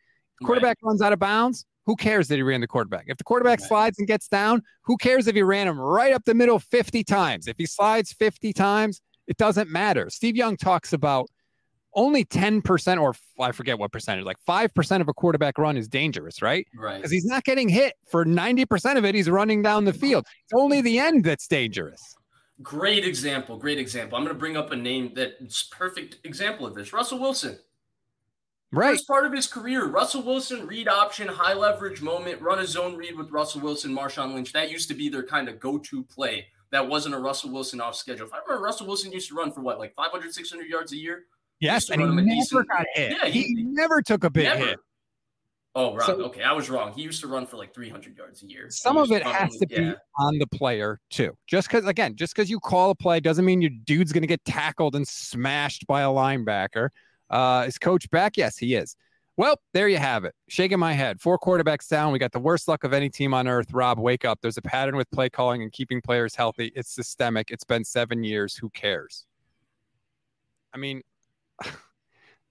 Quarterback 0.43 0.77
right. 0.81 0.89
runs 0.89 1.01
out 1.01 1.13
of 1.13 1.19
bounds. 1.19 1.65
Who 1.85 1.95
cares 1.95 2.29
that 2.29 2.35
he 2.35 2.41
ran 2.41 2.61
the 2.61 2.67
quarterback? 2.67 3.05
If 3.07 3.17
the 3.17 3.23
quarterback 3.23 3.59
right. 3.59 3.67
slides 3.67 3.99
and 3.99 4.07
gets 4.07 4.27
down, 4.27 4.63
who 4.83 4.97
cares 4.97 5.27
if 5.27 5.35
he 5.35 5.43
ran 5.43 5.67
him 5.67 5.79
right 5.79 6.13
up 6.13 6.23
the 6.25 6.33
middle 6.33 6.57
50 6.57 7.03
times? 7.03 7.47
If 7.47 7.57
he 7.57 7.65
slides 7.65 8.13
50 8.13 8.53
times, 8.53 9.01
it 9.27 9.37
doesn't 9.37 9.69
matter. 9.69 10.09
Steve 10.09 10.35
Young 10.35 10.57
talks 10.57 10.93
about 10.93 11.29
only 11.95 12.25
10% 12.25 13.01
or 13.01 13.13
I 13.39 13.51
forget 13.51 13.77
what 13.77 13.91
percentage, 13.91 14.25
like 14.25 14.37
5% 14.47 15.01
of 15.01 15.07
a 15.07 15.13
quarterback 15.13 15.57
run 15.57 15.77
is 15.77 15.87
dangerous, 15.87 16.41
right? 16.41 16.67
Right. 16.75 16.97
Because 16.97 17.11
he's 17.11 17.25
not 17.25 17.43
getting 17.43 17.69
hit 17.69 17.93
for 18.09 18.25
90% 18.25 18.97
of 18.97 19.05
it. 19.05 19.15
He's 19.15 19.29
running 19.29 19.61
down 19.61 19.85
the 19.85 19.93
field. 19.93 20.25
It's 20.43 20.53
only 20.53 20.81
the 20.81 20.99
end 20.99 21.23
that's 21.23 21.47
dangerous. 21.47 22.15
Great 22.61 23.05
example. 23.05 23.57
Great 23.57 23.79
example. 23.79 24.17
I'm 24.17 24.23
going 24.23 24.35
to 24.35 24.39
bring 24.39 24.57
up 24.57 24.71
a 24.71 24.75
name 24.75 25.11
that's 25.15 25.63
perfect 25.63 26.17
example 26.23 26.65
of 26.65 26.75
this. 26.75 26.93
Russell 26.93 27.19
Wilson. 27.19 27.57
Right. 28.71 28.93
First 28.93 29.07
part 29.07 29.25
of 29.25 29.33
his 29.33 29.45
career, 29.45 29.85
Russell 29.85 30.23
Wilson, 30.23 30.65
read 30.65 30.87
option, 30.87 31.27
high 31.27 31.53
leverage 31.53 32.01
moment, 32.01 32.41
run 32.41 32.57
a 32.57 32.65
zone 32.65 32.95
read 32.95 33.15
with 33.15 33.29
Russell 33.29 33.61
Wilson, 33.61 33.95
Marshawn 33.95 34.33
Lynch. 34.33 34.51
That 34.51 34.71
used 34.71 34.87
to 34.87 34.95
be 34.95 35.09
their 35.09 35.21
kind 35.21 35.47
of 35.47 35.59
go 35.59 35.77
to 35.77 36.03
play. 36.03 36.47
That 36.71 36.87
wasn't 36.87 37.13
a 37.13 37.19
Russell 37.19 37.51
Wilson 37.51 37.79
off 37.79 37.95
schedule. 37.95 38.25
If 38.25 38.33
I 38.33 38.39
remember, 38.39 38.63
Russell 38.63 38.87
Wilson 38.87 39.11
used 39.11 39.29
to 39.29 39.35
run 39.35 39.51
for 39.51 39.61
what, 39.61 39.77
like 39.77 39.93
500, 39.93 40.33
600 40.33 40.67
yards 40.67 40.91
a 40.91 40.97
year? 40.97 41.25
Yes, 41.63 41.89
and 41.89 42.01
he 42.01 42.07
never 42.07 42.21
decent, 42.21 42.67
got 42.67 42.85
hit. 42.93 43.11
Yeah, 43.11 43.29
he, 43.29 43.43
he, 43.43 43.63
never 43.63 44.01
took 44.01 44.23
a 44.23 44.29
big 44.29 44.45
never. 44.45 44.65
hit. 44.65 44.79
Oh, 45.75 45.95
right. 45.95 46.05
So, 46.05 46.13
okay, 46.25 46.43
I 46.43 46.51
was 46.51 46.69
wrong. 46.69 46.93
He 46.93 47.01
used 47.01 47.21
to 47.21 47.27
run 47.27 47.47
for 47.47 47.57
like 47.57 47.73
300 47.73 48.15
yards 48.15 48.43
a 48.43 48.47
year. 48.47 48.69
Some 48.69 48.97
of 48.97 49.11
it 49.11 49.23
has 49.23 49.57
to 49.57 49.67
yeah. 49.69 49.79
be 49.79 49.93
on 50.19 50.37
the 50.37 50.45
player 50.47 50.99
too. 51.09 51.35
Just 51.47 51.67
because, 51.67 51.85
again, 51.85 52.15
just 52.15 52.35
because 52.35 52.49
you 52.49 52.59
call 52.59 52.91
a 52.91 52.95
play 52.95 53.19
doesn't 53.19 53.43
mean 53.43 53.61
your 53.61 53.71
dude's 53.85 54.11
going 54.11 54.21
to 54.21 54.27
get 54.27 54.43
tackled 54.45 54.95
and 54.95 55.07
smashed 55.07 55.87
by 55.87 56.01
a 56.01 56.09
linebacker. 56.09 56.89
Uh, 57.29 57.65
is 57.67 57.79
coach 57.79 58.09
back? 58.11 58.37
Yes, 58.37 58.57
he 58.57 58.75
is. 58.75 58.95
Well, 59.35 59.59
there 59.73 59.87
you 59.87 59.97
have 59.97 60.25
it. 60.25 60.35
Shaking 60.47 60.77
my 60.77 60.93
head. 60.93 61.19
Four 61.19 61.39
quarterbacks 61.39 61.87
down. 61.87 62.13
We 62.13 62.19
got 62.19 62.33
the 62.33 62.39
worst 62.39 62.67
luck 62.67 62.83
of 62.83 62.93
any 62.93 63.09
team 63.09 63.33
on 63.33 63.47
earth. 63.47 63.73
Rob, 63.73 63.97
wake 63.97 64.25
up. 64.25 64.39
There's 64.41 64.57
a 64.57 64.61
pattern 64.61 64.95
with 64.95 65.09
play 65.09 65.29
calling 65.29 65.63
and 65.63 65.71
keeping 65.71 66.01
players 66.01 66.35
healthy. 66.35 66.71
It's 66.75 66.93
systemic. 66.93 67.49
It's 67.49 67.63
been 67.63 67.83
seven 67.83 68.23
years. 68.23 68.55
Who 68.55 68.69
cares? 68.69 69.25
I 70.71 70.77
mean, 70.77 71.01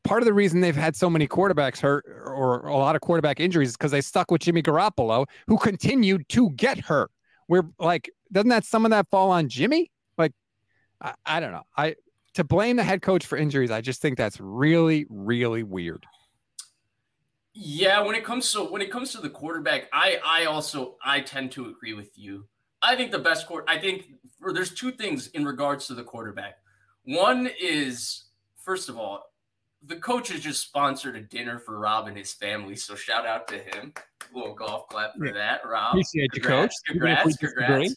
part 0.04 0.22
of 0.22 0.26
the 0.26 0.34
reason 0.34 0.60
they've 0.60 0.74
had 0.74 0.96
so 0.96 1.08
many 1.08 1.28
quarterbacks 1.28 1.80
hurt 1.80 2.04
or 2.06 2.66
a 2.66 2.76
lot 2.76 2.96
of 2.96 3.02
quarterback 3.02 3.40
injuries 3.40 3.70
is 3.70 3.76
because 3.76 3.92
they 3.92 4.00
stuck 4.00 4.30
with 4.30 4.42
Jimmy 4.42 4.62
Garoppolo, 4.62 5.26
who 5.46 5.56
continued 5.56 6.28
to 6.30 6.50
get 6.50 6.78
hurt. 6.78 7.10
We're 7.48 7.64
like, 7.78 8.10
doesn't 8.30 8.48
that 8.48 8.64
some 8.64 8.84
of 8.84 8.90
that 8.90 9.08
fall 9.10 9.30
on 9.30 9.48
Jimmy? 9.48 9.90
Like, 10.18 10.32
I, 11.00 11.14
I 11.24 11.40
don't 11.40 11.52
know. 11.52 11.64
I 11.76 11.96
to 12.34 12.44
blame 12.44 12.76
the 12.76 12.82
head 12.82 13.02
coach 13.02 13.26
for 13.26 13.36
injuries, 13.36 13.70
I 13.70 13.80
just 13.80 14.00
think 14.00 14.16
that's 14.16 14.40
really, 14.40 15.06
really 15.10 15.62
weird. 15.62 16.06
Yeah, 17.54 18.00
when 18.00 18.14
it 18.14 18.24
comes 18.24 18.50
to 18.52 18.64
when 18.64 18.80
it 18.80 18.90
comes 18.90 19.12
to 19.12 19.20
the 19.20 19.28
quarterback, 19.28 19.88
I 19.92 20.18
I 20.24 20.44
also 20.46 20.96
I 21.04 21.20
tend 21.20 21.52
to 21.52 21.66
agree 21.68 21.92
with 21.92 22.16
you. 22.16 22.46
I 22.80 22.96
think 22.96 23.12
the 23.12 23.18
best 23.18 23.46
court. 23.46 23.64
I 23.68 23.78
think 23.78 24.06
there's 24.54 24.74
two 24.74 24.90
things 24.90 25.28
in 25.28 25.44
regards 25.44 25.86
to 25.88 25.94
the 25.94 26.02
quarterback. 26.02 26.54
One 27.04 27.50
is 27.60 28.24
first 28.64 28.88
of 28.88 28.96
all, 28.98 29.24
the 29.84 29.96
coach 29.96 30.28
has 30.28 30.40
just 30.40 30.62
sponsored 30.62 31.16
a 31.16 31.20
dinner 31.20 31.58
for 31.58 31.78
Rob 31.78 32.06
and 32.06 32.16
his 32.16 32.32
family. 32.32 32.76
So 32.76 32.94
shout 32.94 33.26
out 33.26 33.48
to 33.48 33.58
him. 33.58 33.92
A 33.96 34.36
little 34.36 34.54
golf 34.54 34.88
clap 34.88 35.12
for 35.18 35.32
that, 35.32 35.60
Rob. 35.66 35.94
Appreciate 35.94 36.30
you, 36.34 36.42
coach. 36.42 36.70
Congrats, 36.86 37.36
congrats. 37.36 37.96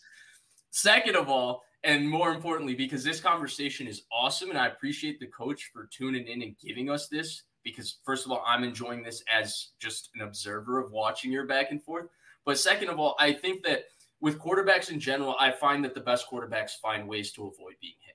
Second 0.71 1.15
of 1.15 1.29
all, 1.29 1.63
and 1.83 2.09
more 2.09 2.31
importantly, 2.31 2.73
because 2.73 3.03
this 3.03 3.19
conversation 3.19 3.87
is 3.87 4.03
awesome, 4.11 4.49
and 4.49 4.57
I 4.57 4.67
appreciate 4.67 5.19
the 5.19 5.27
coach 5.27 5.69
for 5.71 5.87
tuning 5.91 6.27
in 6.27 6.41
and 6.41 6.55
giving 6.57 6.89
us 6.89 7.07
this. 7.07 7.43
Because 7.63 7.97
first 8.03 8.25
of 8.25 8.31
all, 8.31 8.43
I'm 8.45 8.63
enjoying 8.63 9.03
this 9.03 9.23
as 9.31 9.69
just 9.79 10.09
an 10.15 10.21
observer 10.21 10.79
of 10.79 10.91
watching 10.91 11.31
your 11.31 11.45
back 11.45 11.71
and 11.71 11.81
forth. 11.81 12.07
But 12.45 12.59
second 12.59 12.89
of 12.89 12.99
all, 12.99 13.15
I 13.19 13.33
think 13.33 13.63
that 13.63 13.85
with 14.21 14.39
quarterbacks 14.39 14.91
in 14.91 14.99
general, 14.99 15.35
I 15.39 15.51
find 15.51 15.83
that 15.83 15.95
the 15.95 16.01
best 16.01 16.27
quarterbacks 16.31 16.73
find 16.81 17.07
ways 17.07 17.31
to 17.33 17.41
avoid 17.41 17.73
being 17.81 17.95
hit 18.05 18.14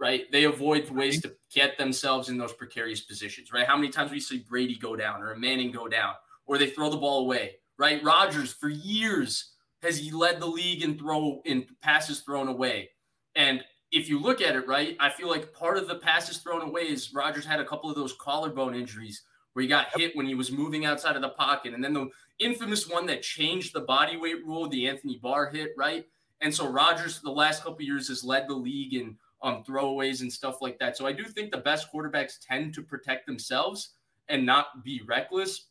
right? 0.00 0.30
They 0.32 0.44
avoid 0.44 0.88
ways 0.90 1.20
to 1.22 1.34
get 1.52 1.76
themselves 1.76 2.30
in 2.30 2.38
those 2.38 2.54
precarious 2.54 3.02
positions, 3.02 3.52
right? 3.52 3.66
How 3.66 3.76
many 3.76 3.90
times 3.90 4.10
we 4.10 4.18
see 4.18 4.38
Brady 4.48 4.76
go 4.76 4.96
down 4.96 5.22
or 5.22 5.32
a 5.32 5.38
Manning 5.38 5.70
go 5.70 5.86
down, 5.86 6.14
or 6.46 6.56
they 6.56 6.70
throw 6.70 6.90
the 6.90 6.96
ball 6.96 7.20
away, 7.20 7.56
right? 7.78 8.02
Rodgers 8.02 8.52
for 8.52 8.68
years 8.68 9.52
has 9.82 9.98
he 9.98 10.10
led 10.10 10.40
the 10.40 10.46
league 10.46 10.82
in 10.82 10.98
throw 10.98 11.40
in 11.44 11.66
passes 11.82 12.20
thrown 12.20 12.48
away, 12.48 12.90
and 13.36 13.62
if 13.92 14.08
you 14.08 14.20
look 14.20 14.40
at 14.40 14.54
it, 14.56 14.66
right, 14.66 14.96
I 15.00 15.10
feel 15.10 15.28
like 15.28 15.52
part 15.52 15.76
of 15.76 15.88
the 15.88 15.96
passes 15.96 16.38
thrown 16.38 16.62
away 16.62 16.82
is 16.82 17.12
Rodgers 17.12 17.44
had 17.44 17.60
a 17.60 17.64
couple 17.64 17.90
of 17.90 17.96
those 17.96 18.14
collarbone 18.20 18.74
injuries 18.74 19.22
where 19.52 19.62
he 19.62 19.68
got 19.68 19.98
hit 19.98 20.14
when 20.14 20.26
he 20.26 20.34
was 20.36 20.52
moving 20.52 20.86
outside 20.86 21.16
of 21.16 21.22
the 21.22 21.30
pocket, 21.30 21.74
and 21.74 21.82
then 21.82 21.92
the 21.92 22.08
infamous 22.38 22.88
one 22.88 23.04
that 23.06 23.22
changed 23.22 23.74
the 23.74 23.80
body 23.80 24.16
weight 24.16 24.44
rule, 24.46 24.68
the 24.68 24.88
Anthony 24.88 25.18
Barr 25.20 25.50
hit, 25.50 25.72
right? 25.76 26.06
And 26.40 26.54
so 26.54 26.68
Rodgers, 26.68 27.20
the 27.20 27.30
last 27.30 27.62
couple 27.62 27.74
of 27.74 27.82
years, 27.82 28.08
has 28.08 28.24
led 28.24 28.48
the 28.48 28.54
league 28.54 28.94
in 28.94 29.16
um, 29.42 29.64
throwaways 29.64 30.20
and 30.20 30.32
stuff 30.32 30.60
like 30.60 30.78
that. 30.78 30.96
So 30.96 31.06
I 31.06 31.12
do 31.12 31.24
think 31.24 31.50
the 31.50 31.58
best 31.58 31.92
quarterbacks 31.92 32.34
tend 32.46 32.74
to 32.74 32.82
protect 32.82 33.26
themselves 33.26 33.94
and 34.28 34.44
not 34.44 34.84
be 34.84 35.00
reckless. 35.06 35.66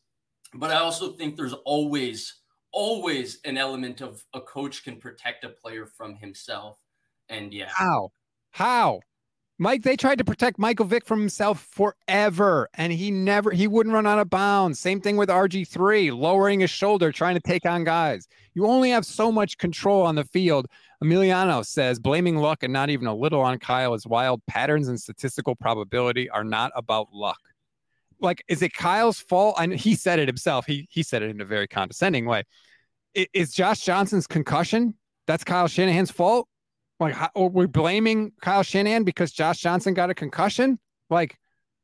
But 0.53 0.71
I 0.71 0.77
also 0.77 1.13
think 1.13 1.35
there's 1.35 1.53
always, 1.53 2.41
always 2.71 3.39
an 3.45 3.57
element 3.57 4.01
of 4.01 4.23
a 4.33 4.41
coach 4.41 4.83
can 4.83 4.97
protect 4.97 5.43
a 5.43 5.49
player 5.49 5.85
from 5.85 6.15
himself. 6.15 6.79
And 7.29 7.53
yeah. 7.53 7.69
How? 7.69 8.11
How? 8.51 9.01
Mike, 9.61 9.83
they 9.83 9.97
tried 9.97 10.17
to 10.17 10.23
protect 10.23 10.57
Michael 10.57 10.85
Vick 10.85 11.05
from 11.05 11.19
himself 11.19 11.59
forever, 11.59 12.69
and 12.75 12.93
he 12.93 13.11
never 13.11 13.51
he 13.51 13.67
wouldn't 13.67 13.93
run 13.93 14.07
out 14.07 14.17
of 14.17 14.29
bounds. 14.29 14.79
Same 14.79 15.01
thing 15.01 15.17
with 15.17 15.27
RG3, 15.27 16.17
lowering 16.17 16.61
his 16.61 16.69
shoulder, 16.69 17.11
trying 17.11 17.35
to 17.35 17.41
take 17.41 17.65
on 17.65 17.83
guys. 17.83 18.25
You 18.53 18.65
only 18.65 18.89
have 18.91 19.05
so 19.05 19.33
much 19.33 19.57
control 19.57 20.03
on 20.03 20.15
the 20.15 20.23
field. 20.23 20.67
Emiliano 21.03 21.65
says 21.65 21.99
blaming 21.99 22.37
luck 22.37 22.63
and 22.63 22.71
not 22.71 22.89
even 22.89 23.05
a 23.05 23.13
little 23.13 23.41
on 23.41 23.59
Kyle 23.59 23.93
is 23.93 24.07
wild. 24.07 24.41
Patterns 24.47 24.87
and 24.87 24.99
statistical 24.99 25.55
probability 25.55 26.29
are 26.29 26.45
not 26.45 26.71
about 26.73 27.09
luck. 27.11 27.39
Like, 28.21 28.41
is 28.47 28.61
it 28.61 28.73
Kyle's 28.73 29.19
fault? 29.19 29.57
And 29.59 29.73
he 29.73 29.93
said 29.93 30.19
it 30.19 30.29
himself. 30.29 30.67
He 30.67 30.87
he 30.89 31.03
said 31.03 31.21
it 31.21 31.31
in 31.31 31.41
a 31.41 31.45
very 31.45 31.67
condescending 31.67 32.25
way. 32.25 32.43
Is 33.13 33.51
Josh 33.51 33.81
Johnson's 33.81 34.25
concussion? 34.25 34.93
That's 35.27 35.43
Kyle 35.43 35.67
Shanahan's 35.67 36.11
fault 36.11 36.47
like, 36.99 37.15
we're 37.35 37.67
blaming 37.67 38.31
Kyle 38.41 38.63
Shanahan 38.63 39.03
because 39.03 39.31
Josh 39.31 39.59
Johnson 39.59 39.93
got 39.93 40.09
a 40.09 40.13
concussion. 40.13 40.79
Like, 41.09 41.37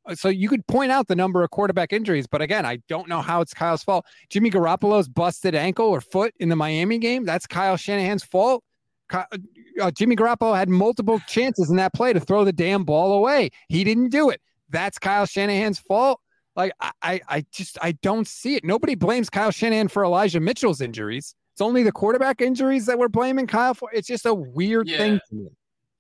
uh, 0.05 0.15
so 0.15 0.29
you 0.29 0.49
could 0.49 0.65
point 0.67 0.91
out 0.91 1.07
the 1.07 1.15
number 1.15 1.43
of 1.43 1.49
quarterback 1.49 1.93
injuries, 1.93 2.27
but 2.27 2.41
again, 2.41 2.65
I 2.65 2.77
don't 2.87 3.07
know 3.07 3.21
how 3.21 3.41
it's 3.41 3.53
Kyle's 3.53 3.83
fault. 3.83 4.05
Jimmy 4.29 4.51
Garoppolo's 4.51 5.07
busted 5.07 5.55
ankle 5.55 5.87
or 5.87 6.01
foot 6.01 6.33
in 6.39 6.49
the 6.49 6.55
Miami 6.55 6.97
game. 6.97 7.25
That's 7.25 7.47
Kyle 7.47 7.77
Shanahan's 7.77 8.23
fault. 8.23 8.63
Uh, 9.11 9.23
uh, 9.81 9.91
Jimmy 9.91 10.15
Garoppolo 10.15 10.55
had 10.55 10.69
multiple 10.69 11.19
chances 11.27 11.69
in 11.69 11.75
that 11.77 11.93
play 11.93 12.13
to 12.13 12.19
throw 12.19 12.43
the 12.43 12.53
damn 12.53 12.83
ball 12.83 13.13
away. 13.13 13.49
He 13.69 13.83
didn't 13.83 14.09
do 14.09 14.29
it. 14.29 14.41
That's 14.69 14.97
Kyle 14.97 15.25
Shanahan's 15.25 15.79
fault. 15.79 16.19
Like 16.55 16.71
I, 16.79 17.21
I 17.27 17.45
just 17.51 17.77
I 17.81 17.91
don't 17.93 18.27
see 18.27 18.55
it. 18.55 18.63
Nobody 18.63 18.95
blames 18.95 19.29
Kyle 19.29 19.51
Shanahan 19.51 19.89
for 19.89 20.05
Elijah 20.05 20.39
Mitchell's 20.39 20.81
injuries. 20.81 21.35
It's 21.55 21.61
only 21.61 21.83
the 21.83 21.91
quarterback 21.93 22.41
injuries 22.41 22.85
that 22.87 22.99
we're 22.99 23.07
blaming 23.07 23.47
Kyle 23.47 23.73
for. 23.73 23.89
It's 23.93 24.09
just 24.09 24.25
a 24.25 24.33
weird 24.33 24.89
yeah. 24.89 24.97
thing 24.97 25.19
to 25.29 25.35
me. 25.35 25.47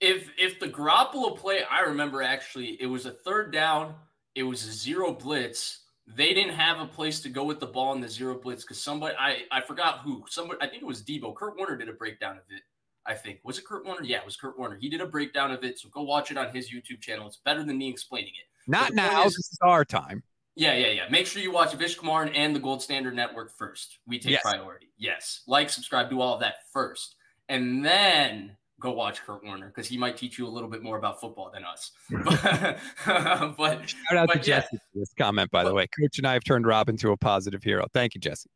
If 0.01 0.29
if 0.37 0.59
the 0.59 0.67
Garoppolo 0.67 1.37
play, 1.37 1.61
I 1.71 1.79
remember 1.79 2.21
actually 2.21 2.75
it 2.81 2.87
was 2.87 3.05
a 3.05 3.11
third 3.11 3.53
down. 3.53 3.95
It 4.35 4.43
was 4.43 4.67
a 4.67 4.71
zero 4.73 5.13
blitz. 5.13 5.83
They 6.07 6.33
didn't 6.33 6.55
have 6.55 6.81
a 6.81 6.85
place 6.85 7.21
to 7.21 7.29
go 7.29 7.45
with 7.45 7.61
the 7.61 7.67
ball 7.67 7.93
in 7.93 8.01
the 8.01 8.09
zero 8.09 8.37
blitz 8.37 8.63
because 8.63 8.81
somebody 8.81 9.15
I 9.17 9.43
I 9.49 9.61
forgot 9.61 9.99
who 9.99 10.25
somebody 10.27 10.59
I 10.61 10.67
think 10.67 10.81
it 10.81 10.85
was 10.85 11.01
Deebo. 11.01 11.33
Kurt 11.33 11.55
Warner 11.55 11.77
did 11.77 11.87
a 11.87 11.93
breakdown 11.93 12.35
of 12.35 12.43
it. 12.49 12.63
I 13.05 13.13
think 13.13 13.39
was 13.45 13.57
it 13.57 13.63
Kurt 13.65 13.85
Warner? 13.85 14.03
Yeah, 14.03 14.17
it 14.17 14.25
was 14.25 14.35
Kurt 14.35 14.59
Warner. 14.59 14.77
He 14.77 14.89
did 14.89 14.99
a 14.99 15.07
breakdown 15.07 15.51
of 15.51 15.63
it. 15.63 15.79
So 15.79 15.87
go 15.87 16.01
watch 16.01 16.31
it 16.31 16.37
on 16.37 16.53
his 16.53 16.69
YouTube 16.69 16.99
channel. 16.99 17.27
It's 17.27 17.39
better 17.45 17.63
than 17.63 17.77
me 17.77 17.89
explaining 17.89 18.33
it. 18.37 18.69
Not 18.69 18.93
now. 18.93 19.23
Is, 19.23 19.37
this 19.37 19.53
is 19.53 19.59
our 19.61 19.85
time. 19.85 20.21
Yeah, 20.55 20.73
yeah, 20.73 20.87
yeah. 20.87 21.03
Make 21.09 21.27
sure 21.27 21.41
you 21.41 21.51
watch 21.51 21.73
Vish 21.73 21.97
Kumaran 21.97 22.31
and 22.33 22.55
the 22.55 22.59
Gold 22.59 22.81
Standard 22.81 23.13
Network 23.13 23.51
first. 23.51 23.99
We 24.07 24.19
take 24.19 24.31
yes. 24.33 24.41
priority. 24.41 24.91
Yes. 24.97 25.41
Like, 25.47 25.69
subscribe, 25.69 26.09
do 26.09 26.21
all 26.21 26.33
of 26.33 26.39
that 26.39 26.55
first. 26.71 27.15
And 27.49 27.83
then 27.83 28.55
go 28.79 28.91
watch 28.91 29.21
Kurt 29.23 29.43
Warner 29.43 29.67
because 29.67 29.87
he 29.87 29.97
might 29.97 30.15
teach 30.15 30.37
you 30.37 30.47
a 30.47 30.49
little 30.49 30.69
bit 30.69 30.81
more 30.81 30.97
about 30.97 31.19
football 31.19 31.51
than 31.53 31.63
us. 31.65 31.91
but, 32.09 32.77
but 33.57 33.89
shout 33.89 34.17
out 34.17 34.27
but 34.27 34.43
to 34.43 34.49
yeah. 34.49 34.61
Jesse 34.61 34.77
for 34.77 34.99
this 34.99 35.13
comment, 35.17 35.51
by 35.51 35.63
the 35.63 35.73
way. 35.73 35.87
Coach 35.87 36.17
and 36.17 36.27
I 36.27 36.33
have 36.33 36.43
turned 36.43 36.65
Rob 36.65 36.87
into 36.87 37.11
a 37.11 37.17
positive 37.17 37.63
hero. 37.63 37.85
Thank 37.93 38.15
you, 38.15 38.21
Jesse. 38.21 38.49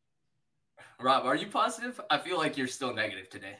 Rob, 1.00 1.24
are 1.24 1.36
you 1.36 1.46
positive? 1.46 2.00
I 2.10 2.18
feel 2.18 2.38
like 2.38 2.56
you're 2.56 2.66
still 2.66 2.94
negative 2.94 3.28
today. 3.30 3.56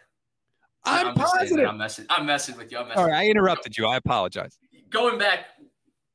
I'm, 0.84 1.14
that. 1.14 1.16
positive. 1.16 1.68
I'm 1.68 1.78
messing. 1.78 2.06
I'm 2.08 2.26
messing 2.26 2.56
with 2.56 2.72
you. 2.72 2.78
I'm 2.78 2.88
messing. 2.88 3.02
All 3.02 3.08
right, 3.08 3.26
I 3.26 3.28
interrupted 3.28 3.76
you. 3.76 3.86
I 3.86 3.96
apologize. 3.96 4.58
Going 4.88 5.18
back, 5.18 5.46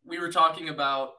we 0.03 0.19
were 0.19 0.31
talking 0.31 0.69
about. 0.69 1.13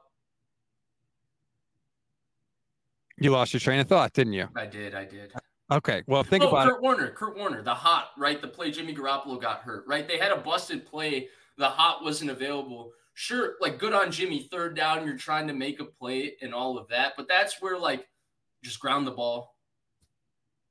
You 3.19 3.31
lost 3.31 3.53
your 3.53 3.59
train 3.59 3.79
of 3.79 3.87
thought, 3.87 4.13
didn't 4.13 4.33
you? 4.33 4.47
I 4.55 4.65
did. 4.65 4.93
I 4.93 5.05
did. 5.05 5.33
Okay. 5.71 6.03
Well, 6.07 6.23
think 6.23 6.43
oh, 6.43 6.49
about 6.49 6.67
Kurt 6.67 6.77
it. 6.77 6.81
Warner. 6.81 7.09
Kurt 7.09 7.37
Warner, 7.37 7.61
the 7.61 7.73
hot, 7.73 8.11
right? 8.17 8.41
The 8.41 8.47
play 8.47 8.71
Jimmy 8.71 8.95
Garoppolo 8.95 9.41
got 9.41 9.59
hurt, 9.59 9.85
right? 9.87 10.07
They 10.07 10.17
had 10.17 10.31
a 10.31 10.37
busted 10.37 10.85
play. 10.85 11.29
The 11.57 11.67
hot 11.67 12.03
wasn't 12.03 12.31
available. 12.31 12.91
Sure, 13.15 13.55
like 13.59 13.79
good 13.79 13.93
on 13.93 14.11
Jimmy, 14.11 14.43
third 14.43 14.75
down, 14.75 15.07
you're 15.07 15.17
trying 15.17 15.47
to 15.47 15.53
make 15.53 15.79
a 15.79 15.85
play 15.85 16.35
and 16.43 16.53
all 16.53 16.77
of 16.77 16.87
that. 16.89 17.13
But 17.17 17.27
that's 17.27 17.59
where 17.59 17.77
like 17.77 18.07
just 18.63 18.79
ground 18.79 19.07
the 19.07 19.11
ball, 19.11 19.55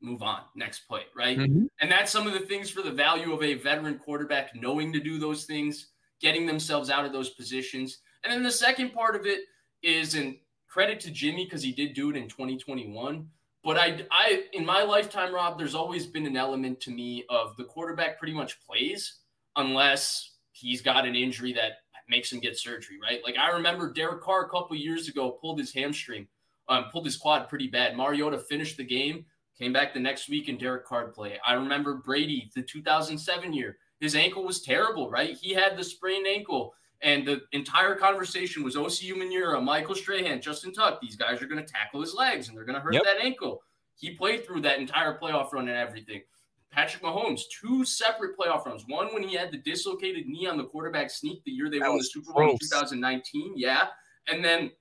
move 0.00 0.22
on, 0.22 0.42
next 0.54 0.86
play, 0.86 1.02
right? 1.16 1.36
Mhm. 1.36 1.66
And 1.80 1.90
that's 1.90 2.12
some 2.12 2.28
of 2.28 2.34
the 2.34 2.46
things 2.46 2.70
for 2.70 2.82
the 2.82 2.92
value 2.92 3.32
of 3.32 3.42
a 3.42 3.54
veteran 3.54 3.98
quarterback 3.98 4.54
knowing 4.54 4.92
to 4.92 5.00
do 5.00 5.18
those 5.18 5.44
things, 5.44 5.88
getting 6.20 6.46
themselves 6.46 6.88
out 6.88 7.04
of 7.04 7.12
those 7.12 7.30
positions. 7.30 7.98
And 8.22 8.32
then 8.32 8.44
the 8.44 8.50
second 8.52 8.92
part 8.92 9.16
of 9.16 9.26
it 9.26 9.40
is, 9.82 10.14
and 10.14 10.36
credit 10.76 11.00
to 11.00 11.10
Jimmy 11.10 11.44
because 11.44 11.62
he 11.62 11.72
did 11.72 11.94
do 11.94 12.10
it 12.10 12.16
in 12.16 12.28
2021. 12.28 13.26
But 13.64 13.78
I, 13.78 14.04
I, 14.10 14.42
in 14.52 14.66
my 14.66 14.82
lifetime, 14.82 15.34
Rob, 15.34 15.56
there's 15.56 15.74
always 15.74 16.04
been 16.04 16.26
an 16.26 16.36
element 16.36 16.82
to 16.82 16.90
me 16.90 17.24
of 17.30 17.56
the 17.56 17.64
quarterback 17.64 18.18
pretty 18.18 18.34
much 18.34 18.60
plays 18.60 19.20
unless 19.56 20.32
he's 20.52 20.82
got 20.82 21.06
an 21.06 21.14
injury 21.16 21.54
that 21.54 21.78
makes 22.10 22.30
him 22.30 22.40
get 22.40 22.58
surgery, 22.58 22.98
right? 23.02 23.22
Like 23.24 23.38
I 23.38 23.52
remember 23.52 23.90
Derek 23.90 24.20
Carr 24.20 24.44
a 24.44 24.48
couple 24.50 24.76
years 24.76 25.08
ago 25.08 25.30
pulled 25.30 25.58
his 25.58 25.72
hamstring, 25.72 26.28
um, 26.68 26.84
pulled 26.92 27.06
his 27.06 27.16
quad 27.16 27.48
pretty 27.48 27.68
bad. 27.68 27.96
Mariota 27.96 28.36
finished 28.36 28.76
the 28.76 28.84
game, 28.84 29.24
came 29.58 29.72
back 29.72 29.94
the 29.94 30.00
next 30.00 30.28
week, 30.28 30.48
and 30.48 30.60
Derek 30.60 30.84
Carr 30.84 31.08
play. 31.08 31.38
I 31.44 31.54
remember 31.54 31.94
Brady, 31.94 32.50
the 32.54 32.60
2007 32.60 33.54
year, 33.54 33.78
his 33.98 34.14
ankle 34.14 34.44
was 34.44 34.60
terrible, 34.60 35.10
right? 35.10 35.38
He 35.40 35.54
had 35.54 35.78
the 35.78 35.84
sprained 35.84 36.26
ankle. 36.26 36.74
And 37.02 37.26
the 37.26 37.42
entire 37.52 37.94
conversation 37.94 38.62
was 38.62 38.74
Osi 38.74 39.12
Umenyiora, 39.12 39.62
Michael 39.62 39.94
Strahan, 39.94 40.40
Justin 40.40 40.72
Tuck. 40.72 41.00
These 41.00 41.16
guys 41.16 41.42
are 41.42 41.46
going 41.46 41.64
to 41.64 41.70
tackle 41.72 42.00
his 42.00 42.14
legs 42.14 42.48
and 42.48 42.56
they're 42.56 42.64
going 42.64 42.74
to 42.76 42.80
hurt 42.80 42.94
Yep. 42.94 43.04
that 43.04 43.18
ankle. 43.22 43.62
He 43.98 44.10
played 44.14 44.46
through 44.46 44.62
that 44.62 44.78
entire 44.78 45.18
playoff 45.18 45.52
run 45.52 45.68
and 45.68 45.76
everything. 45.76 46.22
Patrick 46.70 47.02
Mahomes, 47.02 47.42
two 47.60 47.84
separate 47.84 48.36
playoff 48.36 48.66
runs. 48.66 48.84
One 48.86 49.12
when 49.14 49.22
he 49.22 49.34
had 49.34 49.50
the 49.50 49.58
dislocated 49.58 50.26
knee 50.26 50.46
on 50.46 50.56
the 50.58 50.64
quarterback 50.64 51.10
sneak 51.10 51.42
the 51.44 51.50
year 51.50 51.70
they 51.70 51.78
That 51.78 51.88
won 51.88 51.98
the 51.98 52.04
Super 52.04 52.32
Bowl 52.32 52.50
in 52.50 52.58
2019. 52.58 53.54
Yeah. 53.56 53.86
And 54.28 54.44
then 54.44 54.72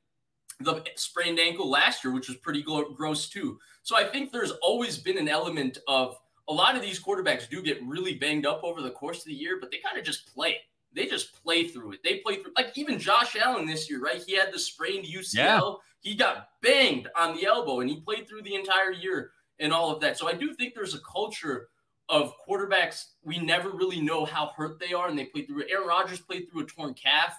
the 0.60 0.84
sprained 0.96 1.40
ankle 1.40 1.70
last 1.70 2.04
year, 2.04 2.14
which 2.14 2.28
was 2.28 2.38
pretty 2.38 2.62
gross 2.64 3.30
too. 3.30 3.60
So 3.84 3.96
I 3.98 4.04
think 4.06 4.32
there's 4.32 4.52
always 4.64 4.98
been 4.98 5.18
an 5.18 5.28
element 5.30 5.78
of 5.88 6.18
a 6.48 6.54
lot 6.54 6.76
of 6.76 6.82
these 6.82 7.02
quarterbacks 7.02 7.50
do 7.50 7.62
get 7.62 7.82
really 7.86 8.16
banged 8.16 8.46
up 8.46 8.64
over 8.64 8.82
the 8.82 8.92
course 8.92 9.20
of 9.20 9.26
the 9.26 9.34
year, 9.34 9.58
but 9.60 9.72
they 9.72 9.78
kind 9.78 9.98
of 9.98 10.04
just 10.06 10.34
play 10.34 10.52
it. 10.52 10.62
They 10.96 11.06
just 11.08 11.42
play 11.44 11.68
through 11.68 11.94
it. 11.94 12.00
They 12.04 12.18
play 12.18 12.38
through 12.42 12.54
like 12.56 12.72
even 12.76 12.98
Josh 13.00 13.36
Allen 13.36 13.66
this 13.66 13.90
year, 13.90 14.00
right? 14.00 14.24
He 14.26 14.36
had 14.36 14.54
the 14.54 14.60
sprained 14.60 15.06
UCL. 15.06 15.78
He 16.00 16.16
got 16.16 16.50
banged 16.62 17.08
on 17.16 17.36
the 17.36 17.46
elbow 17.46 17.82
and 17.82 17.90
he 17.90 18.00
played 18.00 18.28
through 18.28 18.44
the 18.44 18.56
entire 18.56 18.92
year 18.92 19.32
and 19.60 19.74
all 19.74 19.92
of 19.92 20.00
that. 20.02 20.18
So 20.18 20.28
I 20.28 20.34
do 20.34 20.54
think 20.54 20.74
there's 20.74 20.96
a 20.96 21.00
culture 21.00 21.70
of 22.10 22.34
quarterbacks. 22.48 23.06
We 23.24 23.40
never 23.40 23.70
really 23.72 24.00
know 24.00 24.26
how 24.26 24.52
hurt 24.56 24.80
they 24.80 24.94
are 24.94 25.08
and 25.10 25.18
they 25.18 25.26
play 25.26 25.46
through 25.46 25.62
it. 25.62 25.68
Aaron 25.72 25.88
Rodgers 25.88 26.20
played 26.22 26.50
through 26.50 26.62
a 26.62 26.66
torn 26.66 26.94
calf 26.94 27.36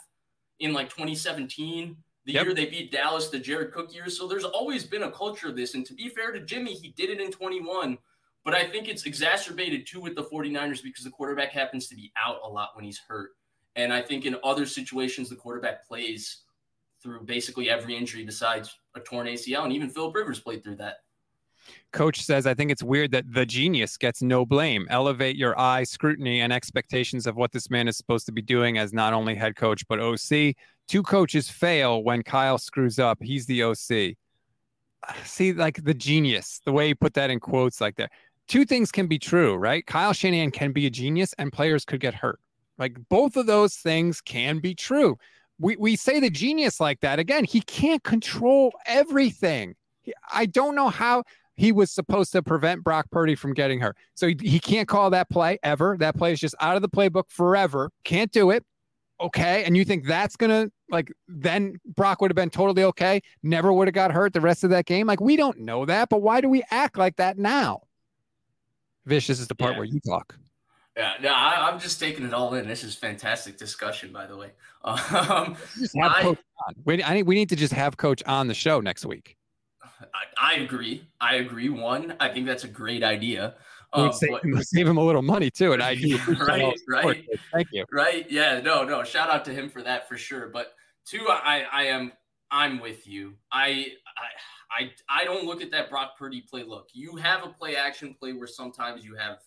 in 0.59 0.73
like 0.73 0.89
2017, 0.91 1.97
the 2.25 2.33
Yep. 2.33 2.45
year 2.45 2.55
they 2.55 2.67
beat 2.67 2.91
Dallas, 2.91 3.29
the 3.29 3.39
Jared 3.39 3.73
Cook 3.73 3.95
year. 3.95 4.09
So 4.09 4.27
there's 4.27 4.45
always 4.45 4.85
been 4.85 5.05
a 5.05 5.13
culture 5.13 5.49
of 5.49 5.57
this. 5.57 5.75
And 5.75 5.87
to 5.87 5.95
be 5.95 6.09
fair 6.09 6.33
to 6.33 6.41
Jimmy, 6.41 6.75
he 6.75 6.89
did 6.89 7.11
it 7.11 7.21
in 7.21 7.31
21. 7.31 7.99
But 8.45 8.55
I 8.55 8.65
think 8.65 8.89
it's 8.89 9.07
exacerbated 9.07 9.87
too 9.87 10.01
with 10.01 10.15
the 10.15 10.23
49ers 10.25 10.83
because 10.83 11.05
the 11.05 11.11
quarterback 11.11 11.51
happens 11.51 11.89
to 11.89 11.95
be 11.95 12.13
out 12.17 12.39
a 12.45 12.49
lot 12.49 12.71
when 12.75 12.85
he's 12.85 12.99
hurt. 12.99 13.31
And 13.77 13.93
I 13.93 14.03
think 14.03 14.25
in 14.25 14.37
other 14.43 14.67
situations, 14.67 15.29
the 15.29 15.37
quarterback 15.37 15.87
plays 15.87 16.43
through 17.03 17.25
basically 17.25 17.71
every 17.71 17.97
injury 17.97 18.25
besides 18.25 18.75
a 18.95 19.01
torn 19.01 19.27
ACL. 19.27 19.65
And 19.65 19.73
even 19.73 19.91
Philip 19.91 20.15
Rivers 20.15 20.41
played 20.41 20.65
through 20.65 20.77
that. 20.77 20.97
Coach 21.93 22.23
says, 22.23 22.47
I 22.47 22.55
think 22.55 22.71
it's 22.71 22.83
weird 22.83 23.11
that 23.11 23.33
the 23.33 23.45
genius 23.45 23.97
gets 23.97 24.23
no 24.23 24.47
blame. 24.47 24.87
Elevate 24.89 25.37
your 25.37 25.59
eye 25.59 25.85
scrutiny 25.85 26.41
and 26.41 26.53
expectations 26.53 27.27
of 27.27 27.37
what 27.37 27.53
this 27.53 27.71
man 27.71 27.89
is 27.89 27.97
supposed 27.97 28.27
to 28.27 28.33
be 28.33 28.43
doing 28.43 28.79
as 28.79 28.93
not 28.93 29.13
only 29.13 29.35
head 29.35 29.57
coach, 29.57 29.87
but 29.89 30.01
OC. 30.01 30.55
Two 30.89 31.03
coaches 31.03 31.51
fail 31.51 32.03
when 32.03 32.23
Kyle 32.23 32.59
screws 32.59 32.99
up. 32.99 33.19
He's 33.21 33.47
the 33.47 33.65
OC. 33.65 34.17
See, 35.25 35.53
like 35.53 35.83
the 35.83 35.95
genius, 35.95 36.61
the 36.65 36.73
way 36.73 36.89
you 36.89 36.95
put 36.95 37.15
that 37.15 37.31
in 37.31 37.41
quotes 37.41 37.81
like 37.81 37.97
that. 37.97 38.13
Two 38.49 38.65
things 38.65 38.93
can 38.93 39.09
be 39.09 39.19
true, 39.19 39.57
right? 39.57 39.85
Kyle 39.85 40.13
Shanahan 40.13 40.53
can 40.53 40.73
be 40.73 40.87
a 40.87 40.91
genius 40.91 41.35
and 41.39 41.53
players 41.53 41.85
could 41.85 42.01
get 42.01 42.15
hurt. 42.15 42.39
Like 42.79 42.97
both 43.09 43.37
of 43.37 43.47
those 43.47 43.75
things 43.77 44.21
can 44.21 44.59
be 44.59 44.75
true. 44.75 45.17
We, 45.59 45.77
we 45.77 45.97
say 45.97 46.21
the 46.21 46.31
genius 46.31 46.81
like 46.81 47.01
that. 47.01 47.19
Again, 47.19 47.45
he 47.45 47.61
can't 47.63 48.03
control 48.03 48.73
everything. 48.87 49.75
He- 50.03 50.15
I 50.31 50.47
don't 50.47 50.75
know 50.75 50.89
how 50.91 51.25
he 51.55 51.73
was 51.73 51.91
supposed 51.91 52.33
to 52.33 52.43
prevent 52.43 52.85
Brock 52.85 53.07
Purdy 53.11 53.35
from 53.35 53.55
getting 53.55 53.81
her. 53.81 53.95
So 54.15 54.29
he, 54.29 54.37
he 54.43 54.61
can't 54.61 54.87
call 54.87 55.09
that 55.11 55.31
play 55.31 55.59
ever. 55.63 55.97
That 55.99 56.15
play 56.17 56.33
is 56.33 56.41
just 56.41 56.55
out 56.61 56.77
of 56.77 56.83
the 56.83 56.89
playbook 56.91 57.31
forever. 57.31 57.91
Can't 58.05 58.31
do 58.31 58.51
it. 58.51 58.63
Okay. 59.19 59.65
And 59.65 59.75
you 59.75 59.87
think 59.87 60.05
that's 60.07 60.37
going 60.37 60.51
to, 60.51 60.71
like, 60.91 61.11
then 61.27 61.79
Brock 61.87 62.21
would 62.21 62.31
have 62.31 62.37
been 62.37 62.51
totally 62.51 62.85
okay, 62.85 63.23
never 63.43 63.73
would 63.73 63.89
have 63.89 63.95
got 63.95 64.13
hurt 64.13 64.35
the 64.35 64.43
rest 64.43 64.63
of 64.63 64.69
that 64.71 64.85
game? 64.85 65.07
Like, 65.07 65.23
we 65.23 65.37
don't 65.37 65.61
know 65.61 65.87
that, 65.87 66.11
but 66.11 66.21
why 66.21 66.43
do 66.43 66.51
we 66.51 66.63
act 66.71 66.99
like 66.99 67.17
that 67.17 67.39
now? 67.39 67.81
This 69.07 69.31
is 69.31 69.49
the 69.49 69.55
part 69.55 69.73
Yeah. 69.73 69.79
where 69.79 69.87
you 69.87 70.01
talk. 70.01 70.37
Yeah, 70.97 71.13
no, 71.21 71.29
I, 71.29 71.69
I'm 71.71 71.79
just 71.79 72.01
taking 72.01 72.25
it 72.25 72.33
all 72.33 72.55
in. 72.55 72.67
This 72.67 72.83
is 72.83 72.95
fantastic 72.95 73.59
discussion, 73.59 74.13
by 74.13 74.27
the 74.27 74.37
way. 74.37 74.53
Um, 74.85 75.57
Just 75.77 75.97
have 75.99 76.13
I- 76.13 76.23
coach 76.23 76.39
on. 76.69 76.75
We, 76.85 77.03
I 77.03 77.15
need, 77.15 77.23
we 77.25 77.35
need 77.35 77.49
to 77.49 77.57
just 77.57 77.73
have 77.73 77.97
coach 77.97 78.23
on 78.25 78.47
the 78.47 78.55
show 78.55 78.81
next 78.81 79.05
week. 79.05 79.37
I, 79.83 80.55
I 80.55 80.55
agree. 80.61 81.09
I 81.21 81.37
agree. 81.37 81.69
One, 81.71 82.15
I 82.21 82.29
think 82.29 82.47
that's 82.47 82.63
a 82.63 82.69
great 82.69 83.03
idea. 83.03 83.55
Um, 83.93 84.13
save, 84.13 84.31
but- 84.31 84.45
him, 84.45 84.63
save 84.63 84.87
him 84.87 84.97
a 84.97 85.03
little 85.05 85.23
money 85.23 85.51
too. 85.51 85.73
And 85.73 85.83
I 85.83 85.95
do 85.97 86.17
Right, 86.47 86.73
right. 86.89 87.27
Thank 87.53 87.69
you. 87.73 87.85
right 87.93 88.31
yeah 88.31 88.61
no 88.61 88.85
no 88.85 89.03
shout 89.03 89.29
out 89.31 89.45
to 89.47 89.53
him 89.53 89.69
for 89.71 89.83
that 89.83 90.09
for 90.09 90.17
sure 90.17 90.49
but 90.49 90.75
two 91.05 91.25
i 91.29 91.65
i 91.73 91.85
am 91.85 92.13
i'm 92.51 92.79
with 92.81 93.07
you 93.07 93.35
i 93.53 93.87
i 94.79 94.85
i, 94.85 94.91
I 95.23 95.25
don't 95.25 95.47
look 95.47 95.63
at 95.63 95.71
that 95.71 95.89
brock 95.89 96.19
purdy 96.19 96.43
play 96.43 96.63
look 96.65 96.89
you 96.93 97.17
have 97.17 97.45
a 97.45 97.49
play 97.49 97.77
action 97.77 98.15
play 98.19 98.33
where 98.35 98.47
sometimes 98.49 99.05
you 99.05 99.15
have 99.15 99.39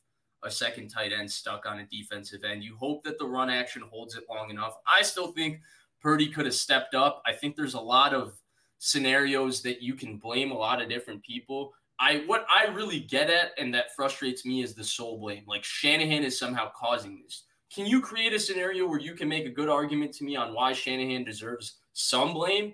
a 0.43 0.51
second 0.51 0.87
tight 0.87 1.11
end 1.11 1.29
stuck 1.29 1.65
on 1.65 1.79
a 1.79 1.85
defensive 1.87 2.43
end 2.43 2.63
you 2.63 2.75
hope 2.75 3.03
that 3.03 3.17
the 3.19 3.25
run 3.25 3.49
action 3.49 3.83
holds 3.89 4.15
it 4.15 4.23
long 4.29 4.49
enough 4.49 4.75
i 4.87 5.01
still 5.01 5.31
think 5.31 5.59
purdy 6.01 6.27
could 6.27 6.45
have 6.45 6.55
stepped 6.55 6.95
up 6.95 7.21
i 7.25 7.33
think 7.33 7.55
there's 7.55 7.73
a 7.73 7.79
lot 7.79 8.13
of 8.13 8.39
scenarios 8.77 9.61
that 9.61 9.81
you 9.81 9.93
can 9.93 10.17
blame 10.17 10.51
a 10.51 10.57
lot 10.57 10.81
of 10.81 10.87
different 10.87 11.21
people 11.23 11.73
I 11.99 12.23
what 12.27 12.45
I 12.49 12.67
really 12.67 13.01
get 13.01 13.29
at 13.29 13.51
and 13.57 13.73
that 13.73 13.93
frustrates 13.95 14.45
me 14.45 14.63
is 14.63 14.73
the 14.73 14.83
sole 14.83 15.19
blame. 15.19 15.43
Like 15.45 15.63
Shanahan 15.63 16.23
is 16.23 16.39
somehow 16.39 16.71
causing 16.75 17.21
this. 17.21 17.43
Can 17.73 17.85
you 17.85 18.01
create 18.01 18.33
a 18.33 18.39
scenario 18.39 18.87
where 18.87 18.99
you 18.99 19.13
can 19.13 19.27
make 19.27 19.45
a 19.45 19.49
good 19.49 19.69
argument 19.69 20.13
to 20.13 20.23
me 20.23 20.35
on 20.35 20.53
why 20.53 20.73
Shanahan 20.73 21.23
deserves 21.23 21.75
some 21.93 22.33
blame? 22.33 22.73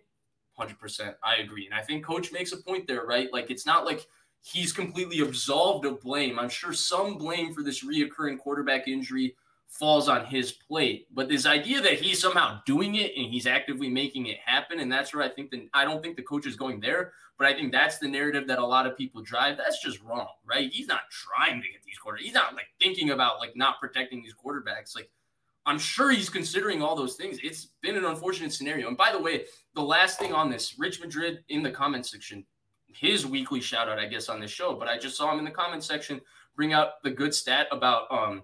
100%. 0.60 1.16
I 1.22 1.38
agree. 1.38 1.66
And 1.66 1.74
I 1.74 1.82
think 1.82 2.06
coach 2.06 2.32
makes 2.32 2.54
a 2.54 2.58
point 2.58 2.88
there, 2.88 3.06
right? 3.06 3.28
Like 3.34 3.50
it's 3.50 3.66
not 3.66 3.84
like 3.84 4.08
he's 4.46 4.72
completely 4.72 5.22
absolved 5.22 5.86
of 5.86 6.00
blame. 6.02 6.38
I'm 6.38 6.50
sure 6.50 6.72
some 6.72 7.18
blame 7.18 7.54
for 7.54 7.64
this 7.64 7.84
reoccurring 7.84 8.38
quarterback 8.38 8.88
injury 8.88 9.36
falls 9.68 10.08
on 10.08 10.24
his 10.26 10.52
plate. 10.52 11.08
But 11.12 11.28
this 11.28 11.48
idea 11.48 11.82
that 11.82 11.94
he's 11.94 12.22
somehow 12.22 12.62
doing 12.66 12.96
it 12.96 13.14
and 13.18 13.26
he's 13.26 13.48
actively 13.48 13.90
making 13.90 14.28
it 14.28 14.38
happen, 14.46 14.80
and 14.80 14.92
that's 14.92 15.14
where 15.14 15.24
I 15.24 15.30
think 15.30 15.50
that 15.50 15.68
I 15.74 15.84
don't 15.84 16.02
think 16.02 16.16
the 16.16 16.22
coach 16.22 16.46
is 16.46 16.56
going 16.56 16.80
there, 16.80 17.14
but 17.40 17.48
I 17.48 17.54
think 17.54 17.72
that's 17.72 17.98
the 17.98 18.08
narrative 18.08 18.48
that 18.48 18.60
a 18.60 18.66
lot 18.66 18.86
of 18.86 18.96
people 18.96 19.24
drive. 19.24 19.58
That's 19.58 19.82
just 19.82 20.02
wrong, 20.04 20.28
right? 20.46 20.72
He's 20.72 20.88
not 20.88 21.02
trying 21.10 21.62
to 21.62 21.68
get 21.68 21.82
these 21.84 21.98
quarterbacks. 21.98 22.26
He's 22.26 22.34
not 22.34 22.54
like 22.54 22.68
thinking 22.80 23.10
about 23.10 23.40
like 23.40 23.56
not 23.56 23.80
protecting 23.80 24.22
these 24.22 24.36
quarterbacks. 24.36 24.96
Like 24.96 25.10
I'm 25.66 25.80
sure 25.80 26.12
he's 26.12 26.30
considering 26.30 26.84
all 26.84 26.96
those 26.96 27.16
things. 27.16 27.40
It's 27.42 27.70
been 27.82 27.98
an 27.98 28.06
unfortunate 28.06 28.54
scenario. 28.54 28.88
And 28.88 28.98
by 28.98 29.12
the 29.12 29.20
way, 29.20 29.46
the 29.74 29.82
last 29.82 30.20
thing 30.20 30.34
on 30.34 30.52
this, 30.52 30.76
Rich 30.78 31.02
Madrid 31.02 31.40
in 31.50 31.64
the 31.64 31.72
comment 31.72 32.06
section, 32.06 32.46
his 32.96 33.26
weekly 33.26 33.62
shout 33.62 33.90
out, 33.90 34.00
I 34.00 34.06
guess, 34.06 34.30
on 34.30 34.40
this 34.40 34.52
show, 34.52 34.76
but 34.76 34.88
I 34.88 34.98
just 34.98 35.18
saw 35.18 35.32
him 35.32 35.40
in 35.40 35.46
the 35.46 35.52
comment 35.52 35.84
section 35.84 36.22
bring 36.56 36.74
out 36.74 37.04
the 37.04 37.12
good 37.12 37.34
stat 37.34 37.68
about 37.72 38.12
um 38.12 38.44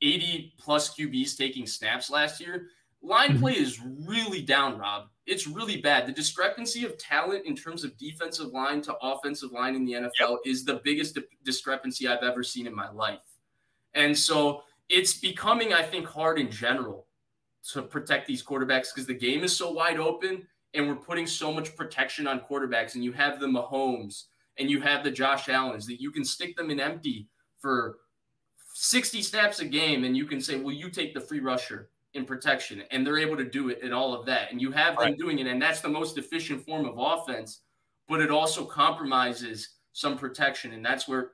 80 0.00 0.54
plus 0.58 0.94
QBs 0.94 1.36
taking 1.36 1.66
snaps 1.66 2.10
last 2.10 2.40
year. 2.40 2.68
Line 3.02 3.38
play 3.38 3.52
is 3.52 3.80
really 4.06 4.42
down, 4.42 4.78
Rob. 4.78 5.08
It's 5.26 5.46
really 5.46 5.80
bad. 5.80 6.06
The 6.06 6.12
discrepancy 6.12 6.84
of 6.84 6.98
talent 6.98 7.46
in 7.46 7.54
terms 7.54 7.84
of 7.84 7.96
defensive 7.96 8.48
line 8.48 8.80
to 8.82 8.96
offensive 9.02 9.52
line 9.52 9.76
in 9.76 9.84
the 9.84 9.92
NFL 9.92 10.38
is 10.44 10.64
the 10.64 10.80
biggest 10.84 11.14
di- 11.14 11.22
discrepancy 11.44 12.08
I've 12.08 12.22
ever 12.22 12.42
seen 12.42 12.66
in 12.66 12.74
my 12.74 12.90
life. 12.90 13.20
And 13.94 14.16
so 14.16 14.62
it's 14.88 15.14
becoming, 15.14 15.72
I 15.72 15.82
think, 15.82 16.06
hard 16.06 16.38
in 16.38 16.50
general 16.50 17.06
to 17.72 17.82
protect 17.82 18.26
these 18.26 18.42
quarterbacks 18.42 18.94
because 18.94 19.06
the 19.06 19.14
game 19.14 19.44
is 19.44 19.54
so 19.54 19.70
wide 19.70 19.98
open 19.98 20.46
and 20.74 20.86
we're 20.86 20.96
putting 20.96 21.26
so 21.26 21.52
much 21.52 21.76
protection 21.76 22.26
on 22.26 22.40
quarterbacks. 22.40 22.94
And 22.94 23.04
you 23.04 23.12
have 23.12 23.40
the 23.40 23.46
Mahomes 23.46 24.24
and 24.58 24.70
you 24.70 24.80
have 24.80 25.04
the 25.04 25.10
Josh 25.10 25.48
Allens 25.48 25.86
that 25.86 26.00
you 26.00 26.10
can 26.10 26.24
stick 26.24 26.56
them 26.56 26.70
in 26.70 26.80
empty 26.80 27.28
for 27.58 27.98
60 28.74 29.22
snaps 29.22 29.60
a 29.60 29.64
game 29.64 30.04
and 30.04 30.16
you 30.16 30.24
can 30.24 30.40
say, 30.40 30.56
well, 30.56 30.74
you 30.74 30.90
take 30.90 31.14
the 31.14 31.20
free 31.20 31.40
rusher 31.40 31.90
in 32.14 32.24
protection. 32.24 32.82
And 32.90 33.06
they're 33.06 33.18
able 33.18 33.36
to 33.36 33.44
do 33.44 33.68
it 33.70 33.80
and 33.82 33.92
all 33.92 34.14
of 34.14 34.26
that. 34.26 34.50
And 34.50 34.60
you 34.60 34.70
have 34.72 34.98
them 34.98 35.16
doing 35.16 35.38
it. 35.38 35.46
And 35.46 35.60
that's 35.60 35.80
the 35.80 35.88
most 35.88 36.18
efficient 36.18 36.64
form 36.64 36.86
of 36.86 36.98
offense, 36.98 37.62
but 38.08 38.20
it 38.20 38.30
also 38.30 38.64
compromises 38.64 39.76
some 39.92 40.16
protection. 40.16 40.72
And 40.72 40.84
that's 40.84 41.08
where, 41.08 41.32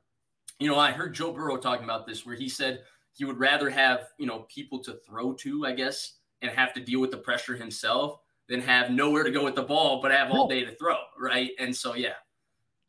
you 0.58 0.68
know, 0.68 0.78
I 0.78 0.90
heard 0.90 1.14
Joe 1.14 1.32
Burrow 1.32 1.56
talking 1.56 1.84
about 1.84 2.06
this, 2.06 2.24
where 2.24 2.36
he 2.36 2.48
said 2.48 2.80
he 3.12 3.24
would 3.24 3.38
rather 3.38 3.70
have, 3.70 4.08
you 4.18 4.26
know, 4.26 4.46
people 4.48 4.82
to 4.84 4.98
throw 5.06 5.32
to, 5.34 5.66
I 5.66 5.72
guess, 5.72 6.14
and 6.42 6.50
have 6.50 6.72
to 6.74 6.80
deal 6.80 7.00
with 7.00 7.10
the 7.10 7.18
pressure 7.18 7.56
himself 7.56 8.20
than 8.48 8.60
have 8.60 8.90
nowhere 8.90 9.22
to 9.22 9.30
go 9.30 9.44
with 9.44 9.54
the 9.54 9.62
ball, 9.62 10.00
but 10.02 10.10
have 10.10 10.30
all 10.30 10.48
day 10.48 10.64
to 10.64 10.74
throw. 10.74 10.96
Right. 11.18 11.50
And 11.58 11.74
so, 11.74 11.94
yeah. 11.94 12.14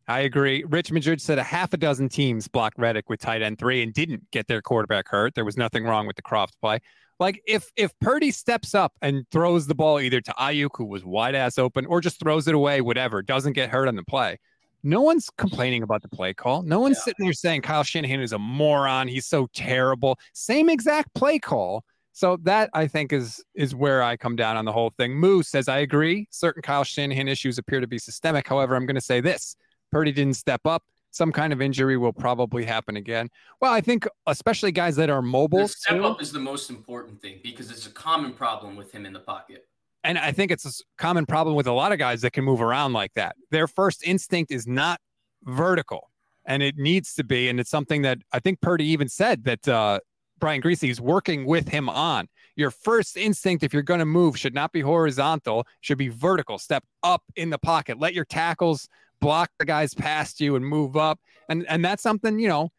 I 0.07 0.19
agree. 0.21 0.63
Rich 0.67 0.91
Madrid 0.91 1.19
said 1.19 1.39
a 1.39 1.43
half 1.43 1.73
a 1.73 1.77
dozen 1.77 2.09
teams 2.09 2.47
blocked 2.47 2.77
Reddick 2.77 3.09
with 3.09 3.19
tight 3.19 3.41
end 3.41 3.57
three 3.57 3.81
and 3.81 3.91
didn't 3.93 4.29
get 4.31 4.47
their 4.47 4.61
quarterback 4.61 5.07
hurt. 5.07 5.33
There 5.33 5.45
was 5.45 5.57
nothing 5.57 5.83
wrong 5.83 6.05
with 6.05 6.15
the 6.15 6.21
Kroft 6.21 6.53
play. 6.61 6.79
Like 7.19 7.41
if 7.47 7.71
if 7.75 7.97
Purdy 8.01 8.29
steps 8.31 8.75
up 8.75 8.93
and 9.01 9.25
throws 9.31 9.67
the 9.67 9.75
ball 9.75 9.99
either 9.99 10.21
to 10.21 10.31
Aiyuk, 10.33 10.71
who 10.75 10.85
was 10.85 11.05
wide 11.05 11.33
ass 11.33 11.57
open, 11.57 11.85
or 11.85 12.01
just 12.01 12.19
throws 12.19 12.47
it 12.47 12.53
away, 12.53 12.81
whatever, 12.81 13.21
doesn't 13.21 13.53
get 13.53 13.69
hurt 13.69 13.87
on 13.87 13.95
the 13.95 14.03
play. 14.03 14.37
No 14.83 15.01
one's 15.01 15.29
complaining 15.37 15.81
about 15.81 16.03
the 16.03 16.09
play 16.09 16.33
call. 16.33 16.61
No 16.61 16.79
one's 16.79 16.97
yeah. 16.97 17.05
sitting 17.05 17.25
there 17.25 17.33
saying 17.33 17.61
Kyle 17.61 17.83
Shanahan 17.83 18.19
is 18.19 18.33
a 18.33 18.37
moron. 18.37 19.07
He's 19.07 19.25
so 19.25 19.47
terrible. 19.55 20.19
Same 20.33 20.69
exact 20.69 21.15
play 21.15 21.39
call. 21.39 21.83
So 22.15 22.37
that 22.43 22.69
I 22.73 22.87
think 22.87 23.11
is 23.11 23.43
is 23.55 23.75
where 23.75 24.01
I 24.01 24.15
come 24.15 24.37
down 24.37 24.55
on 24.55 24.63
the 24.63 24.71
whole 24.71 24.93
thing. 24.97 25.13
Moose 25.13 25.49
says 25.49 25.67
I 25.67 25.79
agree. 25.79 26.29
Certain 26.31 26.61
Kyle 26.61 26.85
Shanahan 26.85 27.27
issues 27.27 27.57
appear 27.57 27.81
to 27.81 27.87
be 27.87 27.99
systemic. 27.99 28.47
However, 28.47 28.77
I'm 28.77 28.85
going 28.85 28.95
to 28.95 29.01
say 29.01 29.19
this: 29.19 29.57
Purdy 29.91 30.13
didn't 30.13 30.35
step 30.37 30.61
up. 30.63 30.81
Some 31.11 31.33
kind 31.33 31.51
of 31.51 31.61
injury 31.61 31.97
will 31.97 32.13
probably 32.13 32.63
happen 32.63 32.95
again. 32.95 33.27
Well, 33.59 33.73
I 33.73 33.81
think 33.81 34.07
especially 34.27 34.71
guys 34.71 34.95
that 34.95 35.09
are 35.09 35.21
mobile. 35.21 35.63
The 35.63 35.67
step 35.67 35.97
too, 35.97 36.05
up 36.05 36.21
is 36.21 36.31
the 36.31 36.39
most 36.39 36.69
important 36.69 37.21
thing 37.21 37.41
because 37.43 37.69
it's 37.69 37.85
a 37.85 37.91
common 37.91 38.31
problem 38.31 38.77
with 38.77 38.93
him 38.93 39.05
in 39.05 39.11
the 39.11 39.19
pocket. 39.19 39.67
And 40.05 40.17
I 40.17 40.31
think 40.31 40.51
it's 40.51 40.65
a 40.65 40.71
common 40.97 41.25
problem 41.25 41.53
with 41.53 41.67
a 41.67 41.73
lot 41.73 41.91
of 41.91 41.99
guys 41.99 42.21
that 42.21 42.31
can 42.31 42.45
move 42.45 42.61
around 42.61 42.93
like 42.93 43.11
that. 43.15 43.35
Their 43.51 43.67
first 43.67 44.07
instinct 44.07 44.53
is 44.53 44.65
not 44.65 45.01
vertical, 45.43 46.09
and 46.45 46.63
it 46.63 46.77
needs 46.77 47.13
to 47.15 47.25
be. 47.25 47.49
And 47.49 47.59
it's 47.59 47.69
something 47.69 48.03
that 48.03 48.19
I 48.31 48.39
think 48.39 48.61
Purdy 48.61 48.85
even 48.85 49.09
said 49.09 49.43
that 49.43 49.67
uh, 49.67 49.99
Brian 50.39 50.61
Griese 50.61 50.89
is 50.89 51.01
working 51.01 51.45
with 51.45 51.67
him 51.67 51.89
on. 51.89 52.27
Your 52.55 52.71
first 52.71 53.17
instinct, 53.17 53.63
if 53.63 53.73
you're 53.73 53.83
going 53.83 53.99
to 53.99 54.05
move, 54.05 54.37
should 54.37 54.53
not 54.53 54.71
be 54.71 54.81
horizontal, 54.81 55.67
should 55.81 55.97
be 55.97 56.07
vertical. 56.07 56.57
Step 56.57 56.83
up 57.03 57.23
in 57.35 57.49
the 57.49 57.57
pocket. 57.57 57.99
Let 57.99 58.13
your 58.13 58.25
tackles 58.25 58.87
block 59.19 59.49
the 59.59 59.65
guys 59.65 59.93
past 59.93 60.39
you 60.39 60.55
and 60.55 60.65
move 60.65 60.95
up. 60.95 61.19
And 61.49 61.65
and 61.67 61.83
that's 61.83 62.03
something, 62.03 62.39
you 62.39 62.47
know, 62.47 62.71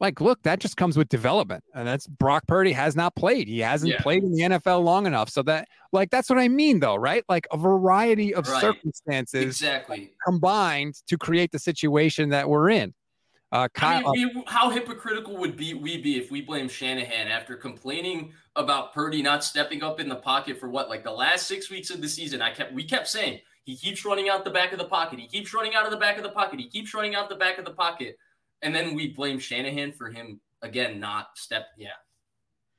like 0.00 0.20
look, 0.20 0.42
that 0.42 0.58
just 0.58 0.76
comes 0.76 0.96
with 0.96 1.08
development. 1.08 1.62
And 1.74 1.86
that's 1.86 2.06
Brock 2.06 2.46
Purdy 2.46 2.72
has 2.72 2.96
not 2.96 3.14
played. 3.14 3.48
He 3.48 3.60
hasn't 3.60 3.92
yeah. 3.92 4.00
played 4.00 4.24
in 4.24 4.32
the 4.32 4.42
NFL 4.42 4.82
long 4.82 5.06
enough. 5.06 5.28
So 5.28 5.42
that 5.42 5.68
like 5.92 6.10
that's 6.10 6.30
what 6.30 6.38
I 6.38 6.48
mean 6.48 6.80
though, 6.80 6.96
right? 6.96 7.22
Like 7.28 7.46
a 7.52 7.56
variety 7.56 8.34
of 8.34 8.48
right. 8.48 8.60
circumstances 8.60 9.44
exactly 9.44 10.12
combined 10.24 10.94
to 11.08 11.18
create 11.18 11.52
the 11.52 11.58
situation 11.58 12.30
that 12.30 12.48
we're 12.48 12.70
in. 12.70 12.94
Uh, 13.52 13.66
Kyle, 13.74 14.08
I 14.08 14.12
mean, 14.12 14.30
we, 14.34 14.42
how 14.46 14.70
hypocritical 14.70 15.36
would 15.38 15.56
be 15.56 15.74
we 15.74 16.00
be 16.00 16.16
if 16.16 16.30
we 16.30 16.40
blame 16.40 16.68
Shanahan 16.68 17.26
after 17.26 17.56
complaining 17.56 18.32
about 18.54 18.94
Purdy 18.94 19.22
not 19.22 19.42
stepping 19.42 19.82
up 19.82 19.98
in 19.98 20.08
the 20.08 20.16
pocket 20.16 20.60
for 20.60 20.68
what 20.68 20.88
like 20.88 21.02
the 21.02 21.10
last 21.10 21.48
six 21.48 21.68
weeks 21.68 21.90
of 21.90 22.00
the 22.00 22.08
season? 22.08 22.40
I 22.40 22.52
kept 22.52 22.72
we 22.72 22.84
kept 22.84 23.08
saying 23.08 23.40
he 23.64 23.76
keeps 23.76 24.04
running 24.04 24.28
out 24.28 24.44
the 24.44 24.50
back 24.50 24.72
of 24.72 24.78
the 24.78 24.84
pocket. 24.84 25.18
He 25.18 25.26
keeps 25.26 25.52
running 25.52 25.74
out 25.74 25.84
of 25.84 25.90
the 25.90 25.96
back 25.96 26.16
of 26.16 26.22
the 26.22 26.30
pocket. 26.30 26.60
He 26.60 26.68
keeps 26.68 26.94
running 26.94 27.16
out 27.16 27.28
the 27.28 27.36
back 27.36 27.58
of 27.58 27.64
the 27.64 27.72
pocket. 27.72 28.16
And 28.62 28.74
then 28.74 28.94
we 28.94 29.08
blame 29.08 29.38
Shanahan 29.40 29.92
for 29.92 30.10
him 30.10 30.40
again 30.62 31.00
not 31.00 31.36
step. 31.36 31.66
Yeah, 31.76 31.88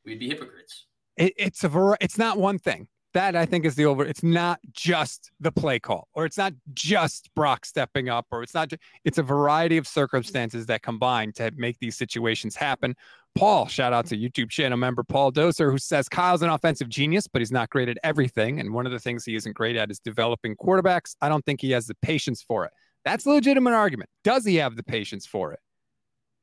we'd 0.06 0.20
be 0.20 0.30
hypocrites. 0.30 0.86
It, 1.18 1.34
it's 1.38 1.66
a 1.66 1.70
var- 1.70 1.98
It's 2.00 2.18
not 2.18 2.38
one 2.38 2.60
thing. 2.60 2.88
That 3.14 3.36
I 3.36 3.46
think 3.46 3.66
is 3.66 3.76
the 3.76 3.86
over. 3.86 4.06
It's 4.06 4.24
not 4.24 4.60
just 4.72 5.32
the 5.42 5.52
play 5.52 5.80
call, 5.80 6.08
or 6.14 6.26
it's 6.26 6.38
not 6.38 6.54
just 6.74 7.30
Brock 7.36 7.66
stepping 7.66 8.08
up, 8.08 8.28
or 8.32 8.42
it's 8.42 8.54
not. 8.54 8.72
It's 9.04 9.18
a 9.18 9.24
variety 9.24 9.78
of 9.78 9.86
circumstances 9.86 10.66
that 10.68 10.82
combine 10.82 11.34
to 11.34 11.52
make 11.58 11.78
these 11.80 11.98
situations 11.98 12.56
happen. 12.56 12.96
Paul, 13.36 13.68
shout 13.68 13.94
out 13.94 14.06
to 14.08 14.18
YouTube 14.18 14.50
channel 14.50 14.78
member 14.78 15.04
Paul 15.04 15.32
Doser, 15.32 15.72
who 15.72 15.78
says 15.78 16.10
Kyle's 16.10 16.42
an 16.42 16.50
offensive 16.50 16.90
genius, 16.90 17.28
but 17.28 17.42
he's 17.42 17.52
not 17.52 17.70
great 17.70 17.90
at 17.90 17.98
everything. 18.04 18.60
And 18.60 18.74
one 18.74 18.86
of 18.86 18.92
the 18.92 19.00
things 19.00 19.26
he 19.26 19.36
isn't 19.36 19.56
great 19.56 19.76
at 19.76 19.92
is 19.92 20.00
developing 20.00 20.56
quarterbacks. 20.56 21.16
I 21.22 21.30
don't 21.30 21.46
think 21.46 21.62
he 21.62 21.72
has 21.72 21.88
the 21.88 21.96
patience 22.02 22.42
for 22.42 22.66
it. 22.66 22.72
That's 23.06 23.26
a 23.26 23.30
legitimate 23.30 23.74
argument. 23.74 24.10
Does 24.24 24.46
he 24.46 24.56
have 24.58 24.76
the 24.76 24.84
patience 24.84 25.26
for 25.26 25.54
it? 25.54 25.60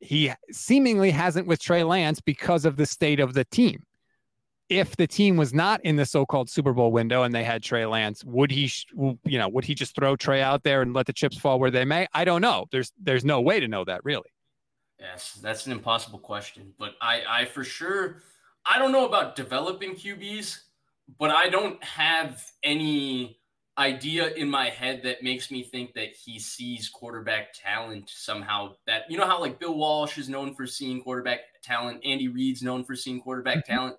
He 0.00 0.32
seemingly 0.50 1.10
hasn't 1.10 1.46
with 1.46 1.60
Trey 1.60 1.84
Lance 1.84 2.20
because 2.20 2.64
of 2.64 2.76
the 2.76 2.86
state 2.86 3.20
of 3.20 3.34
the 3.34 3.44
team. 3.44 3.84
If 4.68 4.96
the 4.96 5.06
team 5.06 5.36
was 5.36 5.54
not 5.54 5.80
in 5.84 5.96
the 5.96 6.04
so-called 6.04 6.50
Super 6.50 6.72
Bowl 6.72 6.92
window 6.92 7.22
and 7.22 7.34
they 7.34 7.44
had 7.44 7.62
Trey 7.62 7.86
Lance, 7.86 8.22
would 8.24 8.50
he, 8.50 8.70
you 9.24 9.38
know, 9.38 9.48
would 9.48 9.64
he 9.64 9.74
just 9.74 9.94
throw 9.94 10.14
Trey 10.14 10.42
out 10.42 10.62
there 10.62 10.82
and 10.82 10.92
let 10.92 11.06
the 11.06 11.12
chips 11.12 11.38
fall 11.38 11.58
where 11.58 11.70
they 11.70 11.84
may? 11.84 12.06
I 12.12 12.24
don't 12.24 12.42
know. 12.42 12.66
There's 12.70 12.92
there's 13.02 13.24
no 13.24 13.40
way 13.40 13.60
to 13.60 13.68
know 13.68 13.84
that 13.84 14.04
really. 14.04 14.30
Yes, 14.98 15.38
that's 15.40 15.66
an 15.66 15.72
impossible 15.72 16.18
question. 16.18 16.74
But 16.78 16.94
I, 17.00 17.22
I 17.28 17.44
for 17.44 17.64
sure, 17.64 18.22
I 18.66 18.78
don't 18.78 18.92
know 18.92 19.06
about 19.06 19.36
developing 19.36 19.94
QBs, 19.94 20.58
but 21.18 21.30
I 21.30 21.48
don't 21.48 21.82
have 21.84 22.44
any 22.62 23.38
idea 23.78 24.34
in 24.34 24.50
my 24.50 24.68
head 24.68 25.02
that 25.04 25.22
makes 25.22 25.52
me 25.52 25.62
think 25.62 25.94
that 25.94 26.08
he 26.08 26.38
sees 26.38 26.88
quarterback 26.88 27.54
talent 27.54 28.10
somehow. 28.10 28.74
That 28.86 29.02
you 29.08 29.16
know 29.16 29.26
how 29.26 29.40
like 29.40 29.60
Bill 29.60 29.74
Walsh 29.74 30.18
is 30.18 30.28
known 30.28 30.54
for 30.54 30.66
seeing 30.66 31.00
quarterback 31.00 31.40
talent, 31.62 32.00
Andy 32.04 32.28
Reid's 32.28 32.62
known 32.62 32.84
for 32.84 32.96
seeing 32.96 33.20
quarterback 33.20 33.58
mm-hmm. 33.58 33.72
talent. 33.72 33.96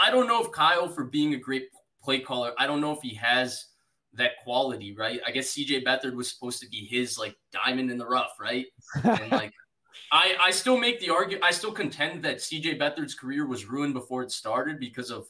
I 0.00 0.10
don't 0.10 0.26
know 0.26 0.42
if 0.42 0.52
Kyle 0.52 0.88
for 0.88 1.04
being 1.04 1.34
a 1.34 1.38
great 1.38 1.68
play 2.02 2.20
caller. 2.20 2.52
I 2.58 2.66
don't 2.66 2.80
know 2.80 2.92
if 2.92 3.00
he 3.02 3.14
has 3.14 3.66
that 4.14 4.32
quality, 4.42 4.94
right? 4.94 5.20
I 5.26 5.30
guess 5.30 5.54
CJ 5.54 5.84
Beathard 5.84 6.14
was 6.14 6.30
supposed 6.30 6.60
to 6.60 6.68
be 6.68 6.86
his 6.90 7.18
like 7.18 7.36
diamond 7.52 7.90
in 7.90 7.98
the 7.98 8.06
rough, 8.06 8.32
right? 8.40 8.66
And 9.02 9.30
like 9.32 9.52
I, 10.12 10.34
I 10.40 10.50
still 10.50 10.78
make 10.78 11.00
the 11.00 11.10
argument. 11.10 11.44
I 11.44 11.50
still 11.50 11.72
contend 11.72 12.22
that 12.24 12.38
CJ 12.38 12.78
Beathard's 12.78 13.14
career 13.14 13.46
was 13.46 13.66
ruined 13.66 13.94
before 13.94 14.22
it 14.22 14.30
started 14.30 14.78
because 14.78 15.10
of 15.10 15.26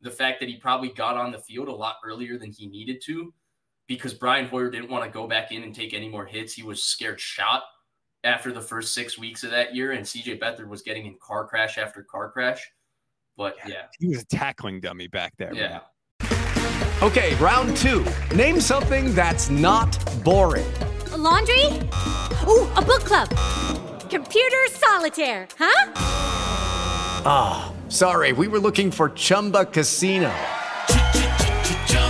the 0.00 0.10
fact 0.10 0.40
that 0.40 0.48
he 0.48 0.56
probably 0.56 0.88
got 0.90 1.16
on 1.16 1.32
the 1.32 1.38
field 1.38 1.68
a 1.68 1.72
lot 1.72 1.96
earlier 2.04 2.38
than 2.38 2.50
he 2.50 2.66
needed 2.66 3.00
to 3.06 3.32
because 3.86 4.14
Brian 4.14 4.46
Hoyer 4.46 4.70
didn't 4.70 4.90
want 4.90 5.04
to 5.04 5.10
go 5.10 5.26
back 5.26 5.52
in 5.52 5.62
and 5.62 5.74
take 5.74 5.94
any 5.94 6.08
more 6.08 6.24
hits. 6.24 6.54
He 6.54 6.62
was 6.62 6.82
scared 6.82 7.20
shot 7.20 7.62
after 8.24 8.52
the 8.52 8.60
first 8.60 8.94
six 8.94 9.18
weeks 9.18 9.44
of 9.44 9.50
that 9.50 9.74
year, 9.74 9.92
and 9.92 10.04
CJ 10.04 10.40
Beathard 10.40 10.68
was 10.68 10.82
getting 10.82 11.06
in 11.06 11.16
car 11.20 11.46
crash 11.46 11.78
after 11.78 12.02
car 12.02 12.30
crash. 12.30 12.66
But 13.36 13.56
yeah, 13.66 13.74
yeah. 13.74 13.82
he 13.98 14.08
was 14.08 14.22
a 14.22 14.26
tackling 14.26 14.80
dummy 14.80 15.08
back 15.08 15.34
there. 15.38 15.52
Yeah. 15.54 15.68
Man. 15.68 15.80
Okay, 17.02 17.34
round 17.36 17.76
two. 17.76 18.06
Name 18.34 18.60
something 18.60 19.14
that's 19.14 19.50
not 19.50 19.90
boring. 20.22 20.72
A 21.12 21.16
laundry? 21.16 21.66
Ooh, 22.46 22.68
a 22.76 22.82
book 22.82 23.04
club 23.04 23.28
Computer 24.08 24.58
solitaire, 24.70 25.48
huh? 25.58 25.92
Ah, 27.24 27.72
oh, 27.72 27.90
sorry, 27.90 28.32
we 28.32 28.46
were 28.46 28.58
looking 28.58 28.90
for 28.90 29.08
Chumba 29.10 29.64
Casino. 29.64 30.30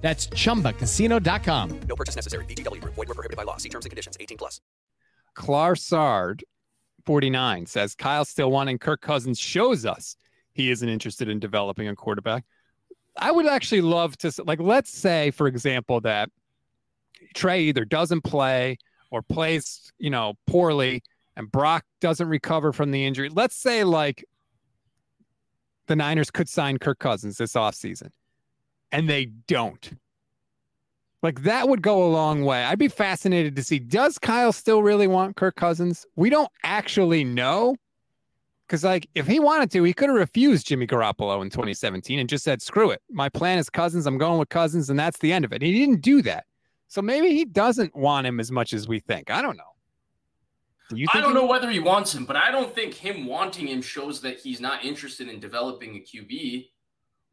That's 0.00 0.28
ChumbaCasino.com. 0.28 1.80
No 1.88 1.96
purchase 1.96 2.16
necessary. 2.16 2.44
VGW. 2.46 2.80
Void 2.82 2.96
were 2.96 3.06
prohibited 3.06 3.36
by 3.36 3.42
law. 3.42 3.58
See 3.58 3.68
terms 3.68 3.84
and 3.84 3.90
conditions. 3.90 4.16
18 4.18 4.38
plus. 4.38 4.60
Clarsard, 5.36 6.42
49, 7.04 7.66
says, 7.66 7.94
Kyle 7.94 8.24
still 8.24 8.50
wanting 8.50 8.78
Kirk 8.78 9.00
Cousins 9.00 9.38
shows 9.38 9.86
us 9.86 10.16
he 10.52 10.70
isn't 10.70 10.88
interested 10.88 11.28
in 11.28 11.38
developing 11.38 11.88
a 11.88 11.94
quarterback. 11.94 12.44
I 13.16 13.30
would 13.30 13.46
actually 13.46 13.80
love 13.80 14.16
to 14.18 14.32
like 14.46 14.60
let's 14.60 14.90
say 14.90 15.30
for 15.30 15.46
example 15.46 16.00
that 16.02 16.30
Trey 17.34 17.62
either 17.62 17.84
doesn't 17.84 18.22
play 18.22 18.78
or 19.10 19.20
plays, 19.22 19.92
you 19.98 20.10
know, 20.10 20.34
poorly 20.46 21.02
and 21.36 21.50
Brock 21.50 21.84
doesn't 22.00 22.28
recover 22.28 22.72
from 22.72 22.92
the 22.92 23.04
injury. 23.04 23.28
Let's 23.28 23.56
say 23.56 23.84
like 23.84 24.24
the 25.86 25.96
Niners 25.96 26.30
could 26.30 26.48
sign 26.48 26.78
Kirk 26.78 26.98
Cousins 26.98 27.36
this 27.36 27.54
offseason 27.54 28.10
and 28.92 29.08
they 29.08 29.26
don't. 29.26 29.90
Like 31.22 31.42
that 31.42 31.68
would 31.68 31.82
go 31.82 32.04
a 32.04 32.08
long 32.08 32.44
way. 32.44 32.64
I'd 32.64 32.78
be 32.78 32.88
fascinated 32.88 33.54
to 33.56 33.62
see 33.62 33.78
does 33.78 34.18
Kyle 34.18 34.52
still 34.52 34.82
really 34.82 35.06
want 35.06 35.36
Kirk 35.36 35.56
Cousins? 35.56 36.06
We 36.16 36.30
don't 36.30 36.50
actually 36.64 37.24
know. 37.24 37.76
Because, 38.66 38.84
like, 38.84 39.08
if 39.16 39.26
he 39.26 39.40
wanted 39.40 39.68
to, 39.72 39.82
he 39.82 39.92
could 39.92 40.10
have 40.10 40.16
refused 40.16 40.68
Jimmy 40.68 40.86
Garoppolo 40.86 41.42
in 41.42 41.50
2017 41.50 42.20
and 42.20 42.28
just 42.28 42.44
said, 42.44 42.62
screw 42.62 42.90
it. 42.90 43.02
My 43.10 43.28
plan 43.28 43.58
is 43.58 43.68
Cousins. 43.68 44.06
I'm 44.06 44.16
going 44.16 44.38
with 44.38 44.48
Cousins, 44.48 44.90
and 44.90 44.96
that's 44.98 45.18
the 45.18 45.32
end 45.32 45.44
of 45.44 45.52
it. 45.52 45.60
He 45.60 45.72
didn't 45.72 46.02
do 46.02 46.22
that. 46.22 46.44
So 46.86 47.02
maybe 47.02 47.34
he 47.34 47.44
doesn't 47.44 47.96
want 47.96 48.28
him 48.28 48.38
as 48.38 48.52
much 48.52 48.72
as 48.72 48.86
we 48.86 49.00
think. 49.00 49.28
I 49.28 49.42
don't 49.42 49.56
know. 49.56 49.64
Do 50.90 51.04
I 51.12 51.20
don't 51.20 51.34
know 51.34 51.46
whether 51.46 51.68
he 51.68 51.80
wants 51.80 52.14
him, 52.14 52.24
but 52.24 52.36
I 52.36 52.52
don't 52.52 52.72
think 52.72 52.94
him 52.94 53.26
wanting 53.26 53.66
him 53.66 53.82
shows 53.82 54.20
that 54.20 54.38
he's 54.38 54.60
not 54.60 54.84
interested 54.84 55.28
in 55.28 55.40
developing 55.40 55.96
a 55.96 55.98
QB. 55.98 56.68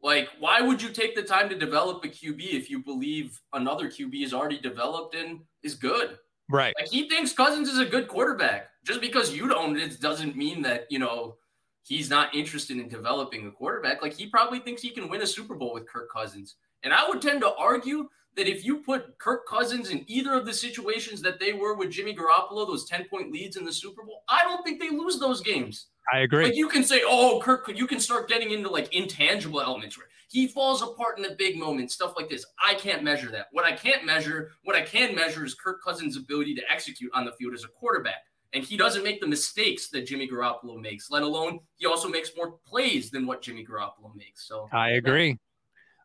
Like, 0.02 0.28
why 0.38 0.60
would 0.60 0.80
you 0.80 0.90
take 0.90 1.16
the 1.16 1.22
time 1.22 1.48
to 1.48 1.56
develop 1.56 2.04
a 2.04 2.08
QB 2.08 2.52
if 2.52 2.70
you 2.70 2.82
believe 2.82 3.40
another 3.52 3.90
QB 3.90 4.24
is 4.24 4.32
already 4.32 4.58
developed 4.58 5.14
and 5.14 5.40
is 5.62 5.74
good? 5.74 6.18
Right. 6.50 6.74
Like 6.78 6.88
he 6.88 7.08
thinks 7.08 7.32
Cousins 7.32 7.68
is 7.68 7.78
a 7.78 7.84
good 7.84 8.08
quarterback. 8.08 8.68
Just 8.84 9.00
because 9.00 9.34
you 9.34 9.48
don't, 9.48 9.76
it 9.76 10.00
doesn't 10.00 10.36
mean 10.36 10.62
that, 10.62 10.86
you 10.88 10.98
know, 10.98 11.36
he's 11.82 12.08
not 12.08 12.34
interested 12.34 12.78
in 12.78 12.88
developing 12.88 13.46
a 13.46 13.50
quarterback. 13.50 14.00
Like 14.00 14.14
he 14.14 14.26
probably 14.26 14.60
thinks 14.60 14.80
he 14.80 14.90
can 14.90 15.08
win 15.08 15.22
a 15.22 15.26
Super 15.26 15.54
Bowl 15.54 15.74
with 15.74 15.88
Kirk 15.88 16.10
Cousins. 16.10 16.56
And 16.84 16.92
I 16.92 17.08
would 17.08 17.20
tend 17.20 17.40
to 17.40 17.54
argue 17.54 18.08
that 18.36 18.48
if 18.48 18.64
you 18.64 18.78
put 18.78 19.18
Kirk 19.18 19.46
Cousins 19.48 19.90
in 19.90 20.04
either 20.06 20.34
of 20.34 20.46
the 20.46 20.52
situations 20.52 21.20
that 21.22 21.40
they 21.40 21.52
were 21.52 21.74
with 21.74 21.90
Jimmy 21.90 22.14
Garoppolo, 22.14 22.66
those 22.66 22.86
10 22.86 23.06
point 23.08 23.32
leads 23.32 23.56
in 23.56 23.64
the 23.64 23.72
Super 23.72 24.04
Bowl, 24.04 24.22
I 24.28 24.42
don't 24.44 24.62
think 24.64 24.80
they 24.80 24.90
lose 24.90 25.18
those 25.18 25.40
games. 25.40 25.86
I 26.12 26.20
agree. 26.20 26.44
Like 26.44 26.56
you 26.56 26.68
can 26.68 26.84
say, 26.84 27.02
oh, 27.04 27.40
Kirk, 27.42 27.70
you 27.74 27.86
can 27.86 28.00
start 28.00 28.28
getting 28.28 28.52
into 28.52 28.70
like 28.70 28.94
intangible 28.94 29.60
elements 29.60 29.98
where 29.98 30.06
he 30.28 30.46
falls 30.46 30.82
apart 30.82 31.16
in 31.16 31.22
the 31.22 31.34
big 31.38 31.58
moments, 31.58 31.94
stuff 31.94 32.14
like 32.16 32.28
this. 32.28 32.44
I 32.64 32.74
can't 32.74 33.02
measure 33.02 33.30
that. 33.30 33.46
What 33.52 33.64
I 33.64 33.72
can't 33.72 34.04
measure, 34.04 34.52
what 34.64 34.76
I 34.76 34.82
can 34.82 35.14
measure 35.14 35.44
is 35.44 35.54
Kirk 35.54 35.82
Cousins' 35.82 36.16
ability 36.16 36.54
to 36.56 36.62
execute 36.70 37.10
on 37.14 37.24
the 37.24 37.32
field 37.32 37.54
as 37.54 37.64
a 37.64 37.68
quarterback. 37.68 38.22
And 38.54 38.64
he 38.64 38.76
doesn't 38.78 39.04
make 39.04 39.20
the 39.20 39.26
mistakes 39.26 39.88
that 39.90 40.06
Jimmy 40.06 40.28
Garoppolo 40.28 40.80
makes, 40.80 41.10
let 41.10 41.22
alone 41.22 41.60
he 41.76 41.86
also 41.86 42.08
makes 42.08 42.30
more 42.34 42.54
plays 42.66 43.10
than 43.10 43.26
what 43.26 43.42
Jimmy 43.42 43.66
Garoppolo 43.66 44.14
makes. 44.16 44.46
So 44.48 44.68
I 44.72 44.90
agree. 44.92 45.36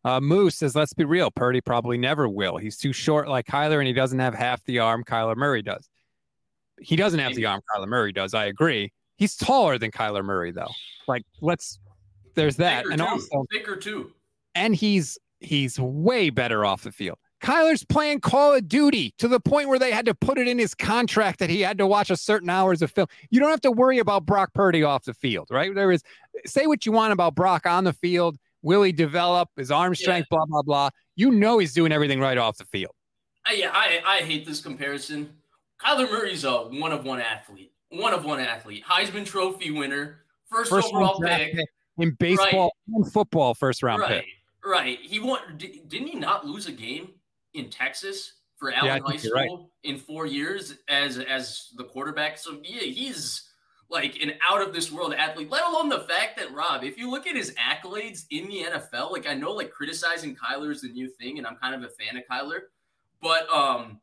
Uh, 0.05 0.19
Moose 0.19 0.55
says, 0.55 0.75
let's 0.75 0.93
be 0.93 1.05
real. 1.05 1.31
Purdy 1.31 1.61
probably 1.61 1.97
never 1.97 2.27
will. 2.27 2.57
He's 2.57 2.77
too 2.77 2.91
short 2.91 3.27
like 3.27 3.45
Kyler, 3.45 3.79
and 3.79 3.87
he 3.87 3.93
doesn't 3.93 4.19
have 4.19 4.33
half 4.33 4.63
the 4.65 4.79
arm 4.79 5.03
Kyler 5.03 5.35
Murray 5.35 5.61
does. 5.61 5.87
He 6.79 6.95
doesn't 6.95 7.19
have 7.19 7.35
the 7.35 7.45
arm 7.45 7.61
Kyler 7.73 7.87
Murray 7.87 8.11
does. 8.11 8.33
I 8.33 8.45
agree. 8.45 8.91
He's 9.15 9.35
taller 9.35 9.77
than 9.77 9.91
Kyler 9.91 10.23
Murray, 10.23 10.51
though. 10.51 10.71
Like, 11.07 11.23
let's, 11.39 11.79
there's 12.35 12.57
that. 12.57 12.85
and 12.85 12.97
too. 12.97 13.05
also, 13.05 13.45
thicker 13.51 13.75
too. 13.75 14.11
And 14.55 14.75
he's, 14.75 15.17
he's 15.39 15.79
way 15.79 16.29
better 16.29 16.65
off 16.65 16.83
the 16.83 16.91
field. 16.91 17.17
Kyler's 17.43 17.83
playing 17.83 18.21
Call 18.21 18.55
of 18.55 18.67
Duty 18.69 19.13
to 19.17 19.27
the 19.27 19.39
point 19.39 19.67
where 19.67 19.77
they 19.77 19.91
had 19.91 20.05
to 20.05 20.13
put 20.13 20.37
it 20.37 20.47
in 20.47 20.57
his 20.57 20.73
contract 20.73 21.39
that 21.39 21.49
he 21.49 21.59
had 21.59 21.77
to 21.77 21.85
watch 21.85 22.09
a 22.09 22.15
certain 22.15 22.49
hours 22.49 22.81
of 22.81 22.89
film. 22.89 23.07
You 23.29 23.41
don't 23.41 23.49
have 23.49 23.61
to 23.61 23.71
worry 23.71 23.99
about 23.99 24.25
Brock 24.25 24.53
Purdy 24.53 24.81
off 24.81 25.03
the 25.03 25.13
field, 25.13 25.49
right? 25.51 25.75
There 25.75 25.91
is 25.91 26.01
say 26.45 26.67
what 26.67 26.85
you 26.85 26.93
want 26.93 27.11
about 27.11 27.35
Brock 27.35 27.65
on 27.65 27.83
the 27.83 27.91
field. 27.91 28.37
Will 28.63 28.81
he 28.81 28.91
develop 28.91 29.49
his 29.55 29.69
arm 29.69 29.93
strength? 29.93 30.27
Yeah. 30.31 30.37
Blah 30.37 30.45
blah 30.47 30.61
blah. 30.63 30.89
You 31.15 31.29
know 31.29 31.59
he's 31.59 31.73
doing 31.73 31.91
everything 31.91 32.19
right 32.19 32.37
off 32.37 32.57
the 32.57 32.65
field. 32.65 32.93
Uh, 33.47 33.53
yeah, 33.53 33.69
I 33.71 34.01
I 34.05 34.17
hate 34.19 34.47
this 34.47 34.61
comparison. 34.61 35.29
Kyler 35.79 36.09
Murray's 36.09 36.45
a 36.45 36.51
one 36.51 36.91
of 36.91 37.03
one 37.03 37.19
athlete, 37.19 37.73
one 37.89 38.13
of 38.13 38.25
one 38.25 38.39
athlete, 38.39 38.83
Heisman 38.85 39.25
Trophy 39.25 39.69
winner, 39.69 40.21
first, 40.49 40.69
first 40.69 40.87
overall 40.93 41.19
pick. 41.19 41.53
pick 41.53 41.67
in 41.97 42.15
baseball 42.19 42.71
right. 42.87 42.95
and 42.95 43.11
football, 43.11 43.53
first 43.53 43.83
round 43.83 44.01
right. 44.01 44.21
pick. 44.21 44.25
Right. 44.65 44.99
He 45.01 45.19
won. 45.19 45.39
Didn't 45.57 46.07
he 46.07 46.15
not 46.15 46.45
lose 46.45 46.67
a 46.67 46.71
game 46.71 47.09
in 47.53 47.69
Texas 47.69 48.33
for 48.55 48.71
Allen 48.71 48.85
yeah, 48.85 48.99
High 49.05 49.17
School 49.17 49.33
right. 49.33 49.49
in 49.83 49.97
four 49.97 50.25
years 50.25 50.77
as 50.87 51.19
as 51.19 51.69
the 51.75 51.83
quarterback? 51.83 52.37
So 52.37 52.59
yeah, 52.63 52.79
he's 52.81 53.49
like 53.89 54.21
an 54.21 54.33
out 54.49 54.61
of 54.61 54.73
this 54.73 54.91
world 54.91 55.13
athlete, 55.13 55.49
let 55.49 55.67
alone 55.67 55.89
the 55.89 56.01
fact 56.01 56.37
that 56.37 56.53
Rob, 56.53 56.83
if 56.83 56.97
you 56.97 57.09
look 57.09 57.27
at 57.27 57.35
his 57.35 57.53
accolades 57.55 58.25
in 58.31 58.47
the 58.47 58.63
NFL, 58.63 59.11
like 59.11 59.27
I 59.27 59.33
know 59.33 59.51
like 59.51 59.71
criticizing 59.71 60.35
Kyler 60.35 60.71
is 60.71 60.81
the 60.81 60.89
new 60.89 61.09
thing, 61.09 61.37
and 61.37 61.45
I'm 61.45 61.55
kind 61.57 61.75
of 61.75 61.83
a 61.83 61.93
fan 61.93 62.17
of 62.17 62.23
Kyler, 62.29 62.61
but 63.21 63.49
um 63.53 63.99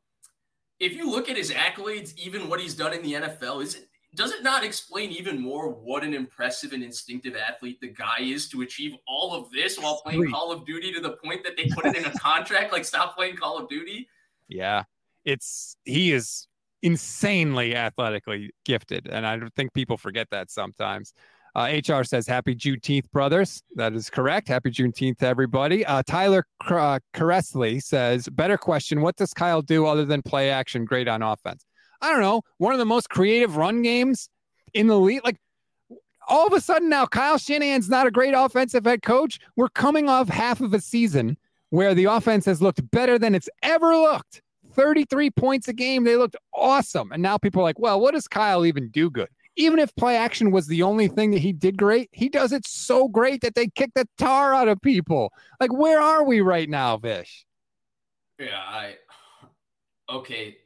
if 0.78 0.94
you 0.94 1.10
look 1.10 1.28
at 1.28 1.36
his 1.36 1.50
accolades, 1.50 2.16
even 2.16 2.48
what 2.48 2.58
he's 2.58 2.74
done 2.74 2.94
in 2.94 3.02
the 3.02 3.12
NFL, 3.12 3.62
is 3.62 3.74
it 3.74 3.90
does 4.14 4.32
it 4.32 4.42
not 4.42 4.64
explain 4.64 5.10
even 5.10 5.40
more 5.40 5.68
what 5.68 6.02
an 6.02 6.14
impressive 6.14 6.72
and 6.72 6.82
instinctive 6.82 7.36
athlete 7.36 7.80
the 7.80 7.88
guy 7.88 8.18
is 8.20 8.48
to 8.48 8.62
achieve 8.62 8.96
all 9.06 9.34
of 9.34 9.50
this 9.52 9.78
while 9.78 10.00
playing 10.00 10.22
Sweet. 10.22 10.32
Call 10.32 10.50
of 10.50 10.66
Duty 10.66 10.92
to 10.92 11.00
the 11.00 11.12
point 11.12 11.44
that 11.44 11.56
they 11.56 11.68
put 11.68 11.86
it 11.86 11.96
in 11.96 12.04
a 12.04 12.18
contract 12.18 12.72
like 12.72 12.84
stop 12.84 13.16
playing 13.16 13.36
Call 13.36 13.58
of 13.58 13.68
Duty? 13.68 14.08
Yeah. 14.48 14.84
It's 15.24 15.76
he 15.84 16.12
is 16.12 16.48
insanely 16.82 17.74
athletically 17.74 18.50
gifted. 18.64 19.08
And 19.08 19.26
I 19.26 19.38
think 19.56 19.72
people 19.72 19.96
forget 19.96 20.28
that 20.30 20.50
sometimes. 20.50 21.12
Uh, 21.54 21.80
HR 21.86 22.04
says, 22.04 22.26
Happy 22.26 22.54
Juneteenth, 22.54 23.10
brothers. 23.10 23.62
That 23.74 23.92
is 23.94 24.08
correct. 24.08 24.48
Happy 24.48 24.70
Juneteenth 24.70 25.18
to 25.18 25.26
everybody. 25.26 25.84
Uh, 25.84 26.02
Tyler 26.06 26.46
uh, 26.68 27.00
Caressley 27.14 27.82
says, 27.82 28.28
Better 28.28 28.56
question. 28.56 29.00
What 29.00 29.16
does 29.16 29.34
Kyle 29.34 29.62
do 29.62 29.86
other 29.86 30.04
than 30.04 30.22
play 30.22 30.50
action 30.50 30.84
great 30.84 31.08
on 31.08 31.22
offense? 31.22 31.64
I 32.00 32.10
don't 32.10 32.20
know. 32.20 32.42
One 32.58 32.72
of 32.72 32.78
the 32.78 32.84
most 32.84 33.10
creative 33.10 33.56
run 33.56 33.82
games 33.82 34.30
in 34.74 34.86
the 34.86 34.98
league. 34.98 35.22
Like, 35.24 35.36
all 36.28 36.46
of 36.46 36.52
a 36.52 36.60
sudden 36.60 36.88
now, 36.88 37.06
Kyle 37.06 37.38
Shanahan's 37.38 37.88
not 37.88 38.06
a 38.06 38.10
great 38.10 38.34
offensive 38.34 38.84
head 38.84 39.02
coach. 39.02 39.40
We're 39.56 39.68
coming 39.68 40.08
off 40.08 40.28
half 40.28 40.60
of 40.60 40.72
a 40.72 40.80
season 40.80 41.36
where 41.70 41.94
the 41.94 42.04
offense 42.04 42.44
has 42.46 42.62
looked 42.62 42.88
better 42.90 43.18
than 43.18 43.34
it's 43.34 43.48
ever 43.62 43.96
looked. 43.96 44.42
33 44.74 45.30
points 45.30 45.68
a 45.68 45.72
game. 45.72 46.04
They 46.04 46.16
looked 46.16 46.36
awesome. 46.54 47.12
And 47.12 47.22
now 47.22 47.38
people 47.38 47.60
are 47.60 47.64
like, 47.64 47.78
well, 47.78 48.00
what 48.00 48.14
does 48.14 48.28
Kyle 48.28 48.64
even 48.64 48.88
do 48.90 49.10
good? 49.10 49.28
Even 49.56 49.78
if 49.78 49.94
play 49.96 50.16
action 50.16 50.50
was 50.52 50.66
the 50.66 50.82
only 50.82 51.08
thing 51.08 51.32
that 51.32 51.40
he 51.40 51.52
did 51.52 51.76
great, 51.76 52.08
he 52.12 52.28
does 52.28 52.52
it 52.52 52.66
so 52.66 53.08
great 53.08 53.42
that 53.42 53.54
they 53.54 53.68
kick 53.68 53.90
the 53.94 54.08
tar 54.16 54.54
out 54.54 54.68
of 54.68 54.80
people. 54.80 55.32
Like, 55.58 55.72
where 55.72 56.00
are 56.00 56.24
we 56.24 56.40
right 56.40 56.68
now, 56.68 56.96
Vish? 56.96 57.44
Yeah, 58.38 58.56
I 58.56 58.94
okay. 60.08 60.56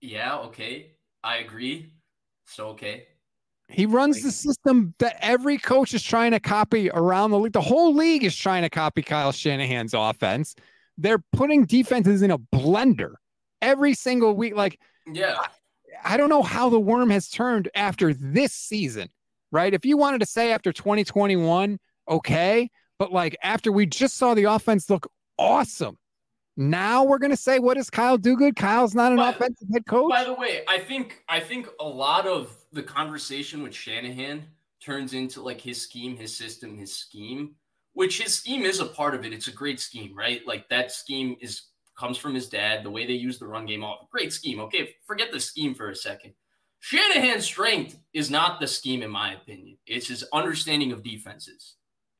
Yeah, 0.00 0.38
okay. 0.38 0.92
I 1.24 1.38
agree. 1.38 1.92
So 2.46 2.68
okay. 2.68 3.06
He 3.68 3.86
runs 3.86 4.16
like, 4.16 4.24
the 4.24 4.32
system 4.32 4.94
that 4.98 5.16
every 5.20 5.58
coach 5.58 5.94
is 5.94 6.02
trying 6.02 6.32
to 6.32 6.40
copy 6.40 6.90
around 6.90 7.30
the 7.30 7.38
league. 7.38 7.52
The 7.52 7.60
whole 7.60 7.94
league 7.94 8.24
is 8.24 8.36
trying 8.36 8.62
to 8.62 8.70
copy 8.70 9.02
Kyle 9.02 9.32
Shanahan's 9.32 9.94
offense. 9.94 10.54
They're 10.98 11.22
putting 11.32 11.64
defenses 11.64 12.22
in 12.22 12.30
a 12.30 12.38
blender 12.38 13.14
every 13.62 13.94
single 13.94 14.34
week. 14.34 14.54
Like, 14.54 14.78
yeah, 15.06 15.36
I, 15.38 16.14
I 16.14 16.16
don't 16.16 16.28
know 16.28 16.42
how 16.42 16.68
the 16.68 16.80
worm 16.80 17.10
has 17.10 17.28
turned 17.28 17.68
after 17.74 18.14
this 18.14 18.52
season, 18.52 19.08
right? 19.52 19.72
If 19.72 19.84
you 19.84 19.96
wanted 19.96 20.20
to 20.20 20.26
say 20.26 20.52
after 20.52 20.72
2021, 20.72 21.78
okay, 22.08 22.70
but 22.98 23.12
like 23.12 23.36
after 23.42 23.72
we 23.72 23.86
just 23.86 24.16
saw 24.16 24.34
the 24.34 24.44
offense 24.44 24.88
look 24.90 25.10
awesome, 25.38 25.98
now 26.56 27.04
we're 27.04 27.18
gonna 27.18 27.36
say 27.36 27.58
what 27.58 27.76
does 27.76 27.90
Kyle 27.90 28.18
do 28.18 28.36
good? 28.36 28.56
Kyle's 28.56 28.94
not 28.94 29.12
an 29.12 29.18
by, 29.18 29.30
offensive 29.30 29.68
head 29.72 29.86
coach. 29.86 30.10
By 30.10 30.24
the 30.24 30.34
way, 30.34 30.62
I 30.68 30.78
think 30.78 31.24
I 31.28 31.40
think 31.40 31.68
a 31.80 31.88
lot 31.88 32.26
of 32.26 32.54
the 32.72 32.82
conversation 32.82 33.62
with 33.62 33.74
Shanahan 33.74 34.44
turns 34.80 35.14
into 35.14 35.42
like 35.42 35.60
his 35.60 35.80
scheme, 35.80 36.16
his 36.16 36.36
system, 36.36 36.76
his 36.76 36.94
scheme, 36.94 37.54
which 37.92 38.20
his 38.20 38.34
scheme 38.34 38.62
is 38.62 38.80
a 38.80 38.86
part 38.86 39.14
of 39.14 39.24
it. 39.24 39.32
It's 39.32 39.48
a 39.48 39.52
great 39.52 39.80
scheme, 39.80 40.16
right? 40.16 40.46
Like 40.46 40.68
that 40.68 40.92
scheme 40.92 41.36
is 41.40 41.62
comes 42.00 42.16
from 42.16 42.34
his 42.34 42.48
dad. 42.48 42.82
The 42.82 42.90
way 42.90 43.06
they 43.06 43.12
use 43.12 43.38
the 43.38 43.46
run 43.46 43.66
game, 43.66 43.84
all 43.84 44.08
great 44.10 44.32
scheme. 44.32 44.58
Okay, 44.60 44.94
forget 45.06 45.30
the 45.30 45.38
scheme 45.38 45.74
for 45.74 45.90
a 45.90 45.94
second. 45.94 46.32
Shanahan's 46.80 47.44
strength 47.44 47.98
is 48.14 48.30
not 48.30 48.58
the 48.58 48.66
scheme, 48.66 49.02
in 49.02 49.10
my 49.10 49.34
opinion. 49.34 49.76
It's 49.86 50.08
his 50.08 50.24
understanding 50.32 50.92
of 50.92 51.02
defenses. 51.02 51.74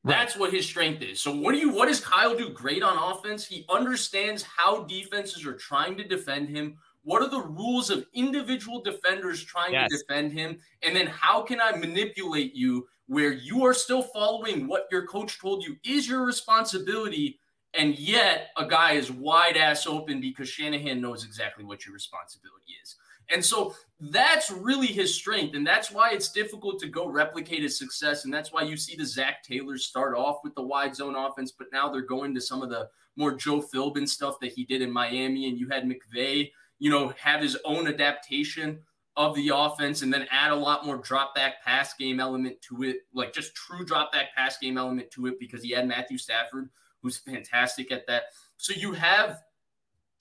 That's 0.04 0.36
what 0.36 0.52
his 0.52 0.66
strength 0.66 1.02
is. 1.02 1.20
So 1.20 1.34
what 1.34 1.52
do 1.52 1.58
you 1.58 1.70
what 1.70 1.88
does 1.88 2.00
Kyle 2.00 2.36
do 2.36 2.50
great 2.50 2.82
on 2.82 2.96
offense? 2.96 3.46
He 3.46 3.66
understands 3.68 4.42
how 4.42 4.84
defenses 4.84 5.44
are 5.44 5.56
trying 5.56 5.96
to 5.98 6.04
defend 6.04 6.48
him. 6.48 6.76
What 7.02 7.22
are 7.22 7.28
the 7.28 7.42
rules 7.42 7.90
of 7.90 8.06
individual 8.14 8.82
defenders 8.82 9.42
trying 9.42 9.72
yes. 9.72 9.90
to 9.90 9.98
defend 9.98 10.32
him? 10.32 10.58
And 10.82 10.94
then 10.94 11.06
how 11.06 11.42
can 11.42 11.60
I 11.60 11.72
manipulate 11.72 12.54
you 12.54 12.86
where 13.06 13.32
you 13.32 13.64
are 13.66 13.74
still 13.74 14.02
following 14.02 14.66
what 14.66 14.86
your 14.90 15.06
coach 15.06 15.38
told 15.38 15.64
you 15.64 15.76
is 15.84 16.08
your 16.08 16.24
responsibility 16.24 17.38
and 17.74 17.98
yet 17.98 18.48
a 18.56 18.66
guy 18.66 18.92
is 18.92 19.10
wide 19.10 19.56
ass 19.56 19.86
open 19.86 20.20
because 20.20 20.48
Shanahan 20.48 21.00
knows 21.00 21.24
exactly 21.24 21.64
what 21.64 21.84
your 21.84 21.94
responsibility 21.94 22.72
is. 22.82 22.96
And 23.32 23.44
so 23.44 23.74
that's 24.00 24.50
really 24.50 24.88
his 24.88 25.14
strength. 25.14 25.54
And 25.54 25.64
that's 25.64 25.92
why 25.92 26.10
it's 26.10 26.32
difficult 26.32 26.80
to 26.80 26.88
go 26.88 27.08
replicate 27.08 27.62
his 27.62 27.78
success. 27.78 28.24
And 28.24 28.34
that's 28.34 28.52
why 28.52 28.62
you 28.62 28.76
see 28.76 28.96
the 28.96 29.06
Zac 29.06 29.44
Taylors 29.44 29.86
start 29.86 30.16
off 30.16 30.38
with 30.42 30.54
the 30.56 30.62
wide 30.62 30.96
zone 30.96 31.14
offense, 31.14 31.52
but 31.52 31.68
now 31.72 31.88
they're 31.88 32.02
going 32.02 32.34
to 32.34 32.40
some 32.40 32.60
of 32.60 32.70
the 32.70 32.88
more 33.16 33.32
Joe 33.32 33.62
Philbin 33.62 34.08
stuff 34.08 34.40
that 34.40 34.52
he 34.52 34.64
did 34.64 34.82
in 34.82 34.90
Miami. 34.90 35.48
And 35.48 35.58
you 35.58 35.68
had 35.68 35.84
McVay, 35.84 36.50
you 36.80 36.90
know, 36.90 37.12
have 37.18 37.40
his 37.40 37.56
own 37.64 37.86
adaptation 37.86 38.80
of 39.16 39.34
the 39.34 39.50
offense 39.54 40.02
and 40.02 40.12
then 40.12 40.26
add 40.30 40.50
a 40.50 40.56
lot 40.56 40.86
more 40.86 40.96
drop 40.96 41.34
back 41.34 41.62
pass 41.62 41.94
game 41.94 42.20
element 42.20 42.60
to 42.62 42.82
it, 42.82 42.98
like 43.12 43.32
just 43.32 43.54
true 43.54 43.84
drop 43.84 44.12
back 44.12 44.34
pass 44.34 44.58
game 44.58 44.78
element 44.78 45.10
to 45.10 45.26
it 45.26 45.38
because 45.38 45.62
he 45.62 45.70
had 45.70 45.86
Matthew 45.86 46.16
Stafford, 46.16 46.70
who's 47.02 47.18
fantastic 47.18 47.90
at 47.92 48.06
that. 48.06 48.24
So 48.56 48.72
you 48.74 48.92
have 48.92 49.42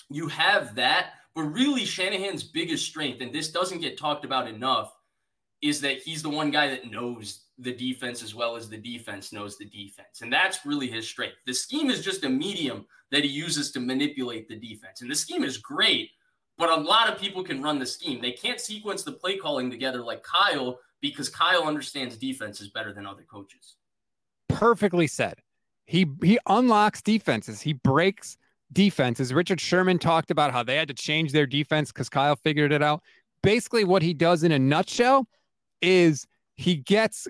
you 0.10 0.28
have 0.28 0.76
that, 0.76 1.12
but 1.36 1.44
really 1.44 1.86
Shanahan's 1.86 2.44
biggest 2.44 2.86
strength, 2.86 3.22
and 3.22 3.34
this 3.34 3.52
doesn't 3.52 3.82
get 3.82 3.98
talked 3.98 4.26
about 4.26 4.48
enough, 4.48 4.96
is 5.62 5.82
that 5.82 5.98
he's 5.98 6.24
the 6.24 6.30
one 6.30 6.52
guy 6.52 6.68
that 6.70 6.90
knows 6.90 7.42
the 7.60 7.74
defense 7.74 8.24
as 8.24 8.34
well 8.34 8.56
as 8.56 8.70
the 8.70 8.78
defense 8.78 9.32
knows 9.34 9.58
the 9.58 9.66
defense. 9.66 10.22
And 10.22 10.32
that's 10.32 10.66
really 10.66 10.88
his 10.88 11.08
strength. 11.08 11.36
The 11.46 11.54
scheme 11.54 11.90
is 11.90 12.04
just 12.04 12.24
a 12.24 12.30
medium 12.30 12.86
that 13.12 13.24
he 13.24 13.30
uses 13.30 13.72
to 13.72 13.80
manipulate 13.80 14.48
the 14.48 14.56
defense. 14.56 15.02
And 15.02 15.12
the 15.12 15.16
scheme 15.16 15.44
is 15.44 15.58
great, 15.58 16.12
but 16.58 16.70
a 16.70 16.82
lot 16.82 17.10
of 17.10 17.20
people 17.20 17.44
can 17.44 17.62
run 17.62 17.78
the 17.78 17.86
scheme. 17.86 18.22
They 18.22 18.32
can't 18.32 18.60
sequence 18.60 19.04
the 19.04 19.12
play 19.12 19.38
calling 19.38 19.70
together 19.70 20.02
like 20.02 20.24
Kyle 20.24 20.80
because 21.02 21.30
Kyle 21.30 21.64
understands 21.64 22.18
defenses 22.18 22.70
better 22.70 22.94
than 22.94 23.06
other 23.06 23.24
coaches. 23.24 23.76
Perfectly 24.48 25.08
said. 25.08 25.40
He 25.90 26.06
he 26.22 26.38
unlocks 26.46 27.02
defenses. 27.02 27.62
He 27.62 27.74
breaks 27.74 28.38
defenses. 28.72 29.34
Richard 29.34 29.60
Sherman 29.60 29.98
talked 29.98 30.30
about 30.30 30.52
how 30.52 30.62
they 30.62 30.76
had 30.76 30.88
to 30.90 30.94
change 30.94 31.32
their 31.32 31.48
defense 31.48 31.92
because 31.92 32.10
Kyle 32.10 32.36
figured 32.36 32.72
it 32.72 32.84
out. 32.84 33.02
Basically, 33.42 33.84
what 33.84 34.04
he 34.04 34.14
does 34.14 34.44
in 34.44 34.52
a 34.52 34.60
nutshell 34.60 35.28
is 35.82 36.28
he 36.58 36.76
gets 36.76 37.28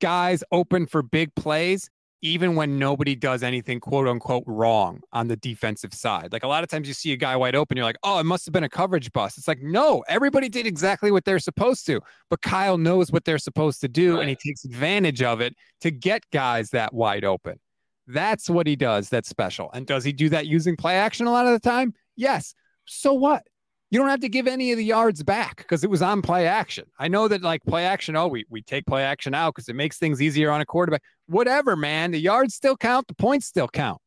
guys 0.00 0.44
open 0.52 0.86
for 0.86 1.02
big 1.02 1.34
plays 1.34 1.90
even 2.22 2.54
when 2.54 2.78
nobody 2.78 3.16
does 3.16 3.42
anything 3.42 3.80
quote 3.80 4.06
unquote 4.06 4.44
wrong 4.46 5.00
on 5.12 5.26
the 5.26 5.36
defensive 5.36 5.92
side. 5.92 6.32
Like 6.32 6.44
a 6.44 6.48
lot 6.48 6.62
of 6.62 6.70
times 6.70 6.86
you 6.86 6.94
see 6.94 7.12
a 7.12 7.16
guy 7.16 7.34
wide 7.34 7.56
open, 7.56 7.76
you're 7.76 7.84
like, 7.84 7.98
oh, 8.04 8.20
it 8.20 8.24
must 8.24 8.46
have 8.46 8.52
been 8.52 8.62
a 8.62 8.68
coverage 8.68 9.12
bust. 9.12 9.36
It's 9.36 9.48
like, 9.48 9.62
no, 9.62 10.04
everybody 10.08 10.48
did 10.48 10.64
exactly 10.64 11.10
what 11.10 11.24
they're 11.24 11.40
supposed 11.40 11.86
to. 11.86 12.00
But 12.30 12.40
Kyle 12.40 12.78
knows 12.78 13.10
what 13.10 13.24
they're 13.24 13.38
supposed 13.38 13.80
to 13.80 13.88
do 13.88 14.14
right. 14.14 14.20
and 14.20 14.28
he 14.28 14.36
takes 14.36 14.64
advantage 14.64 15.22
of 15.22 15.40
it 15.40 15.54
to 15.80 15.90
get 15.90 16.22
guys 16.30 16.70
that 16.70 16.94
wide 16.94 17.24
open. 17.24 17.58
That's 18.06 18.48
what 18.48 18.66
he 18.66 18.76
does 18.76 19.08
that's 19.08 19.28
special. 19.28 19.70
And 19.72 19.86
does 19.86 20.04
he 20.04 20.12
do 20.12 20.28
that 20.28 20.46
using 20.46 20.76
play 20.76 20.96
action 20.96 21.26
a 21.26 21.32
lot 21.32 21.46
of 21.46 21.52
the 21.52 21.60
time? 21.60 21.94
Yes. 22.14 22.54
So 22.84 23.12
what? 23.12 23.42
You 23.90 24.00
don't 24.00 24.08
have 24.08 24.20
to 24.20 24.28
give 24.28 24.46
any 24.48 24.72
of 24.72 24.78
the 24.78 24.84
yards 24.84 25.22
back 25.22 25.58
because 25.58 25.84
it 25.84 25.90
was 25.90 26.02
on 26.02 26.20
play 26.20 26.46
action. 26.46 26.86
I 26.98 27.08
know 27.08 27.28
that 27.28 27.42
like 27.42 27.64
play 27.64 27.84
action, 27.84 28.16
oh, 28.16 28.26
we, 28.26 28.44
we 28.50 28.62
take 28.62 28.84
play 28.86 29.04
action 29.04 29.32
out 29.32 29.54
because 29.54 29.68
it 29.68 29.76
makes 29.76 29.98
things 29.98 30.20
easier 30.20 30.50
on 30.50 30.60
a 30.60 30.66
quarterback. 30.66 31.02
Whatever, 31.26 31.76
man. 31.76 32.10
The 32.10 32.18
yards 32.18 32.54
still 32.54 32.76
count, 32.76 33.06
the 33.06 33.14
points 33.14 33.46
still 33.46 33.68
count. 33.68 34.00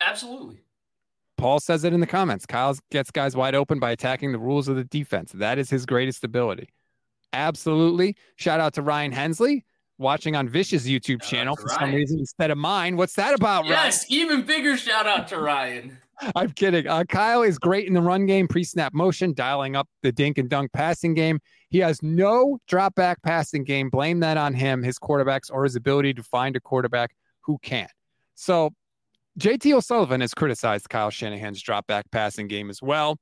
Absolutely. 0.00 0.64
Paul 1.36 1.60
says 1.60 1.84
it 1.84 1.92
in 1.92 2.00
the 2.00 2.06
comments. 2.06 2.46
Kyle 2.46 2.76
gets 2.90 3.10
guys 3.10 3.36
wide 3.36 3.54
open 3.54 3.78
by 3.78 3.90
attacking 3.90 4.32
the 4.32 4.38
rules 4.38 4.68
of 4.68 4.76
the 4.76 4.84
defense. 4.84 5.32
That 5.32 5.58
is 5.58 5.70
his 5.70 5.86
greatest 5.86 6.24
ability. 6.24 6.68
Absolutely. 7.32 8.16
Shout 8.36 8.60
out 8.60 8.74
to 8.74 8.82
Ryan 8.82 9.12
Hensley 9.12 9.64
watching 9.98 10.36
on 10.36 10.48
Vish's 10.48 10.86
YouTube 10.86 11.22
channel 11.22 11.56
for 11.56 11.66
Ryan. 11.66 11.80
some 11.80 11.94
reason 11.94 12.18
instead 12.18 12.50
of 12.50 12.58
mine. 12.58 12.96
What's 12.96 13.14
that 13.14 13.34
about, 13.34 13.66
yes, 13.66 14.06
Ryan? 14.10 14.22
even 14.22 14.42
bigger 14.42 14.76
shout 14.76 15.06
out 15.06 15.28
to 15.28 15.38
Ryan. 15.38 15.98
I'm 16.36 16.50
kidding. 16.52 16.86
Uh, 16.86 17.04
Kyle 17.04 17.42
is 17.42 17.58
great 17.58 17.86
in 17.86 17.94
the 17.94 18.00
run 18.00 18.26
game, 18.26 18.48
pre 18.48 18.64
snap 18.64 18.94
motion, 18.94 19.32
dialing 19.34 19.76
up 19.76 19.88
the 20.02 20.12
dink 20.12 20.38
and 20.38 20.48
dunk 20.48 20.72
passing 20.72 21.14
game. 21.14 21.40
He 21.70 21.78
has 21.78 22.02
no 22.02 22.58
drop 22.68 22.94
back 22.94 23.20
passing 23.22 23.64
game. 23.64 23.90
Blame 23.90 24.20
that 24.20 24.36
on 24.36 24.54
him, 24.54 24.82
his 24.82 24.98
quarterbacks, 24.98 25.50
or 25.52 25.64
his 25.64 25.76
ability 25.76 26.14
to 26.14 26.22
find 26.22 26.54
a 26.56 26.60
quarterback 26.60 27.14
who 27.40 27.58
can. 27.62 27.88
So, 28.34 28.70
JT 29.40 29.72
O'Sullivan 29.72 30.20
has 30.20 30.34
criticized 30.34 30.88
Kyle 30.88 31.10
Shanahan's 31.10 31.60
drop 31.60 31.86
back 31.88 32.08
passing 32.12 32.46
game 32.46 32.70
as 32.70 32.80
well. 32.80 33.18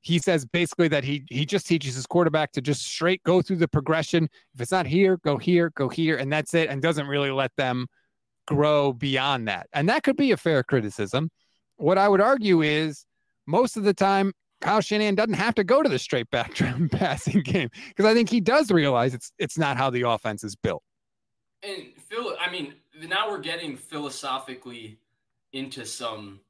He 0.00 0.18
says 0.18 0.44
basically 0.44 0.88
that 0.88 1.04
he 1.04 1.24
he 1.28 1.44
just 1.44 1.66
teaches 1.66 1.94
his 1.94 2.06
quarterback 2.06 2.52
to 2.52 2.60
just 2.60 2.86
straight 2.86 3.22
go 3.24 3.42
through 3.42 3.56
the 3.56 3.68
progression. 3.68 4.28
If 4.54 4.60
it's 4.60 4.70
not 4.70 4.86
here, 4.86 5.16
go 5.18 5.36
here, 5.36 5.70
go 5.74 5.88
here, 5.88 6.16
and 6.16 6.32
that's 6.32 6.54
it, 6.54 6.68
and 6.68 6.80
doesn't 6.80 7.06
really 7.06 7.30
let 7.30 7.50
them 7.56 7.86
grow 8.46 8.92
beyond 8.92 9.48
that. 9.48 9.66
And 9.72 9.88
that 9.88 10.04
could 10.04 10.16
be 10.16 10.30
a 10.30 10.36
fair 10.36 10.62
criticism 10.62 11.30
what 11.76 11.98
I 11.98 12.08
would 12.08 12.20
argue 12.20 12.62
is 12.62 13.04
most 13.46 13.76
of 13.76 13.84
the 13.84 13.94
time, 13.94 14.32
Kyle 14.60 14.80
Shanahan 14.80 15.14
doesn't 15.14 15.34
have 15.34 15.54
to 15.56 15.64
go 15.64 15.82
to 15.82 15.88
the 15.88 15.98
straight 15.98 16.30
back 16.30 16.54
passing 16.90 17.42
game 17.42 17.68
because 17.88 18.06
I 18.06 18.14
think 18.14 18.30
he 18.30 18.40
does 18.40 18.70
realize 18.70 19.14
it's 19.14 19.30
it's 19.38 19.58
not 19.58 19.76
how 19.76 19.90
the 19.90 20.02
offense 20.02 20.42
is 20.42 20.56
built. 20.56 20.82
And 21.62 21.92
Phil, 22.08 22.36
I 22.40 22.50
mean, 22.50 22.74
now 23.06 23.30
we're 23.30 23.40
getting 23.40 23.76
philosophically 23.76 24.98
into 25.52 25.84
some 25.84 26.40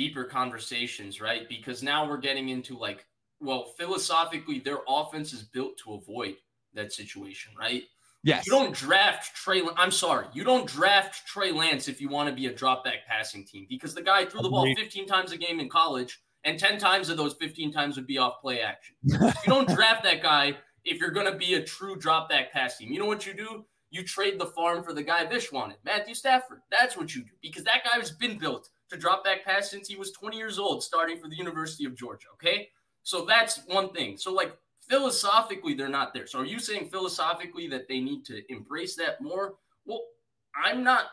deeper 0.00 0.24
conversations, 0.24 1.20
right? 1.20 1.46
Because 1.46 1.82
now 1.82 2.08
we're 2.08 2.16
getting 2.16 2.48
into 2.48 2.74
like, 2.74 3.04
well, 3.38 3.74
philosophically, 3.76 4.58
their 4.58 4.78
offense 4.88 5.34
is 5.34 5.42
built 5.42 5.76
to 5.84 5.92
avoid 5.92 6.36
that 6.72 6.90
situation, 6.90 7.52
right? 7.58 7.82
Yes. 8.22 8.46
You 8.46 8.52
don't 8.52 8.74
draft 8.74 9.36
Trey. 9.36 9.60
I'm 9.76 9.90
sorry. 9.90 10.24
You 10.32 10.42
don't 10.42 10.66
draft 10.66 11.26
Trey 11.26 11.52
Lance 11.52 11.86
if 11.86 12.00
you 12.00 12.08
want 12.08 12.30
to 12.30 12.34
be 12.34 12.46
a 12.46 12.52
drop 12.52 12.82
back 12.82 13.06
passing 13.06 13.44
team 13.44 13.66
because 13.68 13.94
the 13.94 14.00
guy 14.00 14.24
threw 14.24 14.40
the 14.40 14.48
ball 14.48 14.66
15 14.74 15.06
times 15.06 15.32
a 15.32 15.36
game 15.36 15.60
in 15.60 15.68
college, 15.68 16.22
and 16.44 16.58
10 16.58 16.78
times 16.78 17.10
of 17.10 17.18
those 17.18 17.34
15 17.34 17.70
times 17.70 17.96
would 17.96 18.06
be 18.06 18.16
off 18.16 18.40
play 18.40 18.62
action. 18.62 18.94
you 19.02 19.18
don't 19.46 19.68
draft 19.68 20.02
that 20.04 20.22
guy 20.22 20.56
if 20.86 20.98
you're 20.98 21.10
going 21.10 21.30
to 21.30 21.36
be 21.36 21.54
a 21.54 21.62
true 21.62 21.94
drop 21.96 22.30
back 22.30 22.52
pass 22.52 22.78
team. 22.78 22.90
You 22.90 23.00
know 23.00 23.06
what 23.06 23.26
you 23.26 23.34
do? 23.34 23.66
You 23.90 24.02
trade 24.02 24.40
the 24.40 24.46
farm 24.46 24.82
for 24.82 24.94
the 24.94 25.02
guy 25.02 25.26
Vish 25.26 25.52
wanted, 25.52 25.76
Matthew 25.84 26.14
Stafford. 26.14 26.60
That's 26.70 26.96
what 26.96 27.14
you 27.14 27.22
do 27.22 27.32
because 27.42 27.64
that 27.64 27.84
guy 27.84 27.98
has 27.98 28.10
been 28.10 28.38
built 28.38 28.70
to 28.90 28.96
drop 28.96 29.24
back 29.24 29.44
pass 29.44 29.70
since 29.70 29.88
he 29.88 29.96
was 29.96 30.12
20 30.12 30.36
years 30.36 30.58
old, 30.58 30.82
starting 30.82 31.18
for 31.18 31.28
the 31.28 31.36
University 31.36 31.84
of 31.84 31.94
Georgia. 31.94 32.28
Okay. 32.34 32.68
So 33.02 33.24
that's 33.24 33.60
one 33.66 33.92
thing. 33.92 34.16
So, 34.16 34.32
like, 34.32 34.56
philosophically 34.88 35.74
they're 35.74 35.88
not 35.88 36.12
there. 36.12 36.26
So 36.26 36.40
are 36.40 36.44
you 36.44 36.58
saying 36.58 36.88
philosophically 36.90 37.68
that 37.68 37.88
they 37.88 38.00
need 38.00 38.24
to 38.26 38.42
embrace 38.52 38.96
that 38.96 39.20
more? 39.20 39.54
Well, 39.86 40.02
I'm 40.54 40.82
not 40.82 41.04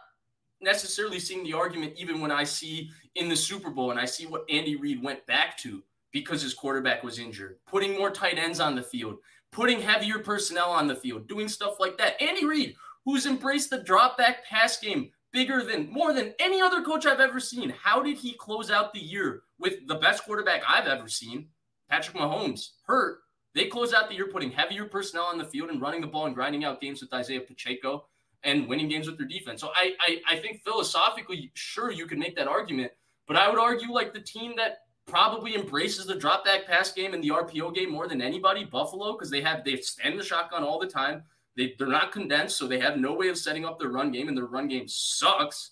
necessarily 0.59 1.19
seeing 1.19 1.43
the 1.43 1.53
argument 1.53 1.93
even 1.95 2.19
when 2.19 2.31
I 2.31 2.43
see 2.43 2.89
in 3.15 3.29
the 3.29 3.35
Super 3.35 3.69
Bowl 3.69 3.91
and 3.91 3.99
I 3.99 4.05
see 4.05 4.25
what 4.25 4.45
Andy 4.49 4.75
Reid 4.75 5.03
went 5.03 5.25
back 5.27 5.57
to 5.59 5.83
because 6.11 6.41
his 6.41 6.55
quarterback 6.55 7.03
was 7.03 7.19
injured, 7.19 7.57
putting 7.67 7.95
more 7.95 8.09
tight 8.09 8.39
ends 8.39 8.59
on 8.59 8.75
the 8.75 8.81
field, 8.81 9.17
putting 9.51 9.79
heavier 9.79 10.19
personnel 10.19 10.71
on 10.71 10.87
the 10.87 10.95
field, 10.95 11.27
doing 11.27 11.47
stuff 11.47 11.79
like 11.79 11.97
that. 11.97 12.19
Andy 12.21 12.45
Reid, 12.45 12.75
who's 13.05 13.27
embraced 13.27 13.69
the 13.69 13.83
drop 13.83 14.17
back 14.17 14.43
pass 14.45 14.79
game 14.79 15.11
bigger 15.33 15.63
than 15.63 15.91
more 15.91 16.13
than 16.13 16.33
any 16.39 16.61
other 16.61 16.81
coach 16.81 17.05
I've 17.05 17.19
ever 17.19 17.39
seen. 17.39 17.69
How 17.69 18.01
did 18.01 18.17
he 18.17 18.33
close 18.33 18.71
out 18.71 18.93
the 18.93 18.99
year 18.99 19.43
with 19.59 19.87
the 19.87 19.95
best 19.95 20.23
quarterback 20.23 20.63
I've 20.67 20.87
ever 20.87 21.07
seen, 21.07 21.47
Patrick 21.89 22.15
Mahomes, 22.17 22.69
hurt 22.85 23.19
they 23.57 23.65
close 23.65 23.91
out 23.91 24.07
the 24.07 24.15
year 24.15 24.27
putting 24.27 24.51
heavier 24.51 24.85
personnel 24.85 25.25
on 25.25 25.39
the 25.39 25.43
field 25.43 25.71
and 25.71 25.81
running 25.81 25.99
the 25.99 26.05
ball 26.05 26.27
and 26.27 26.35
grinding 26.35 26.63
out 26.63 26.79
games 26.79 27.01
with 27.01 27.11
Isaiah 27.11 27.41
Pacheco 27.41 28.05
and 28.43 28.67
winning 28.67 28.87
games 28.87 29.07
with 29.07 29.17
their 29.17 29.27
defense. 29.27 29.61
So 29.61 29.71
I, 29.75 29.93
I, 29.99 30.21
I 30.29 30.35
think 30.35 30.61
philosophically, 30.63 31.49
sure, 31.55 31.91
you 31.91 32.05
can 32.05 32.19
make 32.19 32.35
that 32.35 32.47
argument, 32.47 32.91
but 33.27 33.35
I 33.35 33.49
would 33.49 33.57
argue 33.57 33.91
like 33.91 34.13
the 34.13 34.21
team 34.21 34.53
that 34.57 34.81
probably 35.07 35.55
embraces 35.55 36.05
the 36.05 36.13
drop 36.13 36.45
back 36.45 36.67
pass 36.67 36.91
game 36.91 37.15
and 37.15 37.23
the 37.23 37.29
RPO 37.29 37.73
game 37.73 37.91
more 37.91 38.07
than 38.07 38.21
anybody, 38.21 38.63
Buffalo, 38.63 39.13
because 39.13 39.31
they 39.31 39.41
have 39.41 39.63
they 39.63 39.77
stand 39.77 40.19
the 40.19 40.23
shotgun 40.23 40.63
all 40.63 40.77
the 40.77 40.85
time. 40.85 41.23
They 41.57 41.73
they're 41.77 41.87
not 41.87 42.11
condensed, 42.11 42.57
so 42.57 42.67
they 42.67 42.79
have 42.79 42.97
no 42.97 43.13
way 43.13 43.29
of 43.29 43.37
setting 43.37 43.65
up 43.65 43.79
their 43.79 43.89
run 43.89 44.11
game, 44.11 44.27
and 44.29 44.37
their 44.37 44.45
run 44.45 44.67
game 44.67 44.87
sucks. 44.87 45.71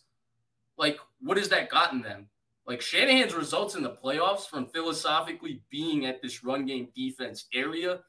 Like, 0.78 0.98
what 1.22 1.38
has 1.38 1.48
that 1.50 1.70
gotten 1.70 2.02
them? 2.02 2.28
Like 2.68 2.82
Shanahan's 2.82 3.36
results 3.36 3.76
in 3.76 3.84
the 3.84 3.96
playoffs 4.04 4.48
from 4.48 4.66
philosophically 4.68 5.62
being 5.70 6.08
at 6.08 6.22
this 6.22 6.44
run 6.44 6.66
game 6.66 6.88
defense 6.96 7.46
area 7.54 8.00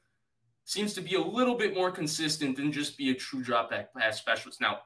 seems 0.65 0.95
to 0.95 1.03
be 1.03 1.15
a 1.15 1.21
little 1.21 1.55
bit 1.55 1.75
more 1.75 1.91
consistent 1.91 2.57
than 2.57 2.73
just 2.73 2.97
be 2.97 3.11
a 3.11 3.15
true 3.15 3.43
drop 3.43 3.71
back 3.71 3.95
pass 3.95 4.19
specialist. 4.19 4.61
Now, 4.61 4.81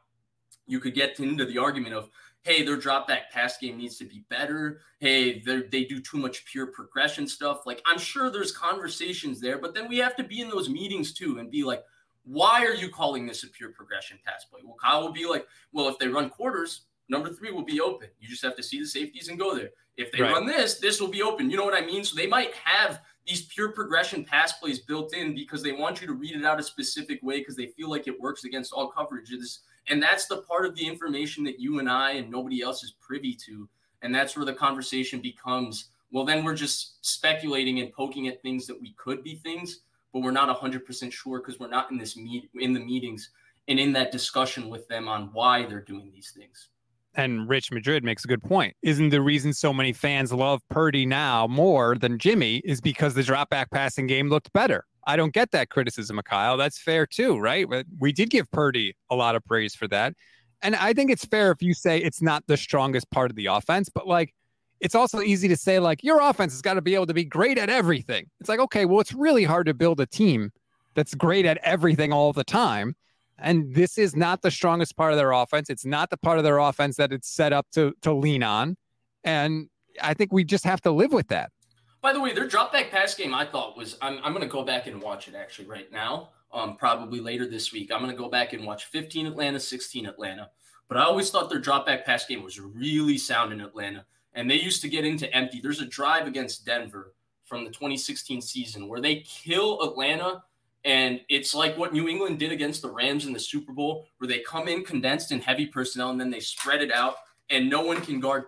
you 0.66 0.80
could 0.80 0.95
get 0.95 1.18
into 1.20 1.47
the 1.47 1.57
argument 1.57 1.95
of, 1.95 2.11
hey, 2.43 2.64
their 2.64 2.76
drop 2.76 3.07
back 3.07 3.30
pass 3.30 3.57
game 3.59 3.78
needs 3.78 3.97
to 3.99 4.05
be 4.05 4.24
better. 4.28 4.80
Hey, 4.99 5.41
they 5.41 5.84
do 5.84 6.01
too 6.01 6.18
much 6.18 6.45
pure 6.45 6.66
progression 6.66 7.26
stuff. 7.26 7.64
Like, 7.64 7.80
I'm 7.86 7.99
sure 7.99 8.28
there's 8.28 8.53
conversations 8.53 9.41
there, 9.41 9.59
but 9.59 9.72
then 9.72 9.88
we 9.88 9.99
have 9.99 10.16
to 10.16 10.24
be 10.24 10.41
in 10.41 10.51
those 10.51 10.68
meetings 10.68 11.14
too 11.14 11.38
and 11.38 11.51
be 11.51 11.62
like, 11.62 11.82
why 12.31 12.64
are 12.64 12.74
you 12.74 12.89
calling 12.89 13.26
this 13.26 13.43
a 13.43 13.49
pure 13.49 13.70
progression 13.70 14.18
pass 14.24 14.45
play? 14.45 14.61
Well, 14.64 14.76
Kyle 14.81 15.03
will 15.03 15.12
be 15.12 15.26
like, 15.26 15.47
well, 15.72 15.89
if 15.89 15.99
they 15.99 16.07
run 16.07 16.31
quarters, 16.31 16.83
number 17.09 17.33
three 17.33 17.51
will 17.51 17.64
be 17.64 17.81
open. 17.81 18.09
You 18.20 18.28
just 18.28 18.45
have 18.45 18.55
to 18.57 18.62
see 18.62 18.78
the 18.78 18.87
safeties 18.87 19.28
and 19.28 19.39
go 19.39 19.57
there. 19.57 19.70
If 19.97 20.12
they 20.12 20.22
right. 20.22 20.33
run 20.33 20.47
this, 20.47 20.78
this 20.78 21.01
will 21.01 21.09
be 21.09 21.22
open. 21.22 21.51
You 21.51 21.57
know 21.57 21.64
what 21.64 21.74
I 21.74 21.85
mean? 21.85 22.05
So 22.05 22.14
they 22.14 22.28
might 22.28 22.55
have 22.55 23.01
these 23.26 23.47
pure 23.47 23.72
progression 23.72 24.24
pass 24.24 24.53
plays 24.55 24.78
built 24.78 25.14
in 25.14 25.35
because 25.35 25.62
they 25.62 25.72
want 25.72 26.01
you 26.01 26.07
to 26.07 26.12
read 26.12 26.37
it 26.37 26.45
out 26.45 26.61
a 26.61 26.62
specific 26.62 27.20
way 27.22 27.39
because 27.39 27.57
they 27.57 27.66
feel 27.66 27.91
like 27.91 28.07
it 28.07 28.20
works 28.20 28.45
against 28.45 28.72
all 28.72 28.93
coverages. 28.93 29.59
And 29.89 30.01
that's 30.01 30.26
the 30.26 30.43
part 30.43 30.64
of 30.66 30.76
the 30.76 30.87
information 30.87 31.43
that 31.45 31.59
you 31.59 31.81
and 31.81 31.91
I 31.91 32.12
and 32.12 32.31
nobody 32.31 32.62
else 32.62 32.85
is 32.85 32.95
privy 33.01 33.35
to. 33.47 33.68
And 34.03 34.14
that's 34.14 34.37
where 34.37 34.47
the 34.47 34.55
conversation 34.55 35.20
becomes 35.20 35.89
well, 36.12 36.24
then 36.24 36.45
we're 36.45 36.57
just 36.57 37.05
speculating 37.07 37.81
and 37.81 37.93
poking 37.93 38.28
at 38.28 38.43
things 38.43 38.66
that 38.66 38.81
we 38.81 38.95
could 38.95 39.22
be 39.22 39.37
things. 39.37 39.81
But 40.13 40.21
we're 40.21 40.31
not 40.31 40.55
100% 40.61 41.13
sure 41.13 41.39
because 41.41 41.59
we're 41.61 41.69
not 41.69 41.91
in 41.91 41.99
this 41.99 42.17
meet 42.17 42.51
in 42.55 42.73
the 42.73 42.81
meetings 42.81 43.31
and 43.69 43.79
in 43.79 43.93
that 43.93 44.11
discussion 44.11 44.69
with 44.69 44.89
them 44.89 45.09
on 45.09 45.31
why 45.33 45.65
they're 45.65 45.81
doing 45.81 46.11
these 46.13 46.33
things. 46.37 46.69
And 47.15 47.49
Rich 47.49 47.73
Madrid 47.73 48.05
makes 48.05 48.25
a 48.25 48.29
good 48.29 48.43
point. 48.43 48.77
Isn't 48.83 49.09
the 49.09 49.21
reason 49.21 49.53
so 49.53 49.73
many 49.73 49.93
fans 49.93 50.33
love 50.33 50.63
Purdy 50.69 51.07
now 51.07 51.47
more 51.47 51.97
than 51.97 52.19
Jimmy 52.19 52.63
is 52.65 52.81
because 52.81 53.15
the 53.15 53.23
drop 53.23 53.51
back 53.51 53.71
passing 53.71 54.07
game 54.07 54.29
looked 54.29 54.53
better? 54.53 54.85
I 55.07 55.17
don't 55.17 55.33
get 55.33 55.51
that 55.51 55.71
criticism 55.71 56.21
Kyle. 56.25 56.57
That's 56.57 56.79
fair 56.79 57.07
too, 57.07 57.39
right? 57.39 57.67
We 57.99 58.13
did 58.13 58.31
give 58.31 58.51
Purdy 58.51 58.97
a 59.11 59.17
lot 59.17 59.35
of 59.35 59.45
praise 59.45 59.75
for 59.75 59.89
that. 59.89 60.15
And 60.63 60.77
I 60.77 60.93
think 60.93 61.11
it's 61.11 61.25
fair 61.25 61.51
if 61.51 61.63
you 61.63 61.75
say 61.75 61.99
it's 61.99 62.23
not 62.23 62.47
the 62.47 62.57
strongest 62.57 63.11
part 63.11 63.31
of 63.31 63.37
the 63.37 63.47
offense, 63.47 63.89
but 63.89 64.07
like 64.07 64.35
it's 64.81 64.95
also 64.95 65.20
easy 65.20 65.49
to 65.49 65.57
say 65.57 65.78
like 65.78 66.03
your 66.03 66.20
offense 66.20 66.53
has 66.53 66.62
got 66.62 66.74
to 66.74 66.83
be 66.83 66.95
able 66.95 67.07
to 67.07 67.14
be 67.14 67.24
great 67.24 67.59
at 67.59 67.68
everything. 67.68 68.26
It's 68.41 68.49
like, 68.49 68.61
okay, 68.61 68.87
well, 68.87 69.01
it's 69.01 69.12
really 69.12 69.45
hard 69.45 69.66
to 69.66 69.74
build 69.74 70.01
a 70.01 70.07
team 70.07 70.53
that's 70.95 71.14
great 71.14 71.47
at 71.47 71.59
everything 71.59 72.12
all 72.12 72.33
the 72.33 72.45
time. 72.45 72.97
And 73.39 73.74
this 73.74 73.97
is 73.99 74.16
not 74.16 74.43
the 74.43 74.51
strongest 74.51 74.97
part 74.97 75.12
of 75.12 75.18
their 75.18 75.33
offense. 75.33 75.70
It's 75.70 75.85
not 75.85 76.11
the 76.11 76.16
part 76.16 76.39
of 76.39 76.45
their 76.45 76.59
offense 76.59 76.97
that 76.97 77.12
it's 77.12 77.28
set 77.28 77.53
up 77.53 77.66
to 77.72 77.95
to 78.03 78.12
lean 78.12 78.43
on. 78.43 78.76
And 79.24 79.68
I 80.03 80.14
think 80.14 80.33
we 80.33 80.45
just 80.45 80.64
have 80.64 80.81
to 80.83 80.91
live 80.91 81.12
with 81.12 81.28
that. 81.28 81.51
By 82.03 82.12
the 82.12 82.20
way, 82.20 82.33
their 82.33 82.47
drop 82.47 82.72
back 82.72 82.91
pass 82.91 83.14
game 83.14 83.35
I 83.35 83.47
thought 83.47 83.76
was 83.76 83.97
I'm 84.03 84.18
I'm 84.22 84.33
gonna 84.33 84.47
go 84.47 84.62
back 84.62 84.87
and 84.87 85.01
watch 85.01 85.28
it 85.28 85.35
actually 85.35 85.68
right 85.68 85.91
now. 85.91 86.31
Um, 86.53 86.76
probably 86.76 87.20
later 87.20 87.47
this 87.47 87.72
week. 87.72 87.91
I'm 87.93 88.01
gonna 88.01 88.14
go 88.14 88.28
back 88.28 88.53
and 88.53 88.66
watch 88.66 88.87
15 88.87 89.26
Atlanta, 89.26 89.61
16 89.61 90.05
Atlanta. 90.07 90.51
But 90.89 90.99
I 90.99 91.05
always 91.05 91.31
thought 91.31 91.49
their 91.49 91.61
drop 91.61 91.87
back 91.87 92.05
pass 92.05 92.26
game 92.26 92.43
was 92.43 92.59
really 92.59 93.16
sound 93.16 93.53
in 93.53 93.61
Atlanta. 93.61 94.05
And 94.35 94.51
they 94.51 94.61
used 94.61 94.83
to 94.83 94.89
get 94.89 95.05
into 95.05 95.33
empty. 95.35 95.61
There's 95.61 95.81
a 95.81 95.87
drive 95.87 96.26
against 96.26 96.64
Denver 96.64 97.14
from 97.45 97.64
the 97.64 97.70
2016 97.70 98.41
season 98.41 98.89
where 98.89 99.01
they 99.01 99.16
kill 99.20 99.83
Atlanta 99.83 100.43
and 100.85 101.20
it's 101.28 101.55
like 101.55 101.76
what 101.76 101.93
New 101.93 102.09
England 102.09 102.39
did 102.39 102.53
against 102.53 102.83
the 102.83 102.91
Rams 102.91 103.26
in 103.26 103.33
the 103.33 103.41
Super 103.41 103.72
Bowl, 103.72 104.07
where 104.18 104.28
they 104.28 104.39
come 104.41 104.66
in 104.66 104.83
condensed 104.85 105.31
and 105.31 105.43
heavy 105.43 105.66
personnel 105.66 106.11
and 106.11 106.20
then 106.20 106.31
they 106.31 106.41
spread 106.41 106.81
it 106.81 106.91
out, 106.91 107.16
and 107.51 107.68
no 107.68 107.83
one 107.83 108.01
can 108.01 108.18
guard, 108.18 108.45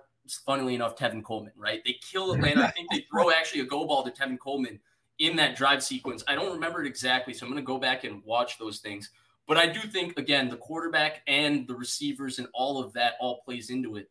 funnily 0.47 0.74
enough, 0.74 0.97
Tevin 0.97 1.22
Coleman, 1.22 1.53
right? 1.57 1.83
They 1.85 1.97
kill 2.01 2.33
Atlanta. 2.33 2.64
I 2.64 2.70
think 2.70 2.89
they 2.91 3.05
throw 3.11 3.30
actually 3.35 3.61
a 3.61 3.66
go 3.66 3.87
ball 3.87 4.03
to 4.05 4.11
Tevin 4.11 4.39
Coleman 4.39 4.80
in 5.18 5.37
that 5.37 5.57
drive 5.57 5.83
sequence. 5.83 6.24
I 6.26 6.35
don't 6.35 6.53
remember 6.53 6.83
it 6.83 6.87
exactly, 6.87 7.35
so 7.35 7.45
I'm 7.45 7.53
going 7.53 7.62
to 7.62 7.66
go 7.66 7.78
back 7.78 8.05
and 8.05 8.24
watch 8.24 8.59
those 8.59 8.78
things. 8.78 9.11
But 9.47 9.57
I 9.57 9.66
do 9.66 9.80
think, 9.80 10.18
again, 10.18 10.49
the 10.49 10.57
quarterback 10.57 11.20
and 11.26 11.66
the 11.66 11.74
receivers 11.74 12.39
and 12.39 12.49
all 12.55 12.83
of 12.83 12.93
that 12.95 13.14
all 13.20 13.43
plays 13.45 13.70
into 13.70 13.97
it. 13.97 14.09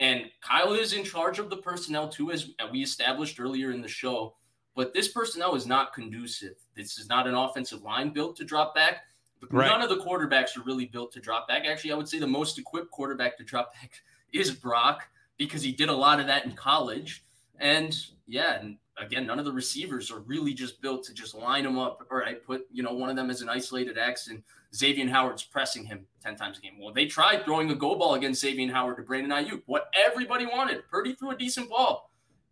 And 0.00 0.24
Kyle 0.40 0.72
is 0.72 0.92
in 0.92 1.04
charge 1.04 1.38
of 1.38 1.50
the 1.50 1.56
personnel 1.56 2.08
too, 2.08 2.32
as 2.32 2.50
we 2.72 2.82
established 2.82 3.38
earlier 3.38 3.70
in 3.70 3.80
the 3.80 3.88
show. 3.88 4.34
But 4.74 4.92
this 4.92 5.08
personnel 5.08 5.54
is 5.54 5.66
not 5.66 5.92
conducive. 5.92 6.56
This 6.74 6.98
is 6.98 7.08
not 7.08 7.28
an 7.28 7.34
offensive 7.34 7.82
line 7.82 8.10
built 8.10 8.36
to 8.36 8.44
drop 8.44 8.74
back. 8.74 9.02
Right. 9.50 9.68
None 9.68 9.82
of 9.82 9.88
the 9.88 10.04
quarterbacks 10.04 10.56
are 10.56 10.62
really 10.64 10.86
built 10.86 11.12
to 11.12 11.20
drop 11.20 11.46
back. 11.46 11.64
Actually, 11.66 11.92
I 11.92 11.96
would 11.96 12.08
say 12.08 12.18
the 12.18 12.26
most 12.26 12.58
equipped 12.58 12.90
quarterback 12.90 13.36
to 13.38 13.44
drop 13.44 13.74
back 13.74 13.92
is 14.32 14.50
Brock 14.50 15.02
because 15.36 15.62
he 15.62 15.72
did 15.72 15.88
a 15.88 15.94
lot 15.94 16.18
of 16.18 16.26
that 16.26 16.44
in 16.44 16.52
college. 16.52 17.24
And 17.60 17.96
yeah, 18.26 18.60
and 18.60 18.78
again, 18.98 19.26
none 19.26 19.38
of 19.38 19.44
the 19.44 19.52
receivers 19.52 20.10
are 20.10 20.20
really 20.20 20.54
just 20.54 20.80
built 20.80 21.04
to 21.04 21.14
just 21.14 21.34
line 21.34 21.64
them 21.64 21.78
up. 21.78 22.06
All 22.10 22.18
right, 22.18 22.44
put 22.44 22.66
you 22.72 22.82
know 22.82 22.92
one 22.92 23.10
of 23.10 23.16
them 23.16 23.30
as 23.30 23.42
an 23.42 23.48
isolated 23.48 23.98
X, 23.98 24.28
and 24.28 24.42
Xavier 24.74 25.08
Howard's 25.08 25.42
pressing 25.42 25.84
him 25.84 26.06
ten 26.22 26.36
times 26.36 26.58
a 26.58 26.60
game. 26.60 26.78
Well, 26.80 26.92
they 26.92 27.06
tried 27.06 27.44
throwing 27.44 27.70
a 27.70 27.74
go 27.74 27.94
ball 27.94 28.14
against 28.14 28.40
Xavier 28.40 28.72
Howard 28.72 28.96
to 28.96 29.02
Brandon 29.02 29.30
Aiyuk. 29.30 29.62
What 29.66 29.92
everybody 29.94 30.46
wanted. 30.46 30.88
Purdy 30.90 31.14
threw 31.14 31.30
a 31.30 31.36
decent 31.36 31.68
ball. 31.70 32.10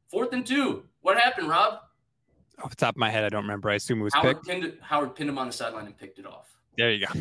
Fourth 0.09 0.33
and 0.33 0.47
two. 0.47 0.85
What 1.01 1.19
happened, 1.19 1.49
Rob? 1.49 1.81
off 2.63 2.71
the 2.71 2.77
top 2.77 2.95
of 2.95 2.99
my 2.99 3.11
head, 3.11 3.25
I 3.25 3.29
don't 3.29 3.43
remember. 3.43 3.71
I 3.71 3.75
assume 3.75 4.01
it 4.01 4.05
was 4.05 4.15
Howard 4.15 4.43
picked. 4.43 4.47
pinned 4.47 4.79
Howard 4.81 5.15
pinned 5.15 5.31
him 5.31 5.39
on 5.39 5.47
the 5.47 5.53
sideline 5.53 5.87
and 5.87 5.97
picked 5.97 6.19
it 6.19 6.27
off. 6.27 6.49
There 6.79 6.91
you 6.91 7.07
go. 7.07 7.13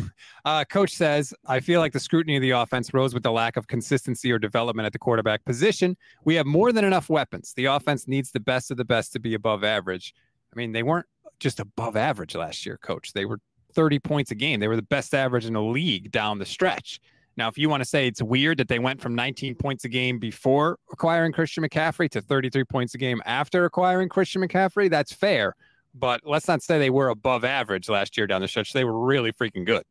Uh, 0.45 0.63
Coach 0.63 0.91
says, 0.91 1.33
I 1.45 1.59
feel 1.59 1.81
like 1.81 1.91
the 1.91 1.99
scrutiny 1.99 2.37
of 2.37 2.41
the 2.41 2.51
offense 2.51 2.93
rose 2.93 3.13
with 3.13 3.23
the 3.23 3.31
lack 3.31 3.57
of 3.57 3.67
consistency 3.67 4.31
or 4.31 4.39
development 4.39 4.85
at 4.85 4.93
the 4.93 4.99
quarterback 4.99 5.43
position. 5.43 5.97
We 6.23 6.35
have 6.35 6.45
more 6.45 6.71
than 6.71 6.85
enough 6.85 7.09
weapons. 7.09 7.53
The 7.55 7.65
offense 7.65 8.07
needs 8.07 8.31
the 8.31 8.39
best 8.39 8.71
of 8.71 8.77
the 8.77 8.85
best 8.85 9.11
to 9.13 9.19
be 9.19 9.33
above 9.33 9.63
average. 9.63 10.15
I 10.53 10.57
mean, 10.57 10.71
they 10.71 10.83
weren't 10.83 11.05
just 11.39 11.59
above 11.59 11.97
average 11.97 12.33
last 12.33 12.65
year, 12.65 12.77
coach. 12.77 13.11
They 13.11 13.25
were 13.25 13.39
30 13.73 13.99
points 13.99 14.31
a 14.31 14.35
game. 14.35 14.59
They 14.59 14.67
were 14.67 14.75
the 14.75 14.81
best 14.81 15.13
average 15.13 15.45
in 15.45 15.53
the 15.53 15.61
league 15.61 16.11
down 16.11 16.39
the 16.39 16.45
stretch. 16.45 16.99
Now, 17.37 17.47
if 17.47 17.57
you 17.57 17.69
want 17.69 17.81
to 17.81 17.89
say 17.89 18.07
it's 18.07 18.21
weird 18.21 18.57
that 18.59 18.67
they 18.67 18.79
went 18.79 19.01
from 19.01 19.15
19 19.15 19.55
points 19.55 19.85
a 19.85 19.89
game 19.89 20.19
before 20.19 20.77
acquiring 20.91 21.31
Christian 21.31 21.63
McCaffrey 21.63 22.09
to 22.11 22.21
33 22.21 22.65
points 22.65 22.93
a 22.93 22.97
game 22.97 23.21
after 23.25 23.65
acquiring 23.65 24.09
Christian 24.09 24.41
McCaffrey, 24.41 24.89
that's 24.89 25.13
fair. 25.13 25.55
But 25.93 26.21
let's 26.25 26.47
not 26.47 26.61
say 26.61 26.77
they 26.77 26.89
were 26.89 27.09
above 27.09 27.43
average 27.43 27.89
last 27.89 28.17
year 28.17 28.27
down 28.27 28.41
the 28.41 28.47
stretch. 28.47 28.73
They 28.73 28.83
were 28.83 28.99
really 28.99 29.31
freaking 29.31 29.65
good. 29.65 29.83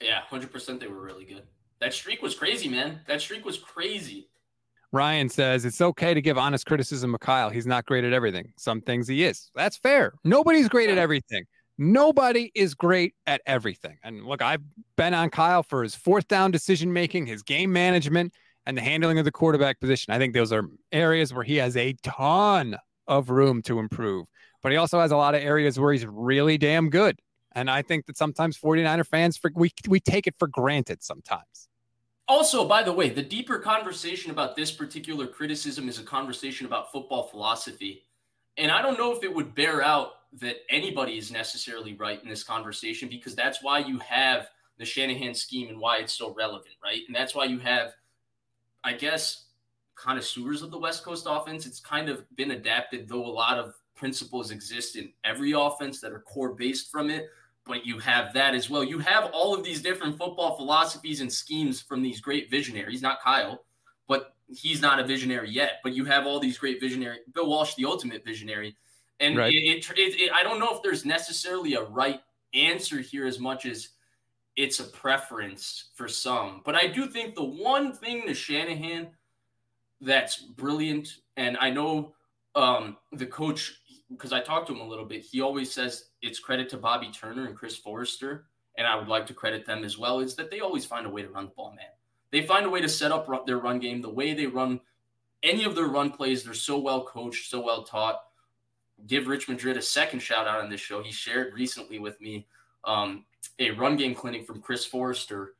Yeah, 0.00 0.20
100% 0.30 0.80
they 0.80 0.86
were 0.86 1.00
really 1.00 1.24
good. 1.24 1.42
That 1.80 1.94
streak 1.94 2.22
was 2.22 2.34
crazy, 2.34 2.68
man. 2.68 3.00
That 3.06 3.20
streak 3.20 3.44
was 3.44 3.58
crazy. 3.58 4.28
Ryan 4.92 5.28
says 5.28 5.64
it's 5.64 5.80
okay 5.80 6.14
to 6.14 6.22
give 6.22 6.38
honest 6.38 6.66
criticism 6.66 7.14
of 7.14 7.20
Kyle. 7.20 7.50
He's 7.50 7.66
not 7.66 7.84
great 7.86 8.04
at 8.04 8.12
everything. 8.12 8.52
Some 8.56 8.80
things 8.80 9.08
he 9.08 9.24
is. 9.24 9.50
That's 9.54 9.76
fair. 9.76 10.14
Nobody's 10.24 10.68
great 10.68 10.88
at 10.88 10.98
everything. 10.98 11.44
Nobody 11.78 12.50
is 12.54 12.74
great 12.74 13.14
at 13.26 13.42
everything. 13.46 13.98
And 14.02 14.24
look, 14.24 14.40
I've 14.40 14.62
been 14.96 15.12
on 15.12 15.30
Kyle 15.30 15.62
for 15.62 15.82
his 15.82 15.94
fourth 15.94 16.26
down 16.26 16.50
decision 16.50 16.92
making, 16.92 17.26
his 17.26 17.42
game 17.42 17.72
management, 17.72 18.32
and 18.64 18.76
the 18.76 18.82
handling 18.82 19.18
of 19.18 19.24
the 19.24 19.32
quarterback 19.32 19.78
position. 19.78 20.12
I 20.12 20.18
think 20.18 20.34
those 20.34 20.52
are 20.52 20.64
areas 20.90 21.34
where 21.34 21.44
he 21.44 21.56
has 21.56 21.76
a 21.76 21.94
ton 22.02 22.76
of 23.06 23.30
room 23.30 23.62
to 23.62 23.78
improve. 23.78 24.26
But 24.62 24.72
he 24.72 24.78
also 24.78 25.00
has 25.00 25.12
a 25.12 25.16
lot 25.16 25.34
of 25.34 25.42
areas 25.42 25.78
where 25.78 25.92
he's 25.92 26.06
really 26.06 26.58
damn 26.58 26.90
good. 26.90 27.20
And 27.54 27.70
I 27.70 27.82
think 27.82 28.06
that 28.06 28.16
sometimes 28.16 28.58
49er 28.58 29.06
fans, 29.06 29.38
we, 29.54 29.70
we 29.86 30.00
take 30.00 30.26
it 30.26 30.34
for 30.38 30.48
granted 30.48 31.02
sometimes. 31.02 31.68
Also, 32.28 32.66
by 32.66 32.82
the 32.82 32.92
way, 32.92 33.08
the 33.08 33.22
deeper 33.22 33.58
conversation 33.58 34.32
about 34.32 34.56
this 34.56 34.72
particular 34.72 35.26
criticism 35.26 35.88
is 35.88 35.98
a 35.98 36.02
conversation 36.02 36.66
about 36.66 36.90
football 36.90 37.22
philosophy. 37.28 38.02
And 38.56 38.72
I 38.72 38.82
don't 38.82 38.98
know 38.98 39.14
if 39.14 39.22
it 39.22 39.32
would 39.32 39.54
bear 39.54 39.82
out 39.82 40.10
that 40.40 40.56
anybody 40.68 41.16
is 41.16 41.30
necessarily 41.30 41.94
right 41.94 42.22
in 42.22 42.28
this 42.28 42.42
conversation 42.42 43.08
because 43.08 43.34
that's 43.34 43.62
why 43.62 43.78
you 43.78 43.98
have 44.00 44.48
the 44.78 44.84
Shanahan 44.84 45.34
scheme 45.34 45.68
and 45.68 45.78
why 45.78 45.98
it's 45.98 46.12
so 46.12 46.34
relevant, 46.34 46.74
right? 46.82 47.00
And 47.06 47.16
that's 47.16 47.34
why 47.34 47.44
you 47.44 47.58
have, 47.60 47.92
I 48.84 48.92
guess, 48.92 49.44
connoisseurs 49.94 50.62
of 50.62 50.70
the 50.70 50.78
West 50.78 51.02
Coast 51.02 51.26
offense. 51.28 51.64
It's 51.64 51.80
kind 51.80 52.08
of 52.08 52.24
been 52.36 52.50
adapted, 52.50 53.08
though 53.08 53.24
a 53.24 53.28
lot 53.28 53.58
of 53.58 53.74
principles 53.94 54.50
exist 54.50 54.96
in 54.96 55.10
every 55.24 55.52
offense 55.52 56.00
that 56.00 56.12
are 56.12 56.20
core 56.20 56.52
based 56.52 56.90
from 56.90 57.10
it. 57.10 57.30
But 57.64 57.84
you 57.84 57.98
have 57.98 58.32
that 58.34 58.54
as 58.54 58.70
well. 58.70 58.84
You 58.84 58.98
have 59.00 59.30
all 59.32 59.54
of 59.54 59.64
these 59.64 59.82
different 59.82 60.18
football 60.18 60.56
philosophies 60.56 61.20
and 61.20 61.32
schemes 61.32 61.80
from 61.80 62.02
these 62.02 62.20
great 62.20 62.48
visionaries, 62.50 63.02
not 63.02 63.20
Kyle, 63.20 63.64
but 64.06 64.34
he's 64.46 64.80
not 64.80 65.00
a 65.00 65.04
visionary 65.04 65.50
yet. 65.50 65.80
But 65.82 65.94
you 65.94 66.04
have 66.04 66.26
all 66.26 66.38
these 66.38 66.58
great 66.58 66.78
visionary, 66.78 67.18
Bill 67.34 67.48
Walsh, 67.48 67.74
the 67.74 67.86
ultimate 67.86 68.24
visionary 68.24 68.76
and 69.20 69.36
right. 69.36 69.52
it, 69.52 69.88
it, 69.90 70.20
it, 70.20 70.30
I 70.32 70.42
don't 70.42 70.58
know 70.58 70.74
if 70.74 70.82
there's 70.82 71.04
necessarily 71.04 71.74
a 71.74 71.82
right 71.82 72.20
answer 72.54 73.00
here 73.00 73.26
as 73.26 73.38
much 73.38 73.66
as 73.66 73.90
it's 74.56 74.80
a 74.80 74.84
preference 74.84 75.90
for 75.94 76.08
some. 76.08 76.62
But 76.64 76.74
I 76.74 76.86
do 76.86 77.06
think 77.06 77.34
the 77.34 77.44
one 77.44 77.92
thing 77.92 78.26
to 78.26 78.34
Shanahan 78.34 79.08
that's 80.00 80.36
brilliant, 80.36 81.08
and 81.36 81.56
I 81.58 81.70
know 81.70 82.14
um, 82.54 82.96
the 83.12 83.26
coach, 83.26 83.80
because 84.10 84.32
I 84.32 84.40
talked 84.40 84.66
to 84.68 84.74
him 84.74 84.80
a 84.80 84.88
little 84.88 85.04
bit, 85.04 85.22
he 85.22 85.40
always 85.40 85.72
says 85.72 86.06
it's 86.22 86.38
credit 86.38 86.68
to 86.70 86.78
Bobby 86.78 87.10
Turner 87.12 87.46
and 87.46 87.56
Chris 87.56 87.76
Foerster, 87.76 88.46
and 88.78 88.86
I 88.86 88.96
would 88.96 89.08
like 89.08 89.26
to 89.26 89.34
credit 89.34 89.66
them 89.66 89.84
as 89.84 89.98
well, 89.98 90.20
is 90.20 90.34
that 90.36 90.50
they 90.50 90.60
always 90.60 90.84
find 90.84 91.06
a 91.06 91.10
way 91.10 91.22
to 91.22 91.28
run 91.28 91.46
the 91.46 91.50
ball, 91.50 91.70
man. 91.70 91.86
They 92.30 92.42
find 92.42 92.66
a 92.66 92.70
way 92.70 92.80
to 92.80 92.88
set 92.88 93.12
up 93.12 93.46
their 93.46 93.58
run 93.58 93.78
game, 93.78 94.02
the 94.02 94.10
way 94.10 94.34
they 94.34 94.46
run 94.46 94.80
any 95.42 95.64
of 95.64 95.74
their 95.74 95.86
run 95.86 96.10
plays. 96.10 96.42
They're 96.42 96.54
so 96.54 96.78
well 96.78 97.04
coached, 97.04 97.50
so 97.50 97.60
well 97.60 97.84
taught 97.84 98.20
give 99.06 99.26
Rich 99.26 99.48
Madrid 99.48 99.76
a 99.76 99.82
second 99.82 100.20
shout 100.20 100.46
out 100.46 100.62
on 100.62 100.70
this 100.70 100.80
show. 100.80 101.02
He 101.02 101.12
shared 101.12 101.54
recently 101.54 101.98
with 101.98 102.20
me 102.20 102.46
um, 102.84 103.24
a 103.58 103.70
run 103.72 103.96
game 103.96 104.14
clinic 104.14 104.46
from 104.46 104.60
Chris 104.60 104.84
Foerster. 104.84 105.54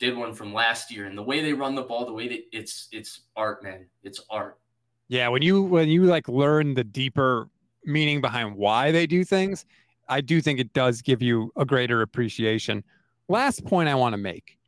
Did 0.00 0.16
one 0.16 0.34
from 0.34 0.52
last 0.52 0.90
year, 0.90 1.06
and 1.06 1.16
the 1.16 1.22
way 1.22 1.40
they 1.40 1.52
run 1.52 1.76
the 1.76 1.82
ball, 1.82 2.04
the 2.04 2.12
way 2.12 2.26
that 2.26 2.40
it's 2.52 2.88
it's 2.90 3.20
art, 3.36 3.62
man. 3.62 3.86
It's 4.02 4.20
art. 4.28 4.58
Yeah, 5.06 5.28
when 5.28 5.40
you 5.40 5.62
when 5.62 5.88
you 5.88 6.02
like 6.02 6.28
learn 6.28 6.74
the 6.74 6.82
deeper 6.82 7.48
meaning 7.84 8.20
behind 8.20 8.56
why 8.56 8.90
they 8.90 9.06
do 9.06 9.24
things, 9.24 9.64
I 10.08 10.20
do 10.20 10.40
think 10.40 10.58
it 10.58 10.72
does 10.72 11.00
give 11.00 11.22
you 11.22 11.52
a 11.56 11.64
greater 11.64 12.02
appreciation. 12.02 12.82
Last 13.28 13.64
point 13.64 13.88
I 13.88 13.94
want 13.94 14.14
to 14.14 14.16
make, 14.18 14.58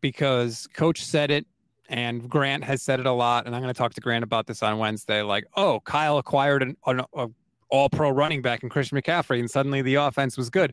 because 0.00 0.66
Coach 0.74 1.04
said 1.04 1.30
it 1.30 1.46
and 1.92 2.28
Grant 2.28 2.64
has 2.64 2.82
said 2.82 2.98
it 3.00 3.06
a 3.06 3.12
lot, 3.12 3.46
and 3.46 3.54
I'm 3.54 3.60
going 3.62 3.72
to 3.72 3.78
talk 3.78 3.92
to 3.94 4.00
Grant 4.00 4.24
about 4.24 4.46
this 4.46 4.62
on 4.62 4.78
Wednesday. 4.78 5.22
Like, 5.22 5.44
oh, 5.56 5.80
Kyle 5.80 6.16
acquired 6.18 6.62
an, 6.62 6.76
an 6.86 7.02
all-pro 7.68 8.10
running 8.10 8.40
back 8.40 8.62
in 8.62 8.70
Christian 8.70 9.00
McCaffrey, 9.00 9.38
and 9.38 9.50
suddenly 9.50 9.82
the 9.82 9.96
offense 9.96 10.36
was 10.38 10.48
good. 10.50 10.72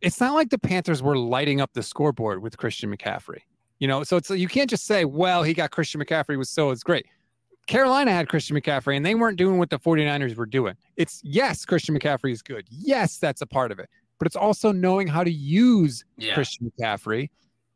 It's 0.00 0.20
not 0.20 0.34
like 0.34 0.50
the 0.50 0.58
Panthers 0.58 1.02
were 1.02 1.18
lighting 1.18 1.60
up 1.60 1.72
the 1.74 1.82
scoreboard 1.82 2.40
with 2.40 2.56
Christian 2.56 2.94
McCaffrey, 2.94 3.40
you 3.80 3.88
know. 3.88 4.04
So 4.04 4.16
it's 4.16 4.30
you 4.30 4.48
can't 4.48 4.70
just 4.70 4.86
say, 4.86 5.04
well, 5.04 5.42
he 5.42 5.54
got 5.54 5.72
Christian 5.72 6.00
McCaffrey 6.00 6.38
was 6.38 6.50
so 6.50 6.70
it's 6.70 6.82
great. 6.84 7.06
Carolina 7.66 8.12
had 8.12 8.28
Christian 8.28 8.56
McCaffrey 8.56 8.96
and 8.96 9.04
they 9.06 9.14
weren't 9.14 9.38
doing 9.38 9.58
what 9.58 9.70
the 9.70 9.78
49ers 9.78 10.36
were 10.36 10.44
doing. 10.46 10.74
It's 10.96 11.20
yes, 11.24 11.64
Christian 11.64 11.98
McCaffrey 11.98 12.30
is 12.30 12.42
good. 12.42 12.66
Yes, 12.68 13.16
that's 13.16 13.40
a 13.40 13.46
part 13.46 13.72
of 13.72 13.78
it. 13.78 13.88
But 14.18 14.26
it's 14.26 14.36
also 14.36 14.70
knowing 14.70 15.08
how 15.08 15.24
to 15.24 15.30
use 15.32 16.04
Yeah. 16.18 16.34
Christian 16.34 16.70
McCaffrey 16.78 17.30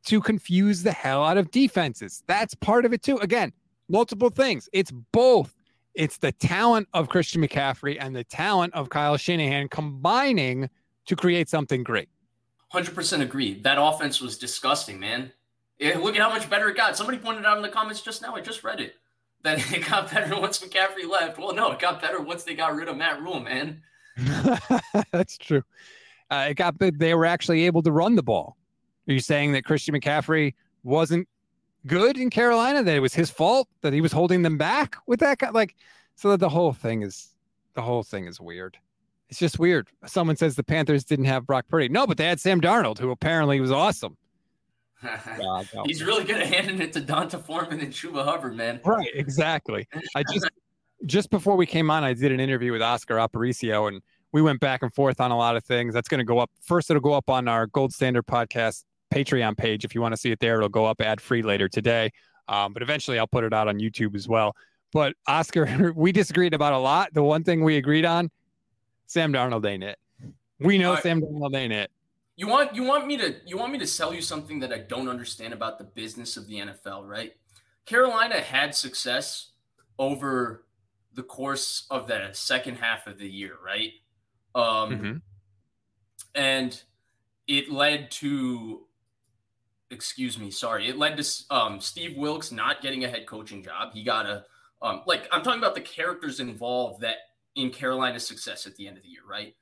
to 0.08 0.22
confuse 0.22 0.82
the 0.82 0.92
hell 0.92 1.22
out 1.22 1.36
of 1.36 1.50
defenses. 1.50 2.22
That's 2.26 2.54
part 2.54 2.86
of 2.86 2.94
it 2.94 3.02
too. 3.02 3.18
Again, 3.18 3.52
multiple 3.90 4.30
things. 4.30 4.68
It's 4.72 4.90
both. 4.90 5.54
It's 5.94 6.16
the 6.16 6.32
talent 6.32 6.88
of 6.94 7.10
Christian 7.10 7.42
McCaffrey 7.42 7.98
and 8.00 8.16
the 8.16 8.24
talent 8.24 8.72
of 8.74 8.88
Kyle 8.88 9.18
Shanahan 9.18 9.68
combining 9.68 10.70
to 11.06 11.16
create 11.16 11.50
something 11.50 11.82
great. 11.82 12.08
100% 12.72 13.20
agree. 13.20 13.60
That 13.60 13.76
offense 13.80 14.20
was 14.20 14.38
disgusting, 14.38 14.98
man. 14.98 15.32
Yeah, 15.78 15.98
look 15.98 16.16
at 16.16 16.22
how 16.22 16.30
much 16.30 16.48
better 16.48 16.70
it 16.70 16.76
got. 16.76 16.96
Somebody 16.96 17.18
pointed 17.18 17.44
out 17.44 17.56
in 17.56 17.62
the 17.62 17.68
comments 17.68 18.00
just 18.00 18.22
now. 18.22 18.34
I 18.34 18.40
just 18.40 18.64
read 18.64 18.80
it. 18.80 18.94
That 19.44 19.72
it 19.72 19.88
got 19.88 20.10
better 20.10 20.34
once 20.40 20.58
McCaffrey 20.58 21.08
left. 21.08 21.38
Well, 21.38 21.54
no, 21.54 21.70
it 21.70 21.78
got 21.78 22.02
better 22.02 22.20
once 22.20 22.42
they 22.42 22.54
got 22.54 22.74
rid 22.74 22.88
of 22.88 22.96
Matt 22.96 23.22
Rhule, 23.22 23.38
man. 23.38 23.82
That's 25.12 25.38
true. 25.38 25.62
Uh, 26.28 26.48
it 26.50 26.54
got 26.54 26.74
they 26.80 27.14
were 27.14 27.24
actually 27.24 27.64
able 27.64 27.80
to 27.84 27.92
run 27.92 28.16
the 28.16 28.22
ball. 28.24 28.57
Are 29.08 29.12
you 29.12 29.20
saying 29.20 29.52
that 29.52 29.64
Christian 29.64 29.94
McCaffrey 29.94 30.54
wasn't 30.82 31.26
good 31.86 32.18
in 32.18 32.30
Carolina? 32.30 32.82
That 32.82 32.96
it 32.96 33.00
was 33.00 33.14
his 33.14 33.30
fault 33.30 33.68
that 33.80 33.92
he 33.92 34.00
was 34.00 34.12
holding 34.12 34.42
them 34.42 34.58
back 34.58 34.96
with 35.06 35.20
that 35.20 35.38
guy? 35.38 35.50
Like, 35.50 35.74
so 36.14 36.30
that 36.30 36.40
the 36.40 36.48
whole 36.48 36.72
thing 36.72 37.02
is 37.02 37.34
the 37.74 37.82
whole 37.82 38.02
thing 38.02 38.26
is 38.26 38.40
weird. 38.40 38.76
It's 39.30 39.38
just 39.38 39.58
weird. 39.58 39.88
Someone 40.06 40.36
says 40.36 40.56
the 40.56 40.64
Panthers 40.64 41.04
didn't 41.04 41.26
have 41.26 41.46
Brock 41.46 41.66
Purdy. 41.68 41.88
No, 41.88 42.06
but 42.06 42.16
they 42.16 42.26
had 42.26 42.40
Sam 42.40 42.60
Darnold, 42.60 42.98
who 42.98 43.10
apparently 43.10 43.60
was 43.60 43.70
awesome. 43.70 44.16
God, 45.02 45.68
no. 45.74 45.84
He's 45.86 46.02
really 46.02 46.24
good 46.24 46.40
at 46.40 46.46
handing 46.46 46.80
it 46.80 46.92
to 46.94 47.00
D'Onta 47.00 47.40
Foreman 47.40 47.80
and 47.80 47.92
Chuba 47.92 48.24
Hubbard, 48.24 48.56
man. 48.56 48.80
Right, 48.84 49.10
exactly. 49.14 49.86
I 50.16 50.22
just 50.22 50.48
just 51.06 51.30
before 51.30 51.56
we 51.56 51.66
came 51.66 51.90
on, 51.90 52.04
I 52.04 52.12
did 52.14 52.32
an 52.32 52.40
interview 52.40 52.72
with 52.72 52.82
Oscar 52.82 53.16
Aparicio, 53.16 53.88
and 53.88 54.02
we 54.32 54.42
went 54.42 54.60
back 54.60 54.82
and 54.82 54.92
forth 54.92 55.20
on 55.20 55.30
a 55.30 55.36
lot 55.36 55.56
of 55.56 55.64
things. 55.64 55.94
That's 55.94 56.08
going 56.08 56.18
to 56.18 56.24
go 56.24 56.38
up 56.38 56.50
first. 56.60 56.90
It'll 56.90 57.00
go 57.00 57.12
up 57.12 57.30
on 57.30 57.48
our 57.48 57.66
Gold 57.66 57.92
Standard 57.92 58.26
Podcast 58.26 58.84
Patreon 59.12 59.56
page 59.56 59.84
if 59.84 59.94
you 59.94 60.00
want 60.00 60.12
to 60.12 60.16
see 60.16 60.30
it 60.30 60.40
there. 60.40 60.56
It'll 60.56 60.68
go 60.68 60.84
up 60.86 61.00
ad 61.00 61.20
free 61.20 61.42
later 61.42 61.68
today, 61.68 62.10
um, 62.48 62.72
but 62.72 62.82
eventually 62.82 63.18
I'll 63.18 63.26
put 63.26 63.44
it 63.44 63.52
out 63.52 63.68
on 63.68 63.78
YouTube 63.78 64.14
as 64.14 64.28
well. 64.28 64.54
But 64.92 65.14
Oscar, 65.26 65.92
we 65.96 66.12
disagreed 66.12 66.54
about 66.54 66.72
a 66.72 66.78
lot. 66.78 67.12
The 67.14 67.22
one 67.22 67.44
thing 67.44 67.62
we 67.62 67.76
agreed 67.76 68.04
on, 68.04 68.30
Sam 69.06 69.32
Darnold 69.32 69.66
ain't 69.66 69.84
it. 69.84 69.98
We 70.60 70.78
know 70.78 70.94
right. 70.94 71.02
Sam 71.02 71.20
Darnold 71.20 71.56
ain't 71.56 71.72
it. 71.72 71.90
You 72.36 72.46
want 72.46 72.74
you 72.74 72.84
want 72.84 73.06
me 73.06 73.16
to 73.16 73.34
you 73.46 73.58
want 73.58 73.72
me 73.72 73.78
to 73.78 73.86
sell 73.86 74.14
you 74.14 74.22
something 74.22 74.60
that 74.60 74.72
I 74.72 74.78
don't 74.78 75.08
understand 75.08 75.52
about 75.52 75.78
the 75.78 75.84
business 75.84 76.36
of 76.36 76.46
the 76.46 76.56
NFL, 76.60 77.04
right? 77.06 77.32
Carolina 77.84 78.40
had 78.40 78.74
success 78.74 79.52
over 79.98 80.64
the 81.14 81.22
course 81.24 81.86
of 81.90 82.06
the 82.06 82.28
second 82.32 82.76
half 82.76 83.06
of 83.08 83.18
the 83.18 83.28
year, 83.28 83.54
right? 83.64 83.92
Um, 84.54 84.90
Mhm. 84.90 85.22
and 86.34 86.82
it 87.46 87.70
led 87.70 88.10
to 88.12 88.86
excuse 89.90 90.38
me 90.38 90.50
sorry 90.50 90.88
it 90.88 90.98
led 90.98 91.16
to 91.16 91.24
um, 91.50 91.80
Steve 91.80 92.16
Wilks 92.16 92.52
not 92.52 92.82
getting 92.82 93.04
a 93.04 93.08
head 93.08 93.26
coaching 93.26 93.62
job. 93.62 93.92
He 93.92 94.02
got 94.02 94.26
a 94.26 94.44
um, 94.82 95.02
like 95.06 95.28
i'm 95.32 95.42
talking 95.42 95.60
about 95.60 95.74
the 95.74 95.80
characters 95.80 96.40
involved 96.40 97.00
that 97.00 97.16
in 97.56 97.70
carolina's 97.70 98.26
success 98.26 98.66
at 98.66 98.76
the 98.76 98.86
end 98.86 98.96
of 98.96 99.02
the 99.02 99.08
year 99.08 99.22
right? 99.28 99.54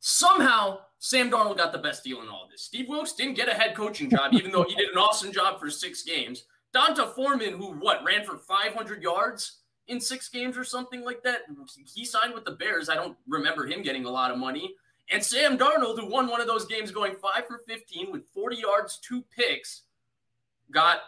Somehow 0.00 0.78
sam 0.98 1.30
darnold 1.30 1.56
got 1.56 1.72
the 1.72 1.78
best 1.78 2.04
deal 2.04 2.22
in 2.22 2.28
all 2.28 2.48
this. 2.50 2.62
Steve 2.62 2.88
wilkes 2.88 3.12
didn't 3.12 3.34
get 3.34 3.48
a 3.48 3.54
head 3.54 3.74
coaching 3.74 4.10
job 4.10 4.34
even 4.34 4.52
though 4.52 4.64
he 4.64 4.74
did 4.74 4.90
an 4.90 4.98
awesome 4.98 5.32
job 5.32 5.58
for 5.58 5.70
six 5.70 6.02
games. 6.02 6.44
D'Onta 6.72 7.14
Foreman 7.14 7.54
who 7.54 7.72
what 7.72 8.04
ran 8.04 8.24
for 8.24 8.36
500 8.36 9.02
yards 9.02 9.60
in 9.88 10.00
six 10.00 10.28
games 10.28 10.56
or 10.56 10.64
something 10.64 11.04
like 11.04 11.22
that? 11.22 11.42
He 11.92 12.04
signed 12.04 12.34
with 12.34 12.44
the 12.44 12.52
bears. 12.52 12.88
I 12.88 12.94
don't 12.94 13.16
remember 13.28 13.66
him 13.66 13.82
getting 13.82 14.04
a 14.04 14.10
lot 14.10 14.30
of 14.30 14.38
money 14.38 14.74
and 15.12 15.22
Sam 15.22 15.58
Darnold, 15.58 15.98
who 15.98 16.06
won 16.06 16.26
one 16.28 16.40
of 16.40 16.46
those 16.46 16.64
games 16.64 16.90
going 16.90 17.14
five 17.14 17.46
for 17.46 17.60
15 17.68 18.10
with 18.10 18.22
40 18.32 18.56
yards, 18.56 18.98
two 18.98 19.22
picks, 19.36 19.82
got 20.70 20.98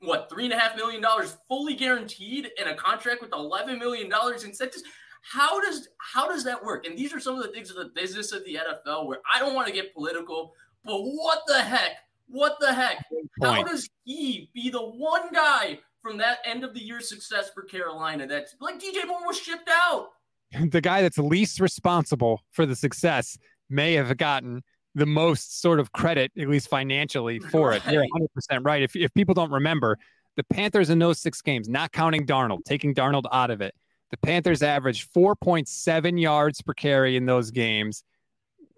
what, 0.00 0.28
three 0.30 0.44
and 0.44 0.52
a 0.52 0.58
half 0.58 0.76
million 0.76 1.00
dollars 1.00 1.36
fully 1.48 1.74
guaranteed 1.74 2.50
and 2.58 2.68
a 2.68 2.74
contract 2.74 3.20
with 3.20 3.32
11 3.32 3.78
million 3.78 4.08
dollars 4.08 4.42
in 4.42 4.50
incentives. 4.50 4.82
How 5.22 5.60
does 5.60 5.88
how 5.98 6.28
does 6.28 6.42
that 6.44 6.64
work? 6.64 6.86
And 6.86 6.98
these 6.98 7.12
are 7.14 7.20
some 7.20 7.36
of 7.36 7.42
the 7.42 7.52
things 7.52 7.70
of 7.70 7.76
the 7.76 7.92
business 7.94 8.32
of 8.32 8.44
the 8.44 8.56
NFL 8.56 9.06
where 9.06 9.20
I 9.32 9.38
don't 9.38 9.54
want 9.54 9.68
to 9.68 9.72
get 9.72 9.94
political, 9.94 10.54
but 10.84 11.00
what 11.00 11.42
the 11.46 11.60
heck? 11.60 11.92
What 12.28 12.56
the 12.58 12.72
heck? 12.72 13.04
How 13.40 13.62
does 13.62 13.88
he 14.04 14.50
be 14.54 14.70
the 14.70 14.82
one 14.82 15.32
guy 15.32 15.78
from 16.00 16.16
that 16.18 16.38
end 16.44 16.64
of 16.64 16.74
the 16.74 16.80
year 16.80 17.00
success 17.00 17.50
for 17.54 17.62
Carolina 17.62 18.26
that's 18.26 18.56
like 18.60 18.80
DJ 18.80 19.06
Moore 19.06 19.26
was 19.26 19.38
shipped 19.38 19.70
out? 19.70 20.08
the 20.70 20.80
guy 20.80 21.02
that's 21.02 21.18
least 21.18 21.60
responsible 21.60 22.42
for 22.50 22.66
the 22.66 22.76
success 22.76 23.38
may 23.70 23.94
have 23.94 24.16
gotten 24.16 24.62
the 24.94 25.06
most 25.06 25.60
sort 25.60 25.80
of 25.80 25.92
credit, 25.92 26.30
at 26.38 26.48
least 26.48 26.68
financially, 26.68 27.38
for 27.38 27.72
it. 27.72 27.82
You're 27.90 28.02
Right. 28.02 28.28
100% 28.50 28.64
right. 28.64 28.82
If, 28.82 28.94
if 28.94 29.12
people 29.14 29.34
don't 29.34 29.50
remember, 29.50 29.98
the 30.36 30.44
Panthers 30.44 30.90
in 30.90 30.98
those 30.98 31.20
six 31.20 31.40
games, 31.40 31.68
not 31.68 31.92
counting 31.92 32.26
Darnold, 32.26 32.64
taking 32.64 32.94
Darnold 32.94 33.24
out 33.32 33.50
of 33.50 33.60
it, 33.60 33.74
the 34.10 34.16
Panthers 34.18 34.62
averaged 34.62 35.12
4.7 35.14 36.20
yards 36.20 36.60
per 36.60 36.74
carry 36.74 37.16
in 37.16 37.24
those 37.24 37.50
games 37.50 38.04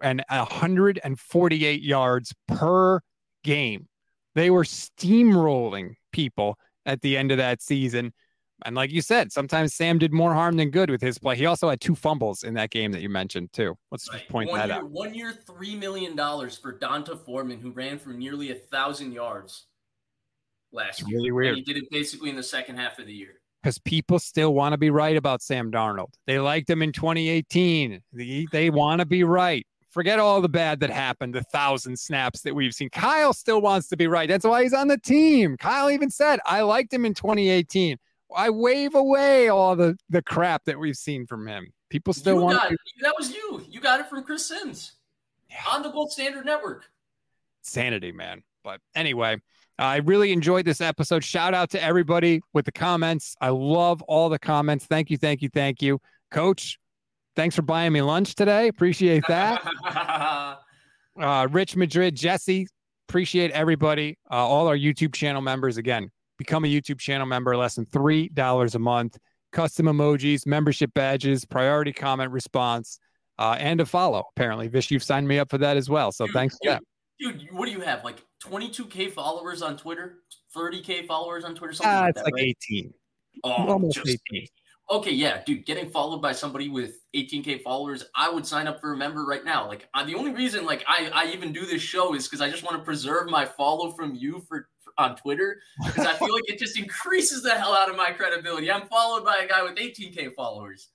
and 0.01 0.23
148 0.29 1.81
yards 1.81 2.33
per 2.47 3.01
game. 3.43 3.87
They 4.33 4.49
were 4.49 4.63
steamrolling 4.63 5.95
people 6.11 6.57
at 6.85 7.01
the 7.01 7.17
end 7.17 7.31
of 7.31 7.37
that 7.37 7.61
season. 7.61 8.13
And 8.63 8.75
like 8.75 8.91
you 8.91 9.01
said, 9.01 9.31
sometimes 9.31 9.73
Sam 9.75 9.97
did 9.99 10.13
more 10.13 10.33
harm 10.33 10.55
than 10.55 10.69
good 10.69 10.89
with 10.89 11.01
his 11.01 11.17
play. 11.19 11.35
He 11.35 11.45
also 11.45 11.69
had 11.69 11.81
two 11.81 11.93
fumbles 11.93 12.43
in 12.43 12.53
that 12.53 12.69
game 12.69 12.91
that 12.93 13.01
you 13.01 13.09
mentioned 13.09 13.51
too. 13.51 13.77
Let's 13.91 14.07
just 14.09 14.27
point 14.29 14.49
one 14.49 14.59
that 14.59 14.69
year, 14.69 14.77
out. 14.77 14.89
One 14.89 15.13
year, 15.13 15.33
three 15.45 15.75
million 15.75 16.15
dollars 16.15 16.57
for 16.57 16.71
D'Onta 16.71 17.17
Foreman, 17.25 17.59
who 17.59 17.71
ran 17.71 17.99
for 17.99 18.09
nearly 18.09 18.51
a 18.51 18.55
thousand 18.55 19.11
yards 19.11 19.65
last 20.71 21.01
It's 21.01 21.09
year. 21.09 21.17
really 21.17 21.27
And 21.29 21.35
weird. 21.35 21.55
he 21.57 21.61
did 21.63 21.77
it 21.77 21.89
basically 21.91 22.29
in 22.29 22.35
the 22.37 22.43
second 22.43 22.77
half 22.77 22.97
of 22.97 23.07
the 23.07 23.13
year. 23.13 23.41
Because 23.61 23.77
people 23.79 24.19
still 24.19 24.53
want 24.53 24.73
to 24.73 24.77
be 24.77 24.89
right 24.91 25.17
about 25.17 25.41
Sam 25.41 25.71
Darnold. 25.71 26.13
They 26.27 26.39
liked 26.39 26.69
him 26.69 26.81
in 26.81 26.91
2018. 26.91 27.99
They, 28.13 28.47
they 28.51 28.69
want 28.69 28.99
to 28.99 29.05
be 29.05 29.23
right. 29.23 29.65
Forget 29.89 30.19
all 30.19 30.39
the 30.41 30.49
bad 30.49 30.81
that 30.81 30.89
happened, 30.91 31.33
the 31.33 31.41
thousand 31.41 31.97
snaps 31.97 32.41
that 32.41 32.53
we've 32.53 32.73
seen. 32.73 32.89
Kyle 32.89 33.33
still 33.33 33.61
wants 33.61 33.87
to 33.87 33.97
be 33.97 34.07
right. 34.07 34.27
That's 34.29 34.45
why 34.45 34.63
he's 34.63 34.73
on 34.73 34.87
the 34.87 34.97
team. 34.99 35.57
Kyle 35.57 35.89
even 35.89 36.09
said, 36.11 36.39
I 36.45 36.61
liked 36.61 36.93
him 36.93 37.05
in 37.05 37.13
2018. 37.13 37.97
I 38.33 38.49
wave 38.49 38.95
away 38.95 39.49
all 39.49 39.75
the, 39.75 39.97
the 40.09 40.21
crap 40.21 40.63
that 40.65 40.79
we've 40.79 40.95
seen 40.95 41.25
from 41.27 41.47
him. 41.47 41.67
People 41.89 42.13
still 42.13 42.35
you 42.35 42.41
want 42.41 42.57
got 42.57 42.69
to. 42.69 42.77
That 43.01 43.13
was 43.17 43.31
you. 43.31 43.63
You 43.69 43.79
got 43.79 43.99
it 43.99 44.07
from 44.07 44.23
Chris 44.23 44.45
Sims 44.47 44.93
on 45.71 45.83
the 45.83 45.89
Gold 45.89 46.11
Standard 46.11 46.45
Network. 46.45 46.85
sanity, 47.61 48.11
man. 48.11 48.43
But 48.63 48.81
anyway, 48.95 49.37
I 49.77 49.97
really 49.97 50.31
enjoyed 50.31 50.65
this 50.65 50.81
episode. 50.81 51.23
Shout 51.23 51.53
out 51.53 51.69
to 51.71 51.81
everybody 51.81 52.41
with 52.53 52.65
the 52.65 52.71
comments. 52.71 53.35
I 53.41 53.49
love 53.49 54.01
all 54.03 54.29
the 54.29 54.39
comments. 54.39 54.85
Thank 54.85 55.09
you, 55.09 55.17
thank 55.17 55.41
you, 55.41 55.49
thank 55.49 55.81
you. 55.81 55.99
Coach, 56.31 56.79
thanks 57.35 57.55
for 57.55 57.61
buying 57.61 57.93
me 57.93 58.01
lunch 58.01 58.35
today. 58.35 58.67
Appreciate 58.67 59.23
that. 59.27 59.61
uh, 61.19 61.47
Rich 61.51 61.75
Madrid, 61.75 62.15
Jesse, 62.15 62.67
appreciate 63.07 63.51
everybody. 63.51 64.17
Uh, 64.31 64.35
all 64.35 64.67
our 64.67 64.77
YouTube 64.77 65.13
channel 65.13 65.41
members. 65.41 65.77
Again, 65.77 66.09
become 66.37 66.65
a 66.65 66.67
YouTube 66.67 66.99
channel 66.99 67.25
member, 67.25 67.55
less 67.55 67.75
than 67.75 67.85
$3 67.87 68.75
a 68.75 68.79
month. 68.79 69.17
Custom 69.51 69.85
emojis, 69.85 70.45
membership 70.45 70.93
badges, 70.93 71.45
priority 71.45 71.93
comment 71.93 72.31
response, 72.31 72.99
uh, 73.39 73.55
and 73.59 73.79
a 73.79 73.85
follow. 73.85 74.25
Apparently, 74.35 74.67
Vish, 74.67 74.91
you've 74.91 75.03
signed 75.03 75.27
me 75.27 75.39
up 75.39 75.49
for 75.49 75.57
that 75.57 75.77
as 75.77 75.89
well. 75.89 76.11
So 76.11 76.25
Dude, 76.25 76.33
thanks 76.33 76.55
for 76.55 76.69
dude, 76.69 76.73
that. 76.73 76.83
Dude, 77.19 77.47
what 77.51 77.65
do 77.65 77.71
you 77.71 77.79
have? 77.81 78.03
Like 78.03 78.21
22k 78.43 79.11
followers 79.13 79.61
on 79.61 79.77
Twitter, 79.77 80.17
30k 80.55 81.07
followers 81.07 81.45
on 81.45 81.55
Twitter, 81.55 81.73
something 81.73 81.91
Ah, 81.93 82.01
like 82.01 82.09
it's 82.09 82.19
that. 82.19 82.25
like 82.25 82.33
right? 82.33 82.57
18. 82.69 82.93
Oh, 83.43 83.51
almost 83.51 83.95
just 83.95 84.19
18. 84.33 84.47
Okay, 84.91 85.11
yeah, 85.11 85.41
dude, 85.45 85.65
getting 85.65 85.89
followed 85.89 86.21
by 86.21 86.31
somebody 86.31 86.69
with 86.69 86.99
18k 87.15 87.63
followers, 87.63 88.05
I 88.15 88.29
would 88.29 88.45
sign 88.45 88.67
up 88.67 88.79
for 88.79 88.93
a 88.93 88.97
member 88.97 89.25
right 89.25 89.43
now. 89.43 89.67
Like, 89.67 89.87
I, 89.95 90.03
the 90.03 90.13
only 90.13 90.31
reason 90.31 90.63
like 90.65 90.83
I, 90.87 91.09
I 91.11 91.31
even 91.33 91.51
do 91.51 91.65
this 91.65 91.81
show 91.81 92.13
is 92.13 92.27
because 92.27 92.39
I 92.41 92.49
just 92.51 92.63
want 92.63 92.77
to 92.77 92.83
preserve 92.83 93.27
my 93.29 93.45
follow 93.45 93.91
from 93.91 94.13
you 94.13 94.43
for 94.47 94.67
on 94.97 95.15
Twitter 95.15 95.61
because 95.85 96.05
I 96.05 96.13
feel 96.13 96.33
like 96.33 96.43
it 96.49 96.59
just 96.59 96.77
increases 96.79 97.43
the 97.43 97.51
hell 97.51 97.73
out 97.73 97.89
of 97.89 97.95
my 97.95 98.11
credibility. 98.11 98.71
I'm 98.71 98.87
followed 98.87 99.25
by 99.25 99.37
a 99.43 99.47
guy 99.47 99.61
with 99.63 99.75
18k 99.75 100.33
followers. 100.33 100.89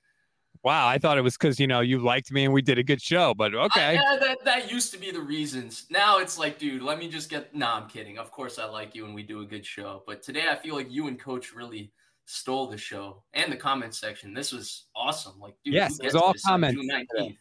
Wow, 0.62 0.86
I 0.88 0.98
thought 0.98 1.16
it 1.16 1.22
was 1.22 1.38
because 1.38 1.58
you 1.58 1.66
know 1.66 1.80
you 1.80 1.98
liked 2.00 2.30
me 2.30 2.44
and 2.44 2.52
we 2.52 2.60
did 2.60 2.78
a 2.78 2.82
good 2.82 3.00
show, 3.00 3.32
but 3.34 3.54
I- 3.54 3.58
okay. 3.64 3.94
yeah, 3.94 4.18
that 4.20 4.44
that 4.44 4.70
used 4.70 4.92
to 4.92 4.98
be 4.98 5.10
the 5.10 5.20
reasons. 5.20 5.86
Now 5.90 6.18
it's 6.18 6.38
like, 6.38 6.58
dude, 6.58 6.82
let 6.82 6.98
me 6.98 7.08
just 7.08 7.30
get. 7.30 7.54
Nah, 7.54 7.76
I'm 7.80 7.88
kidding. 7.88 8.18
Of 8.18 8.30
course, 8.30 8.58
I 8.58 8.66
like 8.66 8.94
you 8.94 9.06
and 9.06 9.14
we 9.14 9.22
do 9.22 9.40
a 9.40 9.46
good 9.46 9.64
show. 9.64 10.02
But 10.06 10.22
today, 10.22 10.44
I 10.50 10.56
feel 10.56 10.74
like 10.74 10.90
you 10.90 11.08
and 11.08 11.18
Coach 11.18 11.54
really 11.54 11.92
stole 12.26 12.66
the 12.66 12.76
show 12.76 13.22
and 13.32 13.50
the 13.50 13.56
comment 13.56 13.94
section. 13.94 14.34
This 14.34 14.52
was 14.52 14.84
awesome. 14.94 15.40
Like, 15.40 15.54
dude, 15.64 15.74
Yes, 15.74 15.98
it 15.98 16.04
was 16.04 16.14
all 16.14 16.34
comments 16.46 16.78
June 16.80 16.90
19th? 17.18 17.36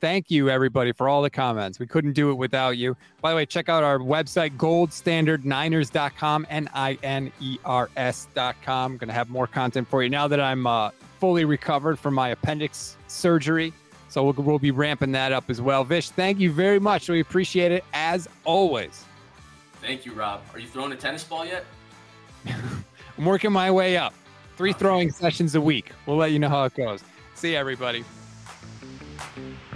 Thank 0.00 0.30
you, 0.30 0.50
everybody, 0.50 0.92
for 0.92 1.08
all 1.08 1.22
the 1.22 1.30
comments. 1.30 1.78
We 1.78 1.86
couldn't 1.86 2.12
do 2.12 2.30
it 2.30 2.34
without 2.34 2.76
you. 2.76 2.96
By 3.22 3.30
the 3.30 3.36
way, 3.36 3.46
check 3.46 3.68
out 3.68 3.82
our 3.82 3.98
website, 3.98 4.56
goldstandardniners.com, 4.56 6.46
N 6.50 6.68
I 6.74 6.98
N 7.02 7.32
E 7.40 7.58
R 7.64 7.88
S.com. 7.96 8.92
I'm 8.92 8.96
going 8.98 9.08
to 9.08 9.14
have 9.14 9.30
more 9.30 9.46
content 9.46 9.88
for 9.88 10.02
you 10.02 10.10
now 10.10 10.28
that 10.28 10.40
I'm 10.40 10.66
uh, 10.66 10.90
fully 11.18 11.44
recovered 11.46 11.98
from 11.98 12.14
my 12.14 12.28
appendix 12.28 12.96
surgery. 13.08 13.72
So 14.08 14.22
we'll, 14.22 14.34
we'll 14.34 14.58
be 14.58 14.70
ramping 14.70 15.12
that 15.12 15.32
up 15.32 15.48
as 15.48 15.60
well. 15.60 15.82
Vish, 15.82 16.10
thank 16.10 16.38
you 16.38 16.52
very 16.52 16.78
much. 16.78 17.08
We 17.08 17.20
appreciate 17.20 17.72
it 17.72 17.84
as 17.92 18.28
always. 18.44 19.04
Thank 19.80 20.04
you, 20.04 20.12
Rob. 20.12 20.42
Are 20.52 20.58
you 20.58 20.68
throwing 20.68 20.92
a 20.92 20.96
tennis 20.96 21.24
ball 21.24 21.44
yet? 21.46 21.64
I'm 22.46 23.24
working 23.24 23.52
my 23.52 23.70
way 23.70 23.96
up. 23.96 24.14
Three 24.56 24.72
throwing 24.72 25.10
sessions 25.10 25.54
a 25.54 25.60
week. 25.60 25.92
We'll 26.06 26.16
let 26.16 26.32
you 26.32 26.38
know 26.38 26.48
how 26.48 26.64
it 26.64 26.74
goes. 26.74 27.02
See 27.34 27.52
you, 27.52 27.58
everybody. 27.58 28.04